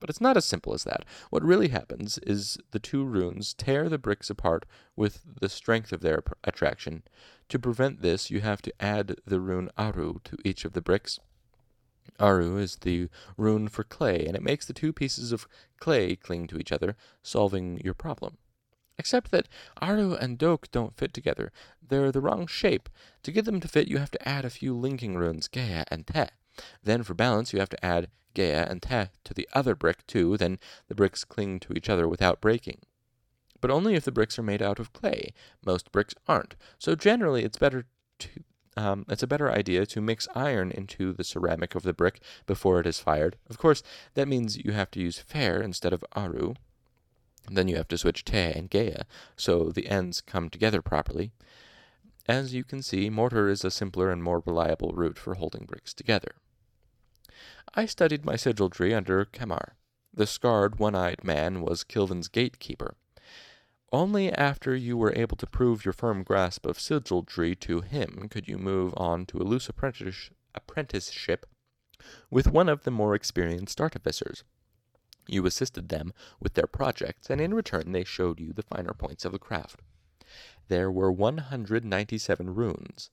But 0.00 0.08
it's 0.08 0.20
not 0.20 0.38
as 0.38 0.46
simple 0.46 0.72
as 0.72 0.84
that. 0.84 1.04
What 1.28 1.44
really 1.44 1.68
happens 1.68 2.16
is 2.18 2.56
the 2.70 2.78
two 2.78 3.04
runes 3.04 3.52
tear 3.52 3.90
the 3.90 3.98
bricks 3.98 4.30
apart 4.30 4.64
with 4.96 5.20
the 5.40 5.50
strength 5.50 5.92
of 5.92 6.00
their 6.00 6.22
attraction. 6.42 7.02
To 7.50 7.58
prevent 7.58 8.00
this, 8.00 8.30
you 8.30 8.40
have 8.40 8.62
to 8.62 8.72
add 8.80 9.16
the 9.26 9.40
rune 9.40 9.68
Aru 9.76 10.20
to 10.24 10.38
each 10.42 10.64
of 10.64 10.72
the 10.72 10.80
bricks. 10.80 11.20
Aru 12.18 12.56
is 12.56 12.76
the 12.76 13.08
rune 13.36 13.68
for 13.68 13.84
clay, 13.84 14.26
and 14.26 14.34
it 14.34 14.42
makes 14.42 14.66
the 14.66 14.72
two 14.72 14.92
pieces 14.92 15.32
of 15.32 15.46
clay 15.78 16.16
cling 16.16 16.46
to 16.48 16.58
each 16.58 16.72
other, 16.72 16.96
solving 17.22 17.80
your 17.84 17.94
problem. 17.94 18.38
Except 18.98 19.30
that 19.30 19.48
Aru 19.80 20.14
and 20.14 20.36
Dok 20.36 20.70
don't 20.70 20.96
fit 20.96 21.14
together. 21.14 21.52
They're 21.86 22.12
the 22.12 22.20
wrong 22.20 22.46
shape. 22.46 22.88
To 23.22 23.32
get 23.32 23.44
them 23.46 23.60
to 23.60 23.68
fit, 23.68 23.88
you 23.88 23.98
have 23.98 24.10
to 24.10 24.28
add 24.28 24.44
a 24.44 24.50
few 24.50 24.76
linking 24.76 25.16
runes, 25.16 25.48
Gaia 25.48 25.84
and 25.88 26.06
Te. 26.06 26.26
Then, 26.82 27.02
for 27.02 27.14
balance, 27.14 27.52
you 27.52 27.60
have 27.60 27.70
to 27.70 27.84
add 27.84 28.08
Gaia 28.34 28.66
and 28.68 28.82
Te 28.82 29.06
to 29.24 29.34
the 29.34 29.48
other 29.52 29.74
brick 29.74 30.06
too, 30.06 30.36
then 30.36 30.58
the 30.88 30.94
bricks 30.94 31.24
cling 31.24 31.60
to 31.60 31.72
each 31.72 31.88
other 31.88 32.06
without 32.08 32.40
breaking. 32.40 32.80
But 33.60 33.70
only 33.70 33.94
if 33.94 34.04
the 34.04 34.12
bricks 34.12 34.38
are 34.38 34.42
made 34.42 34.62
out 34.62 34.78
of 34.78 34.92
clay. 34.92 35.32
Most 35.64 35.92
bricks 35.92 36.14
aren't. 36.26 36.56
So 36.78 36.94
generally 36.94 37.44
it's 37.44 37.58
better 37.58 37.86
to 38.20 38.28
um, 38.76 39.04
it's 39.08 39.22
a 39.22 39.26
better 39.26 39.50
idea 39.50 39.84
to 39.86 40.00
mix 40.00 40.28
iron 40.34 40.70
into 40.70 41.12
the 41.12 41.24
ceramic 41.24 41.74
of 41.74 41.82
the 41.82 41.92
brick 41.92 42.20
before 42.46 42.80
it 42.80 42.86
is 42.86 43.00
fired. 43.00 43.36
Of 43.48 43.58
course, 43.58 43.82
that 44.14 44.28
means 44.28 44.56
you 44.56 44.72
have 44.72 44.90
to 44.92 45.00
use 45.00 45.18
Fair 45.18 45.60
instead 45.60 45.92
of 45.92 46.04
Aru. 46.14 46.54
Then 47.50 47.68
you 47.68 47.76
have 47.76 47.88
to 47.88 47.98
switch 47.98 48.24
Te 48.24 48.38
and 48.38 48.70
gea 48.70 49.02
so 49.36 49.70
the 49.70 49.88
ends 49.88 50.20
come 50.20 50.48
together 50.48 50.82
properly. 50.82 51.32
As 52.28 52.54
you 52.54 52.62
can 52.62 52.82
see, 52.82 53.10
mortar 53.10 53.48
is 53.48 53.64
a 53.64 53.70
simpler 53.70 54.10
and 54.10 54.22
more 54.22 54.42
reliable 54.46 54.92
route 54.92 55.18
for 55.18 55.34
holding 55.34 55.64
bricks 55.64 55.92
together. 55.92 56.36
I 57.74 57.86
studied 57.86 58.24
my 58.24 58.34
sygaldry 58.34 58.96
under 58.96 59.24
Cammar. 59.24 59.74
The 60.12 60.26
scarred, 60.26 60.78
one-eyed 60.78 61.24
man 61.24 61.62
was 61.62 61.84
Kilvin's 61.84 62.28
gatekeeper. 62.28 62.96
Only 63.92 64.32
after 64.32 64.76
you 64.76 64.96
were 64.96 65.12
able 65.16 65.36
to 65.36 65.46
prove 65.46 65.84
your 65.84 65.92
firm 65.92 66.22
grasp 66.22 66.64
of 66.64 66.78
sygaldry 66.78 67.58
to 67.60 67.80
him 67.80 68.28
could 68.30 68.46
you 68.46 68.56
move 68.56 68.94
on 68.96 69.26
to 69.26 69.38
a 69.38 69.42
loose 69.42 69.68
apprenticeship 69.68 71.46
with 72.30 72.46
one 72.46 72.68
of 72.68 72.84
the 72.84 72.92
more 72.92 73.14
experienced 73.16 73.80
artificers. 73.80 74.44
You 75.26 75.44
assisted 75.44 75.88
them 75.88 76.12
with 76.38 76.54
their 76.54 76.66
projects, 76.66 77.30
and 77.30 77.40
in 77.40 77.52
return 77.52 77.92
they 77.92 78.04
showed 78.04 78.40
you 78.40 78.52
the 78.52 78.62
finer 78.62 78.94
points 78.94 79.24
of 79.24 79.32
the 79.32 79.38
craft. 79.38 79.80
there 80.68 80.90
were 80.90 81.10
197 81.10 82.54
runes. 82.54 83.10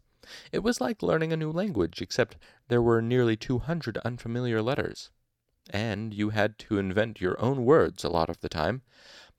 It 0.51 0.59
was 0.59 0.80
like 0.80 1.01
learning 1.01 1.34
a 1.34 1.38
new 1.38 1.51
language, 1.51 2.01
except 2.01 2.38
there 2.67 2.82
were 2.82 3.01
nearly 3.01 3.36
200 3.36 3.97
unfamiliar 3.99 4.61
letters. 4.61 5.09
And 5.69 6.13
you 6.13 6.30
had 6.30 6.57
to 6.59 6.78
invent 6.78 7.19
your 7.19 7.39
own 7.41 7.65
words 7.65 8.03
a 8.03 8.09
lot 8.09 8.30
of 8.30 8.39
the 8.41 8.49
time. 8.49 8.84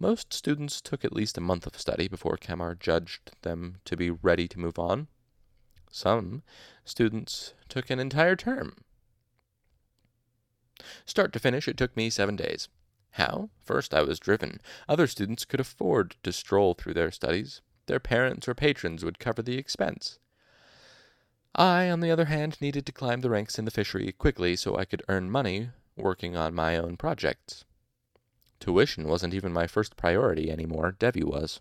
Most 0.00 0.32
students 0.32 0.80
took 0.80 1.04
at 1.04 1.12
least 1.12 1.36
a 1.36 1.40
month 1.40 1.66
of 1.66 1.78
study 1.78 2.06
before 2.06 2.36
Cammar 2.36 2.76
judged 2.78 3.32
them 3.42 3.78
to 3.84 3.96
be 3.96 4.10
ready 4.10 4.46
to 4.46 4.58
move 4.58 4.78
on. 4.78 5.08
Some 5.90 6.42
students 6.84 7.54
took 7.68 7.90
an 7.90 7.98
entire 7.98 8.36
term. 8.36 8.76
Start 11.04 11.32
to 11.32 11.40
finish, 11.40 11.66
it 11.66 11.76
took 11.76 11.96
me 11.96 12.10
seven 12.10 12.36
days. 12.36 12.68
How? 13.12 13.50
First, 13.58 13.92
I 13.92 14.02
was 14.02 14.20
driven. 14.20 14.60
Other 14.88 15.08
students 15.08 15.44
could 15.44 15.58
afford 15.58 16.14
to 16.22 16.32
stroll 16.32 16.74
through 16.74 16.94
their 16.94 17.10
studies. 17.10 17.62
Their 17.86 17.98
parents 17.98 18.46
or 18.46 18.54
patrons 18.54 19.04
would 19.04 19.18
cover 19.18 19.42
the 19.42 19.58
expense. 19.58 20.20
I, 21.54 21.90
on 21.90 21.98
the 22.00 22.10
other 22.12 22.26
hand, 22.26 22.60
needed 22.60 22.86
to 22.86 22.92
climb 22.92 23.22
the 23.22 23.30
ranks 23.30 23.58
in 23.58 23.64
the 23.64 23.72
fishery 23.72 24.12
quickly 24.12 24.54
so 24.54 24.76
I 24.76 24.84
could 24.84 25.02
earn 25.08 25.30
money 25.30 25.70
working 25.96 26.36
on 26.36 26.54
my 26.54 26.76
own 26.76 26.96
projects. 26.96 27.64
Tuition 28.60 29.06
wasn't 29.08 29.34
even 29.34 29.52
my 29.52 29.66
first 29.66 29.96
priority 29.96 30.50
anymore, 30.50 30.92
Devi 30.92 31.22
was. 31.22 31.60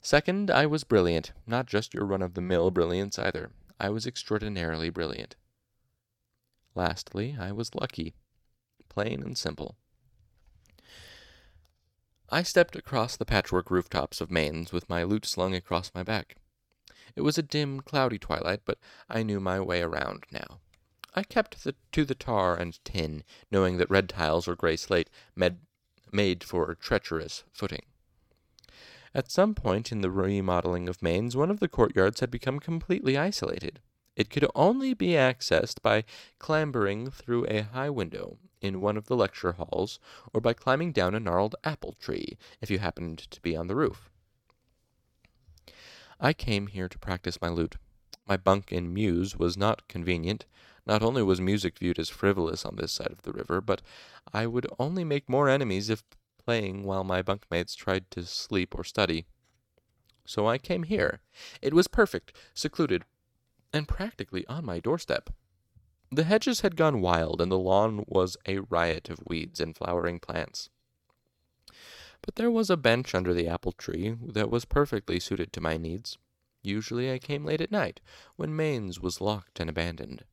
Second, 0.00 0.50
I 0.50 0.66
was 0.66 0.84
brilliant, 0.84 1.32
not 1.46 1.66
just 1.66 1.94
your 1.94 2.04
run 2.04 2.22
of 2.22 2.34
the 2.34 2.40
mill 2.40 2.70
brilliance 2.70 3.18
either. 3.18 3.50
I 3.80 3.88
was 3.90 4.06
extraordinarily 4.06 4.90
brilliant. 4.90 5.36
Lastly, 6.74 7.36
I 7.38 7.52
was 7.52 7.74
lucky. 7.74 8.14
Plain 8.88 9.22
and 9.22 9.36
simple. 9.36 9.76
I 12.28 12.42
stepped 12.42 12.76
across 12.76 13.16
the 13.16 13.24
patchwork 13.24 13.70
rooftops 13.70 14.20
of 14.20 14.30
Mains 14.30 14.72
with 14.72 14.88
my 14.88 15.04
lute 15.04 15.26
slung 15.26 15.54
across 15.54 15.92
my 15.94 16.02
back. 16.02 16.36
It 17.14 17.22
was 17.22 17.38
a 17.38 17.42
dim, 17.42 17.80
cloudy 17.80 18.18
twilight, 18.18 18.60
but 18.64 18.78
I 19.08 19.22
knew 19.22 19.40
my 19.40 19.60
way 19.60 19.80
around 19.80 20.24
now. 20.30 20.60
I 21.14 21.22
kept 21.22 21.64
the, 21.64 21.74
to 21.92 22.04
the 22.04 22.14
tar 22.14 22.56
and 22.56 22.78
tin, 22.84 23.24
knowing 23.50 23.78
that 23.78 23.88
red 23.88 24.08
tiles 24.08 24.46
or 24.46 24.54
gray 24.54 24.76
slate 24.76 25.08
med, 25.34 25.60
made 26.16 26.42
for 26.42 26.74
treacherous 26.74 27.44
footing. 27.52 27.84
At 29.14 29.30
some 29.30 29.54
point 29.54 29.92
in 29.92 30.00
the 30.00 30.10
remodeling 30.10 30.88
of 30.88 31.02
Mains, 31.02 31.36
one 31.36 31.50
of 31.50 31.60
the 31.60 31.68
courtyards 31.68 32.20
had 32.20 32.30
become 32.30 32.58
completely 32.58 33.16
isolated. 33.16 33.80
It 34.16 34.30
could 34.30 34.46
only 34.54 34.94
be 34.94 35.08
accessed 35.10 35.82
by 35.82 36.04
clambering 36.38 37.10
through 37.10 37.46
a 37.46 37.62
high 37.62 37.90
window 37.90 38.38
in 38.62 38.80
one 38.80 38.96
of 38.96 39.06
the 39.06 39.16
lecture 39.16 39.52
halls, 39.52 40.00
or 40.32 40.40
by 40.40 40.54
climbing 40.54 40.92
down 40.92 41.14
a 41.14 41.20
gnarled 41.20 41.54
apple 41.62 41.92
tree, 41.92 42.38
if 42.60 42.70
you 42.70 42.78
happened 42.78 43.18
to 43.18 43.40
be 43.42 43.54
on 43.54 43.66
the 43.66 43.76
roof. 43.76 44.10
I 46.18 46.32
came 46.32 46.68
here 46.68 46.88
to 46.88 46.98
practice 46.98 47.40
my 47.40 47.50
lute. 47.50 47.76
My 48.26 48.36
bunk 48.36 48.72
in 48.72 48.92
Mews 48.92 49.36
was 49.36 49.56
not 49.56 49.86
convenient. 49.86 50.46
Not 50.86 51.02
only 51.02 51.22
was 51.22 51.40
music 51.40 51.78
viewed 51.78 51.98
as 51.98 52.08
frivolous 52.08 52.64
on 52.64 52.76
this 52.76 52.92
side 52.92 53.10
of 53.10 53.22
the 53.22 53.32
river, 53.32 53.60
but 53.60 53.82
I 54.32 54.46
would 54.46 54.68
only 54.78 55.02
make 55.02 55.28
more 55.28 55.48
enemies 55.48 55.90
if 55.90 56.04
playing 56.38 56.84
while 56.84 57.02
my 57.02 57.22
bunkmates 57.22 57.74
tried 57.74 58.08
to 58.12 58.24
sleep 58.24 58.74
or 58.74 58.84
study. 58.84 59.26
So 60.24 60.46
I 60.46 60.58
came 60.58 60.84
here. 60.84 61.20
It 61.60 61.74
was 61.74 61.88
perfect, 61.88 62.36
secluded, 62.54 63.04
and 63.72 63.88
practically 63.88 64.46
on 64.46 64.64
my 64.64 64.78
doorstep. 64.78 65.30
The 66.10 66.24
hedges 66.24 66.60
had 66.60 66.76
gone 66.76 67.00
wild, 67.00 67.40
and 67.40 67.50
the 67.50 67.58
lawn 67.58 68.04
was 68.06 68.36
a 68.46 68.60
riot 68.60 69.10
of 69.10 69.26
weeds 69.26 69.58
and 69.58 69.76
flowering 69.76 70.20
plants. 70.20 70.70
But 72.22 72.36
there 72.36 72.50
was 72.50 72.70
a 72.70 72.76
bench 72.76 73.12
under 73.12 73.34
the 73.34 73.48
apple 73.48 73.72
tree 73.72 74.16
that 74.22 74.50
was 74.50 74.64
perfectly 74.64 75.18
suited 75.18 75.52
to 75.52 75.60
my 75.60 75.76
needs. 75.76 76.16
Usually 76.62 77.12
I 77.12 77.18
came 77.18 77.44
late 77.44 77.60
at 77.60 77.72
night, 77.72 78.00
when 78.36 78.54
Mains 78.56 79.00
was 79.00 79.20
locked 79.20 79.58
and 79.58 79.68
abandoned. 79.68 80.24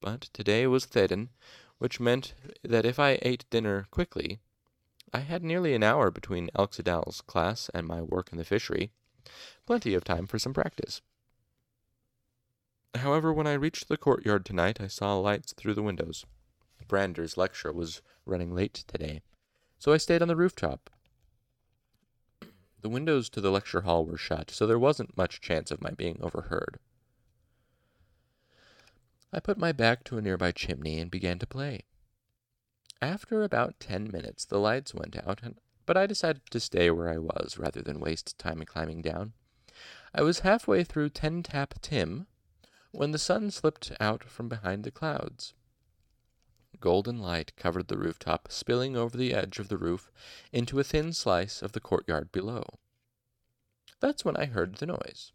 But 0.00 0.22
today 0.32 0.66
was 0.66 0.86
Theden, 0.86 1.28
which 1.78 2.00
meant 2.00 2.34
that 2.62 2.84
if 2.84 2.98
I 2.98 3.18
ate 3.22 3.48
dinner 3.50 3.86
quickly, 3.90 4.40
I 5.12 5.20
had 5.20 5.42
nearly 5.42 5.74
an 5.74 5.82
hour 5.82 6.10
between 6.10 6.50
Elxa 6.54 6.84
Dal's 6.84 7.20
class 7.20 7.70
and 7.74 7.86
my 7.86 8.02
work 8.02 8.30
in 8.32 8.38
the 8.38 8.44
fishery. 8.44 8.90
Plenty 9.66 9.94
of 9.94 10.04
time 10.04 10.26
for 10.26 10.38
some 10.38 10.54
practice. 10.54 11.00
However, 12.94 13.32
when 13.32 13.46
I 13.46 13.52
reached 13.54 13.88
the 13.88 13.96
courtyard 13.96 14.44
tonight, 14.44 14.80
I 14.80 14.86
saw 14.86 15.16
lights 15.16 15.52
through 15.52 15.74
the 15.74 15.82
windows. 15.82 16.24
Brandeur's 16.88 17.36
lecture 17.36 17.72
was 17.72 18.00
running 18.24 18.54
late 18.54 18.84
today, 18.86 19.22
so 19.78 19.92
I 19.92 19.96
stayed 19.96 20.22
on 20.22 20.28
the 20.28 20.36
rooftop 20.36 20.90
the 22.86 22.90
windows 22.90 23.28
to 23.28 23.40
the 23.40 23.50
lecture 23.50 23.80
hall 23.80 24.06
were 24.06 24.16
shut, 24.16 24.48
so 24.48 24.64
there 24.64 24.78
wasn't 24.78 25.16
much 25.16 25.40
chance 25.40 25.72
of 25.72 25.82
my 25.82 25.90
being 25.90 26.18
overheard. 26.20 26.78
I 29.36 29.40
put 29.40 29.58
my 29.58 29.70
back 29.70 30.02
to 30.04 30.16
a 30.16 30.22
nearby 30.22 30.50
chimney 30.50 30.98
and 30.98 31.10
began 31.10 31.38
to 31.40 31.46
play. 31.46 31.84
After 33.02 33.42
about 33.42 33.78
ten 33.78 34.10
minutes, 34.10 34.46
the 34.46 34.58
lights 34.58 34.94
went 34.94 35.14
out, 35.14 35.42
but 35.84 35.94
I 35.94 36.06
decided 36.06 36.40
to 36.50 36.58
stay 36.58 36.90
where 36.90 37.10
I 37.10 37.18
was 37.18 37.58
rather 37.58 37.82
than 37.82 38.00
waste 38.00 38.38
time 38.38 38.62
in 38.62 38.66
climbing 38.66 39.02
down. 39.02 39.34
I 40.14 40.22
was 40.22 40.38
halfway 40.38 40.84
through 40.84 41.10
Ten 41.10 41.42
Tap 41.42 41.74
Tim 41.82 42.26
when 42.92 43.10
the 43.10 43.18
sun 43.18 43.50
slipped 43.50 43.92
out 44.00 44.24
from 44.24 44.48
behind 44.48 44.84
the 44.84 44.90
clouds. 44.90 45.52
Golden 46.80 47.18
light 47.18 47.54
covered 47.56 47.88
the 47.88 47.98
rooftop, 47.98 48.50
spilling 48.50 48.96
over 48.96 49.18
the 49.18 49.34
edge 49.34 49.58
of 49.58 49.68
the 49.68 49.76
roof 49.76 50.10
into 50.50 50.80
a 50.80 50.84
thin 50.84 51.12
slice 51.12 51.60
of 51.60 51.72
the 51.72 51.80
courtyard 51.80 52.32
below. 52.32 52.64
That's 54.00 54.24
when 54.24 54.38
I 54.38 54.46
heard 54.46 54.76
the 54.76 54.86
noise 54.86 55.32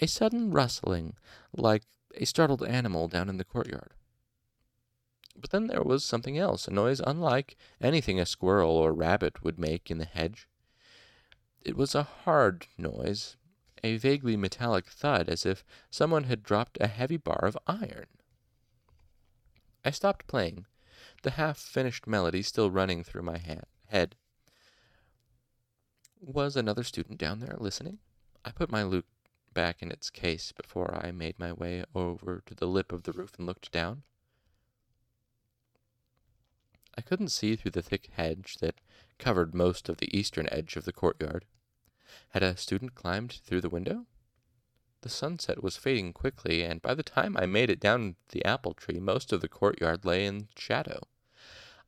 a 0.00 0.06
sudden 0.06 0.50
rustling, 0.50 1.14
like 1.52 1.84
a 2.18 2.26
startled 2.26 2.62
animal 2.64 3.08
down 3.08 3.28
in 3.28 3.38
the 3.38 3.44
courtyard. 3.44 3.92
But 5.40 5.50
then 5.50 5.68
there 5.68 5.82
was 5.82 6.04
something 6.04 6.36
else, 6.36 6.66
a 6.66 6.72
noise 6.72 7.00
unlike 7.00 7.56
anything 7.80 8.18
a 8.18 8.26
squirrel 8.26 8.72
or 8.72 8.92
rabbit 8.92 9.44
would 9.44 9.58
make 9.58 9.90
in 9.90 9.98
the 9.98 10.04
hedge. 10.04 10.48
It 11.62 11.76
was 11.76 11.94
a 11.94 12.02
hard 12.02 12.66
noise, 12.76 13.36
a 13.84 13.96
vaguely 13.98 14.36
metallic 14.36 14.86
thud, 14.86 15.28
as 15.28 15.46
if 15.46 15.64
someone 15.90 16.24
had 16.24 16.42
dropped 16.42 16.76
a 16.80 16.88
heavy 16.88 17.16
bar 17.16 17.44
of 17.44 17.56
iron. 17.66 18.06
I 19.84 19.90
stopped 19.92 20.26
playing, 20.26 20.66
the 21.22 21.32
half 21.32 21.58
finished 21.58 22.06
melody 22.06 22.42
still 22.42 22.70
running 22.70 23.04
through 23.04 23.22
my 23.22 23.38
ha- 23.38 23.62
head. 23.86 24.16
Was 26.20 26.56
another 26.56 26.82
student 26.82 27.18
down 27.18 27.38
there 27.38 27.56
listening? 27.58 27.98
I 28.44 28.50
put 28.50 28.72
my 28.72 28.82
lute 28.82 29.06
back 29.58 29.82
in 29.82 29.90
its 29.90 30.08
case 30.08 30.52
before 30.52 31.00
I 31.04 31.10
made 31.10 31.36
my 31.36 31.52
way 31.52 31.82
over 31.92 32.44
to 32.46 32.54
the 32.54 32.68
lip 32.68 32.92
of 32.92 33.02
the 33.02 33.10
roof 33.10 33.32
and 33.36 33.44
looked 33.44 33.72
down. 33.72 34.04
I 36.96 37.00
couldn't 37.00 37.30
see 37.30 37.56
through 37.56 37.72
the 37.72 37.82
thick 37.82 38.08
hedge 38.12 38.58
that 38.60 38.80
covered 39.18 39.56
most 39.56 39.88
of 39.88 39.96
the 39.96 40.16
eastern 40.16 40.48
edge 40.52 40.76
of 40.76 40.84
the 40.84 40.92
courtyard. 40.92 41.44
Had 42.28 42.44
a 42.44 42.56
student 42.56 42.94
climbed 42.94 43.32
through 43.32 43.60
the 43.60 43.68
window? 43.68 44.06
The 45.00 45.08
sunset 45.08 45.60
was 45.60 45.76
fading 45.76 46.12
quickly, 46.12 46.62
and 46.62 46.80
by 46.80 46.94
the 46.94 47.02
time 47.02 47.36
I 47.36 47.46
made 47.46 47.68
it 47.68 47.80
down 47.80 48.14
the 48.28 48.44
apple 48.44 48.74
tree, 48.74 49.00
most 49.00 49.32
of 49.32 49.40
the 49.40 49.48
courtyard 49.48 50.04
lay 50.04 50.24
in 50.24 50.46
shadow. 50.56 51.00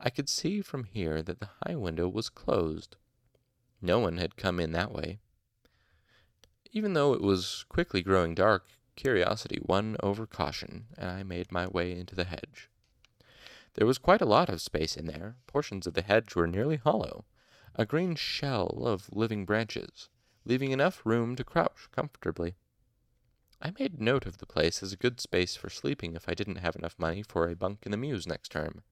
I 0.00 0.10
could 0.10 0.28
see 0.28 0.60
from 0.60 0.82
here 0.82 1.22
that 1.22 1.38
the 1.38 1.50
high 1.64 1.76
window 1.76 2.08
was 2.08 2.30
closed. 2.30 2.96
No 3.80 4.00
one 4.00 4.16
had 4.16 4.34
come 4.34 4.58
in 4.58 4.72
that 4.72 4.90
way. 4.90 5.20
Even 6.72 6.92
though 6.92 7.12
it 7.12 7.20
was 7.20 7.64
quickly 7.68 8.00
growing 8.00 8.34
dark, 8.34 8.68
curiosity 8.94 9.58
won 9.62 9.96
over 10.02 10.24
caution, 10.24 10.86
and 10.96 11.10
I 11.10 11.24
made 11.24 11.50
my 11.50 11.66
way 11.66 11.98
into 11.98 12.14
the 12.14 12.24
hedge. 12.24 12.70
There 13.74 13.86
was 13.86 13.98
quite 13.98 14.20
a 14.20 14.26
lot 14.26 14.48
of 14.48 14.62
space 14.62 14.96
in 14.96 15.06
there. 15.06 15.36
Portions 15.48 15.86
of 15.86 15.94
the 15.94 16.02
hedge 16.02 16.36
were 16.36 16.46
nearly 16.46 16.76
hollow, 16.76 17.24
a 17.74 17.86
green 17.86 18.14
shell 18.14 18.82
of 18.86 19.12
living 19.12 19.44
branches, 19.44 20.08
leaving 20.44 20.70
enough 20.70 21.04
room 21.04 21.34
to 21.36 21.44
crouch 21.44 21.88
comfortably. 21.90 22.54
I 23.60 23.72
made 23.78 24.00
note 24.00 24.24
of 24.24 24.38
the 24.38 24.46
place 24.46 24.82
as 24.82 24.92
a 24.92 24.96
good 24.96 25.20
space 25.20 25.56
for 25.56 25.70
sleeping 25.70 26.14
if 26.14 26.28
I 26.28 26.34
didn't 26.34 26.56
have 26.56 26.76
enough 26.76 26.98
money 26.98 27.22
for 27.22 27.48
a 27.48 27.56
bunk 27.56 27.80
in 27.84 27.90
the 27.90 27.96
mews 27.96 28.26
next 28.26 28.50
term. 28.52 28.82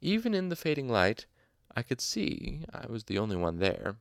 Even 0.00 0.34
in 0.34 0.48
the 0.48 0.56
fading 0.56 0.88
light, 0.88 1.26
I 1.76 1.82
could 1.82 2.00
see 2.00 2.64
I 2.72 2.86
was 2.86 3.04
the 3.04 3.18
only 3.18 3.36
one 3.36 3.58
there. 3.58 3.96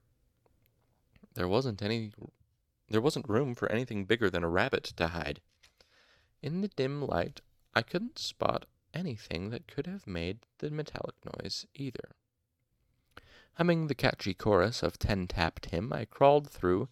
There 1.34 1.48
wasn't 1.48 1.82
any 1.82 2.12
there 2.90 3.02
wasn't 3.02 3.30
room 3.30 3.56
for 3.56 3.72
anything 3.72 4.06
bigger 4.06 4.30
than 4.30 4.44
a 4.44 4.50
rabbit 4.50 4.84
to 4.84 5.08
hide. 5.10 5.42
In 6.42 6.62
the 6.62 6.68
dim 6.68 7.02
light, 7.02 7.42
I 7.74 7.82
couldn't 7.82 8.20
spot 8.20 8.66
anything 8.94 9.50
that 9.50 9.68
could 9.68 9.88
have 9.88 10.06
made 10.06 10.40
the 10.60 10.70
metallic 10.70 11.16
noise 11.40 11.66
either. 11.74 12.16
Humming 13.56 13.88
the 13.88 13.96
catchy 13.96 14.34
chorus 14.34 14.84
of 14.84 14.98
Ten 14.98 15.28
Tapped 15.28 15.70
Tim, 15.70 15.94
I 15.94 16.06
crawled 16.06 16.50
through 16.50 16.90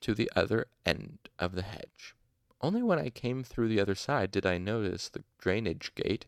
to 0.00 0.14
the 0.14 0.30
other 0.34 0.66
end 0.84 1.18
of 1.38 1.54
the 1.54 1.62
hedge. 1.62 2.14
Only 2.60 2.82
when 2.82 2.98
I 2.98 3.10
came 3.10 3.42
through 3.42 3.68
the 3.68 3.80
other 3.80 3.94
side 3.94 4.30
did 4.30 4.46
I 4.46 4.58
notice 4.58 5.08
the 5.08 5.24
drainage 5.38 5.92
gate. 5.94 6.26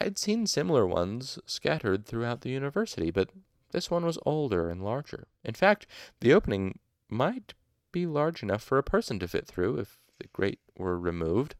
I 0.00 0.04
had 0.04 0.18
seen 0.18 0.46
similar 0.46 0.86
ones 0.86 1.38
scattered 1.46 2.06
throughout 2.06 2.42
the 2.42 2.50
university, 2.50 3.10
but 3.10 3.30
this 3.72 3.90
one 3.90 4.04
was 4.04 4.18
older 4.26 4.70
and 4.70 4.84
larger. 4.84 5.26
In 5.44 5.54
fact, 5.54 5.86
the 6.20 6.32
opening 6.32 6.78
might 7.08 7.54
be 7.92 8.06
large 8.06 8.42
enough 8.42 8.62
for 8.62 8.78
a 8.78 8.82
person 8.82 9.18
to 9.18 9.28
fit 9.28 9.46
through 9.46 9.78
if 9.78 9.98
the 10.18 10.28
grate 10.32 10.60
were 10.76 10.98
removed. 10.98 11.54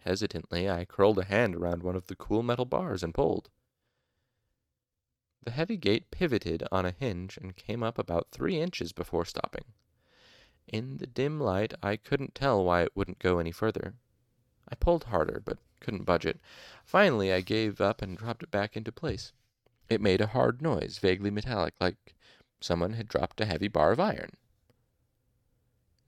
Hesitantly, 0.00 0.68
I 0.68 0.84
curled 0.84 1.18
a 1.18 1.24
hand 1.24 1.54
around 1.54 1.82
one 1.82 1.96
of 1.96 2.08
the 2.08 2.16
cool 2.16 2.42
metal 2.42 2.66
bars 2.66 3.02
and 3.02 3.14
pulled. 3.14 3.48
The 5.42 5.50
heavy 5.50 5.76
gate 5.76 6.10
pivoted 6.10 6.62
on 6.72 6.86
a 6.86 6.90
hinge 6.90 7.36
and 7.36 7.56
came 7.56 7.82
up 7.82 7.98
about 7.98 8.28
three 8.30 8.60
inches 8.60 8.92
before 8.92 9.24
stopping. 9.24 9.64
In 10.66 10.96
the 10.96 11.06
dim 11.06 11.38
light, 11.38 11.74
I 11.82 11.96
couldn't 11.96 12.34
tell 12.34 12.64
why 12.64 12.82
it 12.82 12.96
wouldn't 12.96 13.18
go 13.18 13.38
any 13.38 13.52
further. 13.52 13.94
I 14.68 14.74
pulled 14.74 15.04
harder, 15.04 15.42
but 15.44 15.58
couldn't 15.80 16.04
budge 16.04 16.24
it. 16.24 16.40
Finally, 16.84 17.32
I 17.32 17.42
gave 17.42 17.80
up 17.80 18.00
and 18.00 18.16
dropped 18.16 18.42
it 18.42 18.50
back 18.50 18.76
into 18.76 18.90
place. 18.90 19.32
It 19.90 20.00
made 20.00 20.22
a 20.22 20.28
hard 20.28 20.62
noise, 20.62 20.98
vaguely 20.98 21.30
metallic, 21.30 21.74
like 21.78 22.13
someone 22.64 22.94
had 22.94 23.08
dropped 23.08 23.40
a 23.40 23.44
heavy 23.44 23.68
bar 23.68 23.92
of 23.92 24.00
iron. 24.00 24.30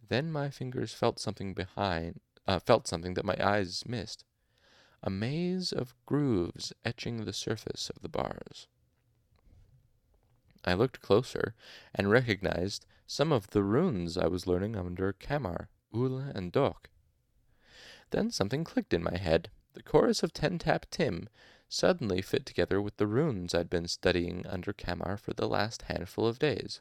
Then 0.08 0.32
my 0.32 0.50
fingers 0.50 0.94
felt 0.94 1.18
something 1.20 1.52
behind, 1.52 2.20
uh, 2.46 2.58
felt 2.58 2.86
something 2.86 3.14
that 3.14 3.24
my 3.24 3.36
eyes 3.38 3.84
missed. 3.86 4.24
A 5.02 5.10
maze 5.10 5.72
of 5.72 5.94
grooves 6.06 6.72
etching 6.84 7.24
the 7.24 7.32
surface 7.32 7.90
of 7.94 8.02
the 8.02 8.08
bars. 8.08 8.68
I 10.64 10.74
looked 10.74 11.00
closer 11.00 11.54
and 11.94 12.10
recognized 12.10 12.86
some 13.06 13.30
of 13.32 13.50
the 13.50 13.62
runes 13.62 14.16
I 14.16 14.26
was 14.26 14.46
learning 14.46 14.74
under 14.74 15.12
Cammar, 15.12 15.68
Ula, 15.92 16.32
and 16.34 16.50
Dok. 16.50 16.88
Then 18.10 18.30
something 18.30 18.64
clicked 18.64 18.94
in 18.94 19.02
my 19.02 19.16
head. 19.16 19.50
The 19.74 19.82
chorus 19.82 20.22
of 20.22 20.32
Ten 20.32 20.58
Tap 20.58 20.86
Tim 20.90 21.28
suddenly 21.68 22.22
fit 22.22 22.46
together 22.46 22.80
with 22.80 22.96
the 22.96 23.06
runes 23.06 23.54
I'd 23.54 23.70
been 23.70 23.88
studying 23.88 24.46
under 24.46 24.72
Cammar 24.72 25.16
for 25.18 25.32
the 25.32 25.48
last 25.48 25.82
handful 25.82 26.26
of 26.26 26.38
days. 26.38 26.80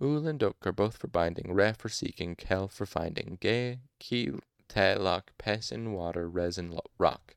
Ul 0.00 0.26
and 0.26 0.38
Dok 0.38 0.66
are 0.66 0.72
both 0.72 0.96
for 0.96 1.06
binding, 1.06 1.52
Re 1.52 1.72
for 1.72 1.88
seeking, 1.88 2.34
Kel 2.34 2.68
for 2.68 2.86
finding, 2.86 3.38
Ge, 3.40 3.78
Ki, 3.98 4.32
Te, 4.68 4.94
Lock, 4.94 5.32
Pes 5.38 5.70
in 5.70 5.92
water, 5.92 6.28
Res 6.28 6.58
in 6.58 6.78
rock. 6.98 7.36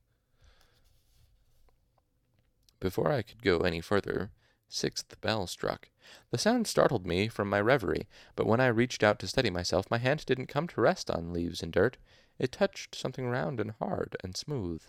Before 2.79 3.11
I 3.11 3.21
could 3.21 3.43
go 3.43 3.59
any 3.59 3.81
further, 3.81 4.31
sixth 4.69 5.19
bell 5.21 5.47
struck. 5.47 5.89
The 6.31 6.37
sound 6.37 6.67
startled 6.67 7.05
me 7.05 7.27
from 7.27 7.49
my 7.49 7.59
reverie, 7.59 8.07
but 8.35 8.47
when 8.47 8.59
I 8.59 8.67
reached 8.67 9.03
out 9.03 9.19
to 9.19 9.27
steady 9.27 9.49
myself, 9.49 9.89
my 9.91 9.97
hand 9.97 10.25
didn't 10.25 10.47
come 10.47 10.67
to 10.69 10.81
rest 10.81 11.11
on 11.11 11.33
leaves 11.33 11.61
and 11.61 11.71
dirt. 11.71 11.97
It 12.39 12.51
touched 12.51 12.95
something 12.95 13.27
round 13.27 13.59
and 13.59 13.71
hard 13.71 14.15
and 14.23 14.35
smooth. 14.35 14.83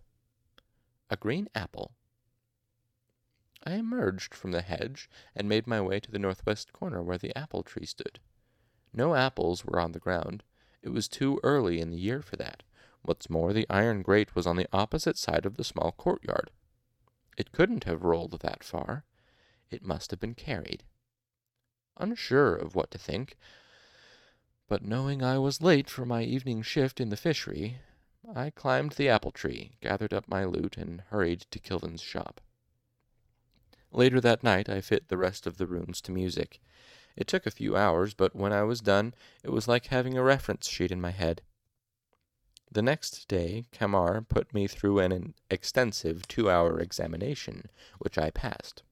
A 1.11 1.17
green 1.17 1.49
apple. 1.55 1.93
I 3.65 3.73
emerged 3.73 4.35
from 4.35 4.53
the 4.53 4.63
hedge 4.63 5.09
and 5.35 5.49
made 5.49 5.67
my 5.67 5.81
way 5.81 6.01
to 6.01 6.11
the 6.11 6.19
northwest 6.19 6.73
corner 6.73 7.03
where 7.03 7.19
the 7.19 7.37
apple 7.37 7.63
tree 7.63 7.87
stood. 7.87 8.21
No 8.93 9.15
apples 9.15 9.65
were 9.65 9.81
on 9.81 9.93
the 9.93 9.99
ground. 9.99 10.43
It 10.83 10.91
was 10.91 11.09
too 11.09 11.41
early 11.43 11.81
in 11.81 11.91
the 11.91 11.99
year 11.99 12.23
for 12.23 12.37
that. 12.37 12.63
What's 13.03 13.31
more, 13.31 13.53
the 13.53 13.67
iron 13.71 14.03
grate 14.03 14.35
was 14.35 14.47
on 14.47 14.57
the 14.57 14.69
opposite 14.73 15.17
side 15.17 15.47
of 15.47 15.57
the 15.57 15.65
small 15.65 15.93
courtyard. 15.93 16.51
It 17.37 17.53
couldn't 17.53 17.85
have 17.85 18.05
rolled 18.05 18.39
that 18.41 18.63
far. 18.65 19.05
It 19.71 19.85
must 19.85 20.11
have 20.11 20.21
been 20.21 20.35
carried. 20.35 20.85
Unsure 21.97 22.55
of 22.55 22.75
what 22.75 22.91
to 22.93 22.99
think, 22.99 23.37
but 24.69 24.85
knowing 24.85 25.23
I 25.23 25.39
was 25.39 25.63
late 25.63 25.89
for 25.89 26.05
my 26.05 26.23
evening 26.23 26.63
shift 26.63 27.01
in 27.01 27.09
the 27.09 27.17
fishery, 27.17 27.79
I 28.35 28.51
climbed 28.51 28.93
the 28.93 29.09
apple 29.09 29.31
tree, 29.31 29.73
gathered 29.81 30.12
up 30.12 30.29
my 30.29 30.45
lute, 30.45 30.77
and 30.77 31.01
hurried 31.09 31.47
to 31.51 31.59
Kilvin's 31.59 32.03
shop. 32.03 32.41
Later 33.91 34.21
that 34.21 34.43
night 34.43 34.69
I 34.69 34.81
fit 34.81 35.09
the 35.09 35.16
rest 35.16 35.47
of 35.47 35.57
the 35.57 35.66
rooms 35.66 36.01
to 36.03 36.12
music. 36.12 36.61
It 37.16 37.27
took 37.27 37.47
a 37.47 37.51
few 37.51 37.77
hours, 37.77 38.14
but 38.14 38.37
when 38.37 38.53
I 38.53 38.62
was 38.62 38.81
done, 38.81 39.14
it 39.43 39.51
was 39.51 39.66
like 39.66 39.87
having 39.87 40.16
a 40.16 40.23
reference 40.23 40.69
sheet 40.69 40.93
in 40.93 41.01
my 41.01 41.11
head. 41.11 41.43
The 42.71 42.83
next 42.83 43.29
day, 43.29 43.64
Cammar 43.73 44.21
put 44.29 44.53
me 44.53 44.66
through 44.66 44.99
an 44.99 45.35
extensive 45.51 46.29
two 46.29 46.51
hour 46.51 46.79
examination, 46.79 47.71
which 47.99 48.19
I 48.19 48.31
passed. 48.31 48.83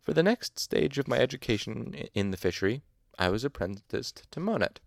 For 0.00 0.14
the 0.14 0.22
next 0.22 0.58
stage 0.58 0.96
of 0.98 1.06
my 1.06 1.18
education 1.18 1.92
in 2.14 2.30
the 2.30 2.38
fishery, 2.38 2.82
I 3.18 3.28
was 3.28 3.44
apprenticed 3.44 4.26
to 4.30 4.40
Manet, 4.40 4.80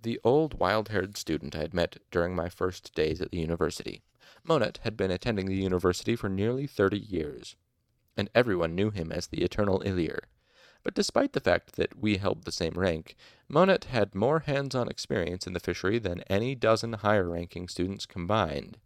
the 0.00 0.20
old 0.24 0.58
wild 0.58 0.88
haired 0.88 1.16
student 1.16 1.54
I 1.56 1.60
had 1.60 1.74
met 1.74 1.96
during 2.10 2.34
my 2.34 2.48
first 2.48 2.94
days 2.94 3.20
at 3.20 3.30
the 3.30 3.38
university. 3.38 4.02
Manet 4.42 4.80
had 4.82 4.96
been 4.96 5.10
attending 5.10 5.46
the 5.46 5.54
university 5.54 6.16
for 6.16 6.28
nearly 6.28 6.66
thirty 6.66 6.98
years, 6.98 7.56
and 8.16 8.30
everyone 8.34 8.74
knew 8.74 8.90
him 8.90 9.10
as 9.10 9.26
the 9.26 9.42
eternal 9.42 9.80
Elir. 9.80 10.20
But 10.82 10.94
despite 10.94 11.32
the 11.32 11.40
fact 11.40 11.76
that 11.76 11.98
we 11.98 12.18
held 12.18 12.44
the 12.44 12.52
same 12.52 12.74
rank, 12.74 13.16
Manet 13.48 13.84
had 13.84 14.14
more 14.14 14.40
hands 14.40 14.74
on 14.74 14.88
experience 14.88 15.46
in 15.46 15.54
the 15.54 15.60
fishery 15.60 15.98
than 15.98 16.20
any 16.22 16.54
dozen 16.54 16.92
higher 16.92 17.28
ranking 17.28 17.68
students 17.68 18.04
combined. 18.04 18.76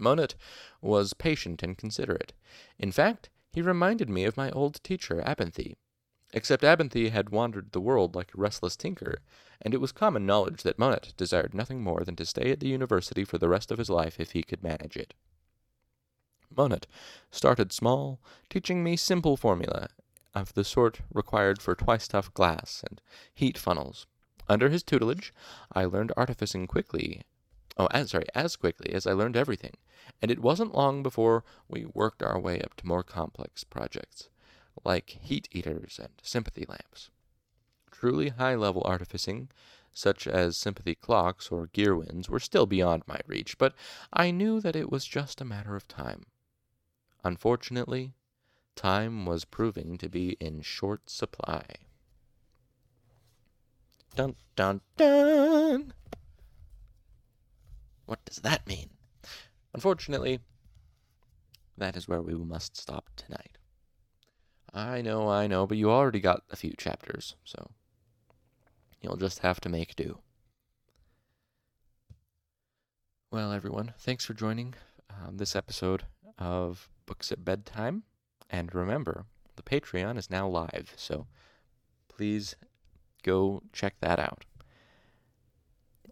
Manet 0.00 0.34
was 0.80 1.12
patient 1.12 1.62
and 1.62 1.78
considerate. 1.78 2.32
In 2.78 2.90
fact, 2.90 3.30
he 3.52 3.62
reminded 3.62 4.08
me 4.08 4.24
of 4.24 4.36
my 4.36 4.50
old 4.50 4.82
teacher, 4.82 5.22
Abenthy, 5.24 5.76
Except 6.32 6.62
Abenthy 6.62 7.10
had 7.10 7.30
wandered 7.30 7.72
the 7.72 7.80
world 7.80 8.14
like 8.14 8.32
a 8.32 8.40
restless 8.40 8.76
tinker, 8.76 9.18
and 9.60 9.74
it 9.74 9.80
was 9.80 9.90
common 9.90 10.26
knowledge 10.26 10.62
that 10.62 10.78
Manet 10.78 11.12
desired 11.16 11.54
nothing 11.54 11.82
more 11.82 12.04
than 12.04 12.14
to 12.16 12.24
stay 12.24 12.52
at 12.52 12.60
the 12.60 12.68
university 12.68 13.24
for 13.24 13.36
the 13.36 13.48
rest 13.48 13.72
of 13.72 13.78
his 13.78 13.90
life 13.90 14.20
if 14.20 14.30
he 14.30 14.44
could 14.44 14.62
manage 14.62 14.96
it. 14.96 15.12
Manet 16.56 16.86
started 17.32 17.72
small, 17.72 18.20
teaching 18.48 18.84
me 18.84 18.96
simple 18.96 19.36
formula 19.36 19.88
of 20.32 20.54
the 20.54 20.62
sort 20.62 21.00
required 21.12 21.60
for 21.60 21.74
twice 21.74 22.06
tough 22.06 22.32
glass 22.32 22.84
and 22.88 23.00
heat 23.34 23.58
funnels. 23.58 24.06
Under 24.48 24.68
his 24.68 24.84
tutelage, 24.84 25.34
I 25.72 25.84
learned 25.84 26.12
artificing 26.16 26.68
quickly. 26.68 27.22
Oh, 27.76 27.88
as, 27.90 28.12
sorry, 28.12 28.26
as 28.36 28.54
quickly 28.54 28.92
as 28.94 29.04
I 29.04 29.14
learned 29.14 29.36
everything, 29.36 29.76
and 30.22 30.30
it 30.30 30.38
wasn't 30.38 30.76
long 30.76 31.02
before 31.02 31.42
we 31.68 31.86
worked 31.86 32.22
our 32.22 32.38
way 32.38 32.60
up 32.60 32.76
to 32.76 32.86
more 32.86 33.02
complex 33.02 33.64
projects 33.64 34.28
like 34.84 35.10
heat 35.10 35.48
eaters 35.52 35.98
and 36.02 36.12
sympathy 36.22 36.64
lamps. 36.68 37.10
Truly 37.90 38.30
high 38.30 38.54
level 38.54 38.82
artificing, 38.84 39.50
such 39.92 40.26
as 40.26 40.56
sympathy 40.56 40.94
clocks 40.94 41.48
or 41.48 41.66
gear 41.68 41.96
winds, 41.96 42.28
were 42.28 42.40
still 42.40 42.66
beyond 42.66 43.02
my 43.06 43.20
reach, 43.26 43.58
but 43.58 43.74
I 44.12 44.30
knew 44.30 44.60
that 44.60 44.76
it 44.76 44.90
was 44.90 45.04
just 45.04 45.40
a 45.40 45.44
matter 45.44 45.76
of 45.76 45.88
time. 45.88 46.24
Unfortunately, 47.24 48.14
time 48.74 49.26
was 49.26 49.44
proving 49.44 49.98
to 49.98 50.08
be 50.08 50.30
in 50.40 50.62
short 50.62 51.10
supply. 51.10 51.64
Dun 54.14 54.36
dun 54.56 54.80
dun! 54.96 55.92
What 58.06 58.24
does 58.24 58.38
that 58.38 58.66
mean? 58.66 58.90
Unfortunately, 59.72 60.40
that 61.76 61.96
is 61.96 62.08
where 62.08 62.22
we 62.22 62.34
must 62.34 62.76
stop 62.76 63.10
tonight. 63.16 63.58
I 64.72 65.02
know, 65.02 65.28
I 65.28 65.46
know, 65.46 65.66
but 65.66 65.78
you 65.78 65.90
already 65.90 66.20
got 66.20 66.44
a 66.50 66.56
few 66.56 66.74
chapters, 66.78 67.34
so 67.44 67.70
you'll 69.00 69.16
just 69.16 69.40
have 69.40 69.60
to 69.62 69.68
make 69.68 69.96
do. 69.96 70.18
Well, 73.32 73.52
everyone, 73.52 73.94
thanks 73.98 74.24
for 74.24 74.34
joining 74.34 74.74
um, 75.08 75.36
this 75.36 75.56
episode 75.56 76.04
of 76.38 76.88
Books 77.06 77.32
at 77.32 77.44
Bedtime. 77.44 78.04
And 78.48 78.74
remember, 78.74 79.26
the 79.56 79.62
Patreon 79.62 80.18
is 80.18 80.30
now 80.30 80.48
live, 80.48 80.92
so 80.96 81.26
please 82.08 82.56
go 83.22 83.62
check 83.72 83.94
that 84.00 84.18
out. 84.18 84.44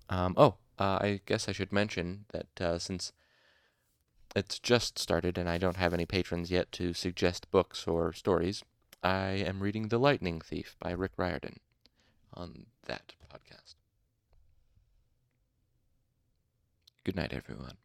Um, 0.09 0.35
oh, 0.37 0.57
uh, 0.79 0.99
I 1.01 1.21
guess 1.27 1.49
I 1.49 1.53
should 1.53 1.73
mention 1.73 2.25
that 2.33 2.61
uh, 2.61 2.79
since 2.79 3.13
it's 4.37 4.59
just 4.59 4.99
started 4.99 5.39
and 5.39 5.49
I 5.49 5.59
don't 5.59 5.77
have 5.77 5.95
any 5.95 6.07
patrons 6.07 6.51
yet 6.51 6.71
to 6.73 6.93
suggest 6.93 7.51
books 7.51 7.87
or 7.87 8.13
stories. 8.13 8.63
I 9.03 9.29
am 9.47 9.61
reading 9.61 9.89
The 9.89 9.99
Lightning 9.99 10.41
Thief 10.41 10.77
by 10.81 10.91
Rick 10.91 11.13
Riordan 11.17 11.61
on 12.35 12.67
that 12.87 13.15
podcast. 13.33 13.75
Good 17.05 17.17
night, 17.17 17.33
everyone. 17.33 17.77